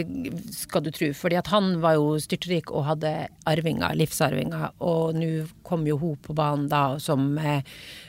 eh, 0.03 0.41
skal 0.55 0.85
du 0.87 0.91
tro. 0.95 1.11
Fordi 1.17 1.39
at 1.41 1.51
han 1.53 1.77
var 1.83 1.97
jo 1.99 2.17
styrtrik 2.23 2.73
og 2.73 2.87
hadde 2.89 3.13
arvinger, 3.49 3.95
livsarvinger. 3.99 4.73
Og 4.87 5.17
nå 5.19 5.31
kom 5.67 5.87
jo 5.89 5.99
hun 6.01 6.17
på 6.23 6.37
banen 6.37 6.69
da 6.73 6.99
som 7.03 7.35
eh, 7.39 7.63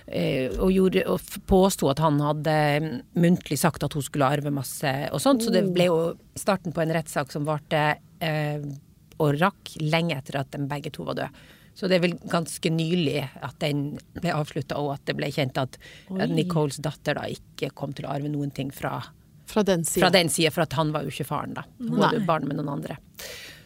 eh, 0.07 0.49
og, 0.55 0.71
gjorde, 0.73 1.05
og 1.11 1.43
påsto 1.49 1.91
at 1.93 2.01
han 2.03 2.19
hadde 2.23 2.57
mm, 2.83 2.89
muntlig 3.21 3.59
sagt 3.61 3.85
at 3.85 3.97
hun 3.97 4.05
skulle 4.05 4.31
arve 4.37 4.53
masse 4.53 4.93
og 5.11 5.21
sånt. 5.23 5.45
Så 5.45 5.53
det 5.53 5.67
ble 5.75 5.89
jo 5.91 6.01
starten 6.37 6.75
på 6.75 6.83
en 6.83 6.95
rettssak 6.95 7.33
som 7.33 7.47
varte 7.47 7.89
eh, 8.23 8.65
og 9.17 9.37
rakk 9.39 9.77
lenge 9.81 10.17
etter 10.17 10.41
at 10.41 10.51
de 10.53 10.67
begge 10.69 10.93
to 10.93 11.05
var 11.07 11.17
døde. 11.17 11.45
Så 11.77 11.85
det 11.89 11.99
er 11.99 12.05
vel 12.07 12.15
ganske 12.31 12.71
nylig 12.73 13.19
at 13.45 13.59
den 13.61 13.99
ble 14.17 14.31
avslutta, 14.33 14.79
og 14.81 14.95
at 14.95 15.03
det 15.05 15.13
ble 15.19 15.29
kjent 15.33 15.59
at 15.61 15.77
Oi. 16.09 16.25
Nicoles 16.31 16.79
datter 16.81 17.19
da 17.19 17.27
ikke 17.29 17.69
kom 17.77 17.93
til 17.93 18.07
å 18.07 18.15
arve 18.15 18.31
noen 18.33 18.49
ting 18.53 18.71
fra, 18.73 18.95
Fra 19.47 19.61
den 19.63 19.85
sida. 19.85 20.49
for 20.51 20.65
at 20.65 20.73
han 20.73 20.89
var 20.95 21.05
jo 21.05 21.13
ikke 21.13 21.27
faren, 21.29 21.53
da. 21.53 21.67
Hun 21.77 21.99
Nei. 21.99 22.07
hadde 22.07 22.25
barn 22.25 22.47
med 22.49 22.57
noen 22.57 22.73
andre. 22.79 22.97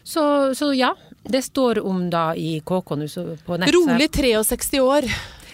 Så, 0.04 0.22
så 0.58 0.72
ja, 0.76 0.92
det 1.24 1.40
står 1.46 1.80
om 1.86 2.10
da 2.10 2.32
i 2.34 2.60
KK 2.60 2.96
nå, 2.98 3.08
så 3.08 3.24
på 3.46 3.56
nett. 3.56 3.72
Rolig 3.72 4.10
63 4.12 4.82
år. 4.82 5.08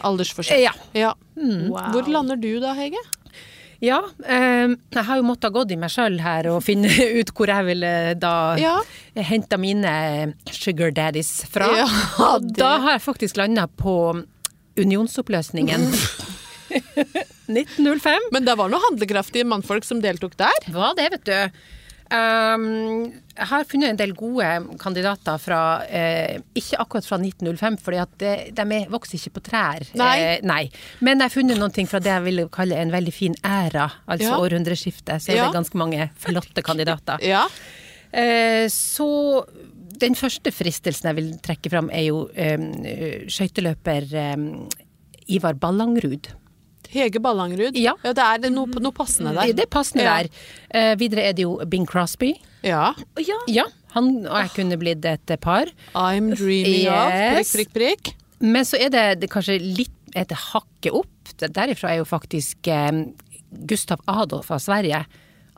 Aldersforskjell. 0.08 0.62
Ja. 0.62 0.72
Ja. 0.96 1.14
Wow. 1.38 1.92
Hvor 1.94 2.10
lander 2.10 2.36
du 2.36 2.58
da, 2.62 2.72
Hege? 2.78 3.00
Ja, 3.84 4.00
eh, 4.26 4.72
jeg 4.90 5.04
har 5.06 5.20
jo 5.20 5.26
måttet 5.28 5.52
gått 5.54 5.70
i 5.70 5.76
meg 5.78 5.92
sjøl 5.94 6.16
her 6.24 6.48
og 6.50 6.64
finne 6.66 6.90
ut 7.20 7.30
hvor 7.36 7.46
jeg 7.52 7.66
ville 7.68 7.92
da 8.18 8.32
Ja. 8.58 8.76
hente 9.14 9.58
mine 9.60 9.92
sugar 10.50 10.90
daddies 10.96 11.44
fra. 11.52 11.68
Ja, 11.78 11.86
da 12.42 12.72
har 12.82 12.96
jeg 12.96 13.04
faktisk 13.06 13.38
landa 13.38 13.68
på 13.70 13.94
unionsoppløsningen. 14.78 15.88
1905. 17.48 18.28
Men 18.34 18.44
det 18.44 18.54
var 18.58 18.68
noen 18.68 18.82
handlekraftige 18.90 19.46
mannfolk 19.48 19.86
som 19.86 20.02
deltok 20.04 20.34
der. 20.40 20.66
Hva 20.74 20.90
det, 20.98 21.06
vet 21.14 21.24
du. 21.24 21.60
Um, 22.08 23.02
jeg 23.36 23.46
har 23.50 23.64
funnet 23.68 23.90
en 23.92 23.98
del 24.00 24.14
gode 24.16 24.46
kandidater 24.80 25.36
fra 25.42 25.58
eh, 25.84 26.38
Ikke 26.56 26.78
akkurat 26.80 27.04
fra 27.04 27.18
1905, 27.20 27.76
for 27.84 27.92
de 27.92 28.30
de 28.56 28.78
vokser 28.88 29.18
ikke 29.18 29.34
på 29.36 29.42
trær. 29.50 29.84
Nei. 30.00 30.14
Eh, 30.22 30.38
nei. 30.48 30.62
Men 31.04 31.18
jeg 31.20 31.28
har 31.28 31.34
funnet 31.34 31.60
noe 31.60 31.86
fra 31.90 32.00
det 32.00 32.14
jeg 32.14 32.24
vil 32.24 32.42
kalle 32.48 32.80
en 32.80 32.90
veldig 32.94 33.12
fin 33.12 33.36
æra, 33.44 33.90
altså 34.08 34.30
Ja. 34.30 34.38
århundreskiftet. 34.40 35.20
Så 35.20 35.32
er 35.32 35.36
Ja. 35.36 35.46
det 35.50 35.54
ganske 35.60 35.76
mange 35.76 36.10
flotte 36.16 36.62
kandidater. 36.64 37.20
Ja. 37.20 37.46
Eh, 38.12 38.66
så 38.72 39.44
den 39.98 40.14
første 40.14 40.50
fristelsen 40.50 41.08
jeg 41.10 41.16
vil 41.16 41.38
trekke 41.44 41.70
fram, 41.70 41.90
er 41.90 42.06
jo 42.08 42.30
eh, 42.34 43.26
skøyteløper 43.28 44.14
eh, 44.14 44.36
Ivar 45.28 45.52
Ballangrud. 45.54 46.28
Hege 46.92 47.20
Ballangrud. 47.22 47.76
Ja. 47.78 47.94
det 48.02 48.16
er 48.18 48.50
noe, 48.52 48.66
noe 48.80 48.94
passende 48.96 49.34
der. 49.36 49.52
Det 49.56 49.66
er 49.66 49.72
passende 49.72 50.04
Ja. 50.06 50.16
der. 50.22 50.30
Uh, 50.72 50.94
videre 51.00 51.28
er 51.28 51.36
det 51.36 51.44
jo 51.44 51.58
Bing 51.68 51.86
Crosby. 51.88 52.34
Ja. 52.64 52.94
ja. 53.22 53.38
Ja, 53.46 53.64
han 53.94 54.26
og 54.26 54.38
jeg 54.42 54.50
kunne 54.56 54.78
blitt 54.80 55.04
et 55.06 55.34
par. 55.40 55.70
I'm 55.94 56.32
dreaming 56.34 56.88
of 56.90 57.12
prikk, 57.12 57.52
prikk, 57.54 57.72
prikk. 57.76 58.12
Men 58.40 58.66
så 58.66 58.78
er 58.78 58.90
det, 58.94 59.06
det 59.22 59.30
kanskje 59.30 59.58
litt 59.62 59.94
et 60.16 60.30
hakket 60.32 60.94
opp. 60.94 61.32
Derifra 61.38 61.92
er 61.92 62.00
jo 62.00 62.08
faktisk 62.08 62.68
um, 62.72 63.04
Gustav 63.68 64.00
Adolf 64.08 64.50
av 64.54 64.62
Sverige. 64.62 65.04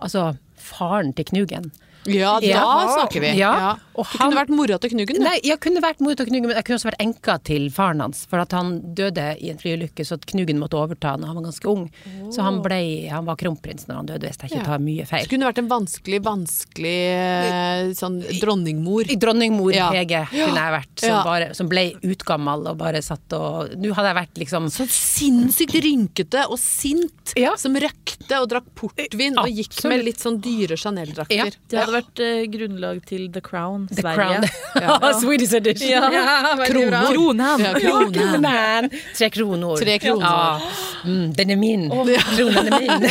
Altså 0.01 0.33
faren 0.61 1.13
til 1.17 1.29
Knugen. 1.31 1.71
Ja, 2.07 2.41
da 2.41 2.47
Ja. 2.47 2.97
snakker 2.97 3.21
vi. 3.21 3.37
Ja. 3.39 3.53
Ja. 3.61 3.77
Det 4.01 4.07
han- 4.17 4.31
kunne 4.33 4.41
vært 4.41 4.49
mora 4.49 4.79
til 4.81 4.91
Knuggen. 4.91 5.19
Nei, 5.21 5.41
jeg 5.45 5.61
kunne 5.61 5.81
vært 5.83 6.01
mora 6.01 6.15
til 6.17 6.27
Knuggen, 6.27 6.47
men 6.49 6.57
jeg 6.57 6.65
kunne 6.65 6.79
også 6.79 6.89
vært 6.91 7.01
enka 7.05 7.35
til 7.45 7.69
faren 7.71 8.01
hans. 8.01 8.25
For 8.27 8.39
at 8.41 8.53
han 8.53 8.95
døde 8.95 9.37
i 9.43 9.51
en 9.51 9.59
flyulykke, 9.59 10.01
så 10.07 10.13
at 10.15 10.25
Knuggen 10.25 10.59
måtte 10.59 10.79
overta 10.81 11.19
når 11.19 11.27
han 11.27 11.37
var 11.37 11.45
ganske 11.45 11.67
ung. 11.69 11.91
Så 12.33 12.41
han, 12.43 12.63
ble, 12.63 13.09
han 13.11 13.27
var 13.27 13.37
kronprins 13.37 13.85
når 13.87 13.95
han 13.97 14.07
døde, 14.07 14.21
hvis 14.31 14.39
jeg 14.41 14.51
ikke 14.51 14.65
tar 14.65 14.79
mye 14.79 15.05
Det 15.05 15.25
Så 15.27 15.29
kunne 15.29 15.45
vært 15.53 15.59
en 15.59 15.69
vanskelig, 15.69 16.21
vanskelig 16.25 16.97
eh, 17.11 17.93
sånn 17.93 18.21
dronningmor. 18.41 19.05
Dronningmor. 19.21 19.73
Hege 19.93 20.25
kunne 20.31 20.57
jeg 20.57 20.75
vært, 20.81 20.97
som, 21.05 21.25
bare, 21.25 21.55
som 21.55 21.69
ble 21.69 21.85
utgammal 22.03 22.67
og 22.69 22.79
bare 22.79 23.03
satt 23.03 23.33
og 23.37 23.77
Nå 23.77 23.93
hadde 23.95 24.09
jeg 24.15 24.17
vært 24.17 24.39
liksom 24.41 24.71
Så 24.73 24.87
sinnssykt 24.89 25.77
rynkete 25.85 26.47
og 26.49 26.59
sint, 26.59 27.35
som 27.61 27.75
røkte 27.75 28.41
og 28.41 28.49
drakk 28.49 28.65
portvin 28.75 29.37
og 29.39 29.47
gikk 29.53 29.77
med 29.91 30.05
litt 30.05 30.19
sånn 30.23 30.41
dyre 30.41 30.77
Chanel-drakter. 30.81 31.53
Ja. 31.71 31.90
Det 31.91 31.99
hadde 31.99 32.07
vært 32.07 32.21
eh, 32.23 32.43
grunnlag 32.53 32.99
til 33.09 33.25
The 33.35 33.41
Crown, 33.43 33.87
The 33.91 33.99
Sverige. 33.99 34.51
Crown. 34.77 35.15
Swedish 35.23 35.55
edition. 35.59 35.91
Ja. 35.91 36.55
veldig. 36.61 36.69
Kronen. 36.71 37.65
Ja, 37.65 37.73
kronen. 37.75 38.13
kronen. 38.15 38.91
Tre 39.17 39.31
kroner. 39.35 39.77
Tre 39.83 39.97
kroner. 39.99 40.27
Ja. 40.27 40.61
Mm, 41.05 41.33
den 41.35 41.51
er 41.51 41.59
min. 41.59 41.89
Kronen 41.91 42.71
er 42.71 42.79
min. 42.79 43.07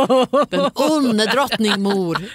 Den 0.54 0.66
onde 0.86 1.26
drottningmor. 1.32 2.22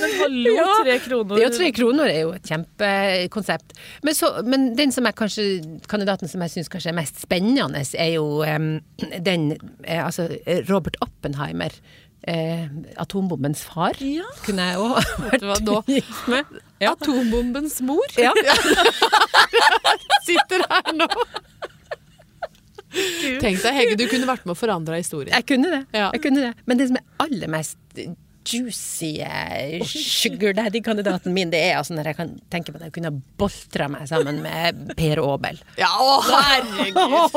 Men 0.00 0.10
hallo, 0.20 0.54
Ja. 0.56 0.66
tre 0.82 0.98
kroner. 1.04 1.38
Ja, 1.38 1.50
tre 1.54 1.68
kroner 1.76 2.10
er 2.10 2.20
jo 2.24 2.32
et 2.34 2.48
kjempekonsept. 2.50 3.76
Men, 4.02 4.16
så, 4.16 4.32
men 4.42 4.72
den 4.74 4.90
som 4.94 5.06
er 5.06 5.14
kanskje, 5.14 5.44
kandidaten 5.86 6.26
som 6.30 6.42
jeg 6.42 6.56
syns 6.56 6.72
kanskje 6.72 6.90
er 6.90 6.98
mest 6.98 7.20
spennende, 7.22 7.84
er 7.94 8.10
jo 8.16 8.40
em, 8.42 8.80
den 9.22 9.52
eh, 9.84 10.02
Altså 10.02 10.26
Robert 10.70 10.98
Oppenheimer. 11.04 11.70
Eh, 12.22 12.66
atombombens 12.98 13.62
far. 13.64 13.94
Ja. 14.02 14.26
Kunne 14.44 14.64
jeg 14.72 14.76
òg 14.82 14.96
vært 15.52 15.88
gift 15.92 16.24
med. 16.32 16.44
Ja. 16.82 16.92
Atombombens 16.96 17.78
mor 17.86 18.04
Ja. 18.18 18.32
sitter 20.28 20.64
her 20.68 20.92
nå. 20.98 21.06
Tenk 23.38 23.60
deg, 23.62 23.74
Hege, 23.76 23.96
du 24.00 24.06
kunne 24.10 24.26
vært 24.28 24.46
med 24.48 24.54
å 24.56 24.58
forandre 24.58 24.96
historien. 24.98 25.34
Jeg 25.36 25.46
kunne 25.48 25.68
det. 25.72 25.82
Jeg 25.92 26.22
kunne 26.24 26.46
det. 26.48 26.54
Men 26.66 26.80
det 26.80 26.88
som 26.90 26.98
er 27.00 27.04
aller 27.22 27.52
mest 27.52 27.78
juicy 28.48 29.10
eh, 29.20 29.82
sugar 29.84 30.54
daddy-kandidaten 30.56 31.34
min, 31.36 31.50
det 31.52 31.60
er 31.66 31.74
altså 31.76 31.92
når 31.96 32.08
jeg 32.10 32.16
kan 32.16 32.30
tenke 32.52 32.72
på 32.72 32.80
at 32.80 32.86
jeg 32.88 32.94
kunne 32.96 33.12
boltra 33.40 33.90
meg 33.92 34.08
sammen 34.08 34.40
med 34.44 34.94
Per 34.96 35.20
Aabel. 35.20 35.60
Ja, 35.76 35.90
å 36.00 36.16
herregud! 36.24 37.36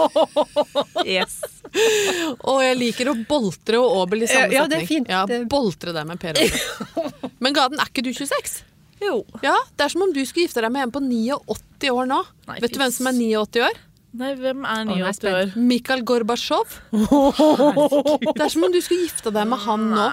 Yes. 1.04 1.41
Å, 1.72 2.56
jeg 2.66 2.78
liker 2.80 3.12
å 3.12 3.16
boltre 3.28 3.80
og 3.80 4.02
Aabel 4.02 4.26
i 4.26 4.28
samme 4.30 4.52
Ja, 4.56 4.66
det 4.68 4.82
er 4.82 4.90
fint. 4.90 5.08
Ja, 5.12 5.24
boltre 5.50 5.94
deg 5.96 6.10
med 6.10 6.20
Per 6.22 6.36
Aabel. 6.42 7.30
Men 7.44 7.56
Gaden, 7.56 7.80
er 7.80 7.92
ikke 7.92 8.04
du 8.06 8.12
26? 8.16 8.58
Jo. 9.02 9.22
Ja, 9.42 9.56
Det 9.78 9.88
er 9.88 9.94
som 9.94 10.04
om 10.06 10.12
du 10.14 10.20
skulle 10.28 10.46
gifte 10.48 10.62
deg 10.64 10.74
med 10.74 10.88
en 10.88 10.94
på 10.94 11.02
89 11.02 11.94
år 11.96 12.12
nå. 12.12 12.20
Nei, 12.50 12.60
Vet 12.62 12.76
du 12.76 12.82
hvem 12.82 12.94
som 12.94 13.10
er 13.10 13.17
89 13.17 13.63
år? 13.65 13.80
Nei, 14.22 14.34
hvem 14.36 14.65
er 14.67 14.84
nå 14.90 14.98
er 14.98 15.06
jeg 15.06 15.15
89 15.22 15.32
år? 15.40 15.54
Mikhail 15.72 16.04
Gorbatsjov. 16.08 16.76
Det 18.36 18.44
er 18.44 18.52
som 18.52 18.67
om 18.67 18.74
du 18.74 18.82
skulle 18.84 19.08
gifte 19.08 19.32
deg 19.34 19.48
med 19.48 19.63
han 19.63 19.88
nå 19.96 20.10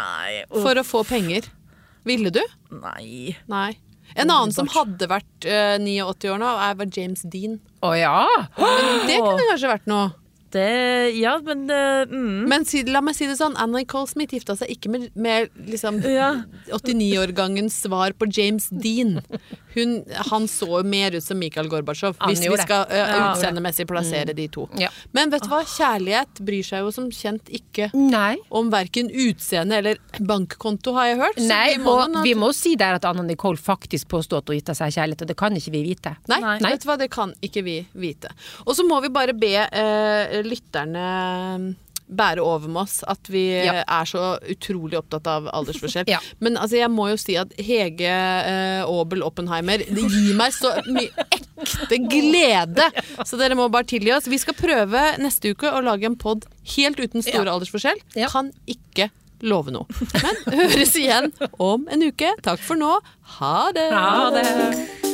for 0.54 0.78
å 0.78 0.86
få 0.86 1.02
penger. 1.08 1.50
Ville 2.08 2.32
du? 2.32 2.40
nei. 2.72 3.34
Nei. 3.50 3.72
En 4.16 4.30
annen 4.32 4.54
som 4.54 4.70
hadde 4.72 5.04
vært 5.10 5.44
eh, 5.44 5.76
89 5.76 6.30
år 6.32 6.38
nå, 6.40 6.52
var 6.80 6.94
James 6.94 7.26
Dean. 7.28 7.58
Å 7.84 7.90
ja! 7.98 8.14
Men 8.56 9.04
det 9.10 9.18
kunne 9.20 9.50
kanskje 9.50 9.72
vært 9.74 9.90
noe. 9.90 10.06
Det 10.52 11.10
Ja, 11.18 11.38
men 11.44 11.66
det 11.68 12.08
mm. 12.10 12.48
Men 12.48 12.64
si, 12.68 12.82
la 12.88 13.02
meg 13.04 13.16
si 13.18 13.28
det 13.28 13.36
sånn, 13.40 13.56
Anna 13.60 13.82
Nicole 13.82 14.08
Smith 14.10 14.34
gifta 14.36 14.56
seg 14.58 14.72
ikke 14.72 14.92
med, 14.92 15.08
med 15.18 15.52
liksom 15.68 16.00
Ja. 16.08 16.30
89-årgangens 16.72 17.82
svar 17.84 18.14
på 18.18 18.28
James 18.32 18.68
Dean. 18.70 19.18
Hun, 19.74 20.02
han 20.30 20.48
så 20.48 20.82
mer 20.82 21.14
ut 21.14 21.24
som 21.24 21.38
Mikhail 21.38 21.68
Gorbatsjov, 21.70 22.16
hvis 22.26 22.40
vi 22.42 22.56
skal 22.60 22.88
uh, 22.90 23.12
utseendemessig 23.30 23.86
plassere 23.88 24.34
de 24.34 24.48
to. 24.52 24.64
Ja. 24.80 24.88
Men 25.16 25.30
vet 25.32 25.44
du 25.44 25.50
hva, 25.52 25.60
kjærlighet 25.68 26.40
bryr 26.44 26.66
seg 26.66 26.82
jo 26.86 26.92
som 26.94 27.10
kjent 27.14 27.50
ikke 27.52 27.90
Nei. 27.94 28.38
om 28.48 28.72
verken 28.72 29.10
utseende 29.12 29.78
eller 29.78 30.00
bankkonto, 30.18 30.94
har 30.96 31.12
jeg 31.12 31.20
hørt. 31.22 31.38
Så 31.38 31.48
Nei, 31.50 31.76
vi 31.76 31.84
må 31.84 31.96
og 31.98 32.18
vi 32.24 32.34
må 32.38 32.50
si 32.56 32.74
der 32.80 32.98
at 32.98 33.06
Anna 33.08 33.24
Nicole 33.26 33.60
faktisk 33.60 34.08
påstod 34.10 34.42
at 34.42 34.50
hun 34.50 34.58
gitt 34.58 34.72
seg 34.76 34.94
kjærlighet, 34.96 35.24
og 35.24 35.30
det 35.30 35.38
kan 35.38 35.56
ikke 35.60 35.74
vi 35.76 35.84
vite. 35.90 36.14
Nei, 36.30 36.40
Nei. 36.42 36.58
vet 36.64 36.84
du 36.84 36.88
hva, 36.90 36.98
det 37.00 37.10
kan 37.12 37.34
ikke 37.44 37.64
vi 37.66 37.78
vite. 37.98 38.32
Og 38.66 38.74
så 38.78 38.86
må 38.86 39.00
vi 39.04 39.12
bare 39.14 39.36
be 39.36 39.54
eh, 39.62 40.37
lytterne 40.46 41.74
bære 42.08 42.40
over 42.40 42.70
med 42.72 42.80
oss 42.86 43.02
at 43.04 43.28
vi 43.28 43.42
Ja. 43.66 43.82
er 43.84 44.06
så 44.08 44.38
utrolig 44.48 44.96
opptatt 44.96 45.26
av 45.28 45.48
aldersforskjell. 45.52 46.06
Ja. 46.14 46.20
Men 46.40 46.56
altså, 46.56 46.78
jeg 46.80 46.88
må 46.90 47.10
jo 47.10 47.18
si 47.20 47.36
at 47.36 47.52
Hege 47.60 48.08
eh, 48.08 48.80
Aabel 48.88 49.20
Oppenheimer 49.26 49.78
Det 49.84 50.06
gir 50.08 50.32
meg 50.38 50.54
så 50.56 50.72
mye 50.88 51.10
ekte 51.36 51.98
glede! 52.08 52.86
Så 53.28 53.36
dere 53.36 53.58
må 53.58 53.66
bare 53.68 53.84
tilgi 53.84 54.14
oss. 54.16 54.24
Vi 54.30 54.38
skal 54.40 54.56
prøve 54.56 55.02
neste 55.20 55.52
uke 55.52 55.68
å 55.68 55.82
lage 55.84 56.08
en 56.08 56.16
pod 56.16 56.46
helt 56.78 56.96
uten 57.02 57.20
store 57.20 57.44
Ja. 57.44 57.58
aldersforskjell. 57.58 58.00
Ja. 58.16 58.30
Kan 58.32 58.54
ikke 58.66 59.10
love 59.44 59.70
noe. 59.70 59.84
Men 60.16 60.40
høres 60.62 60.96
igjen 60.96 61.28
om 61.60 61.84
en 61.92 62.08
uke. 62.08 62.32
Takk 62.42 62.64
for 62.64 62.80
nå. 62.80 62.96
Ha 63.36 63.68
det! 63.76 63.90
Ha 63.92 64.30
det! 64.32 65.07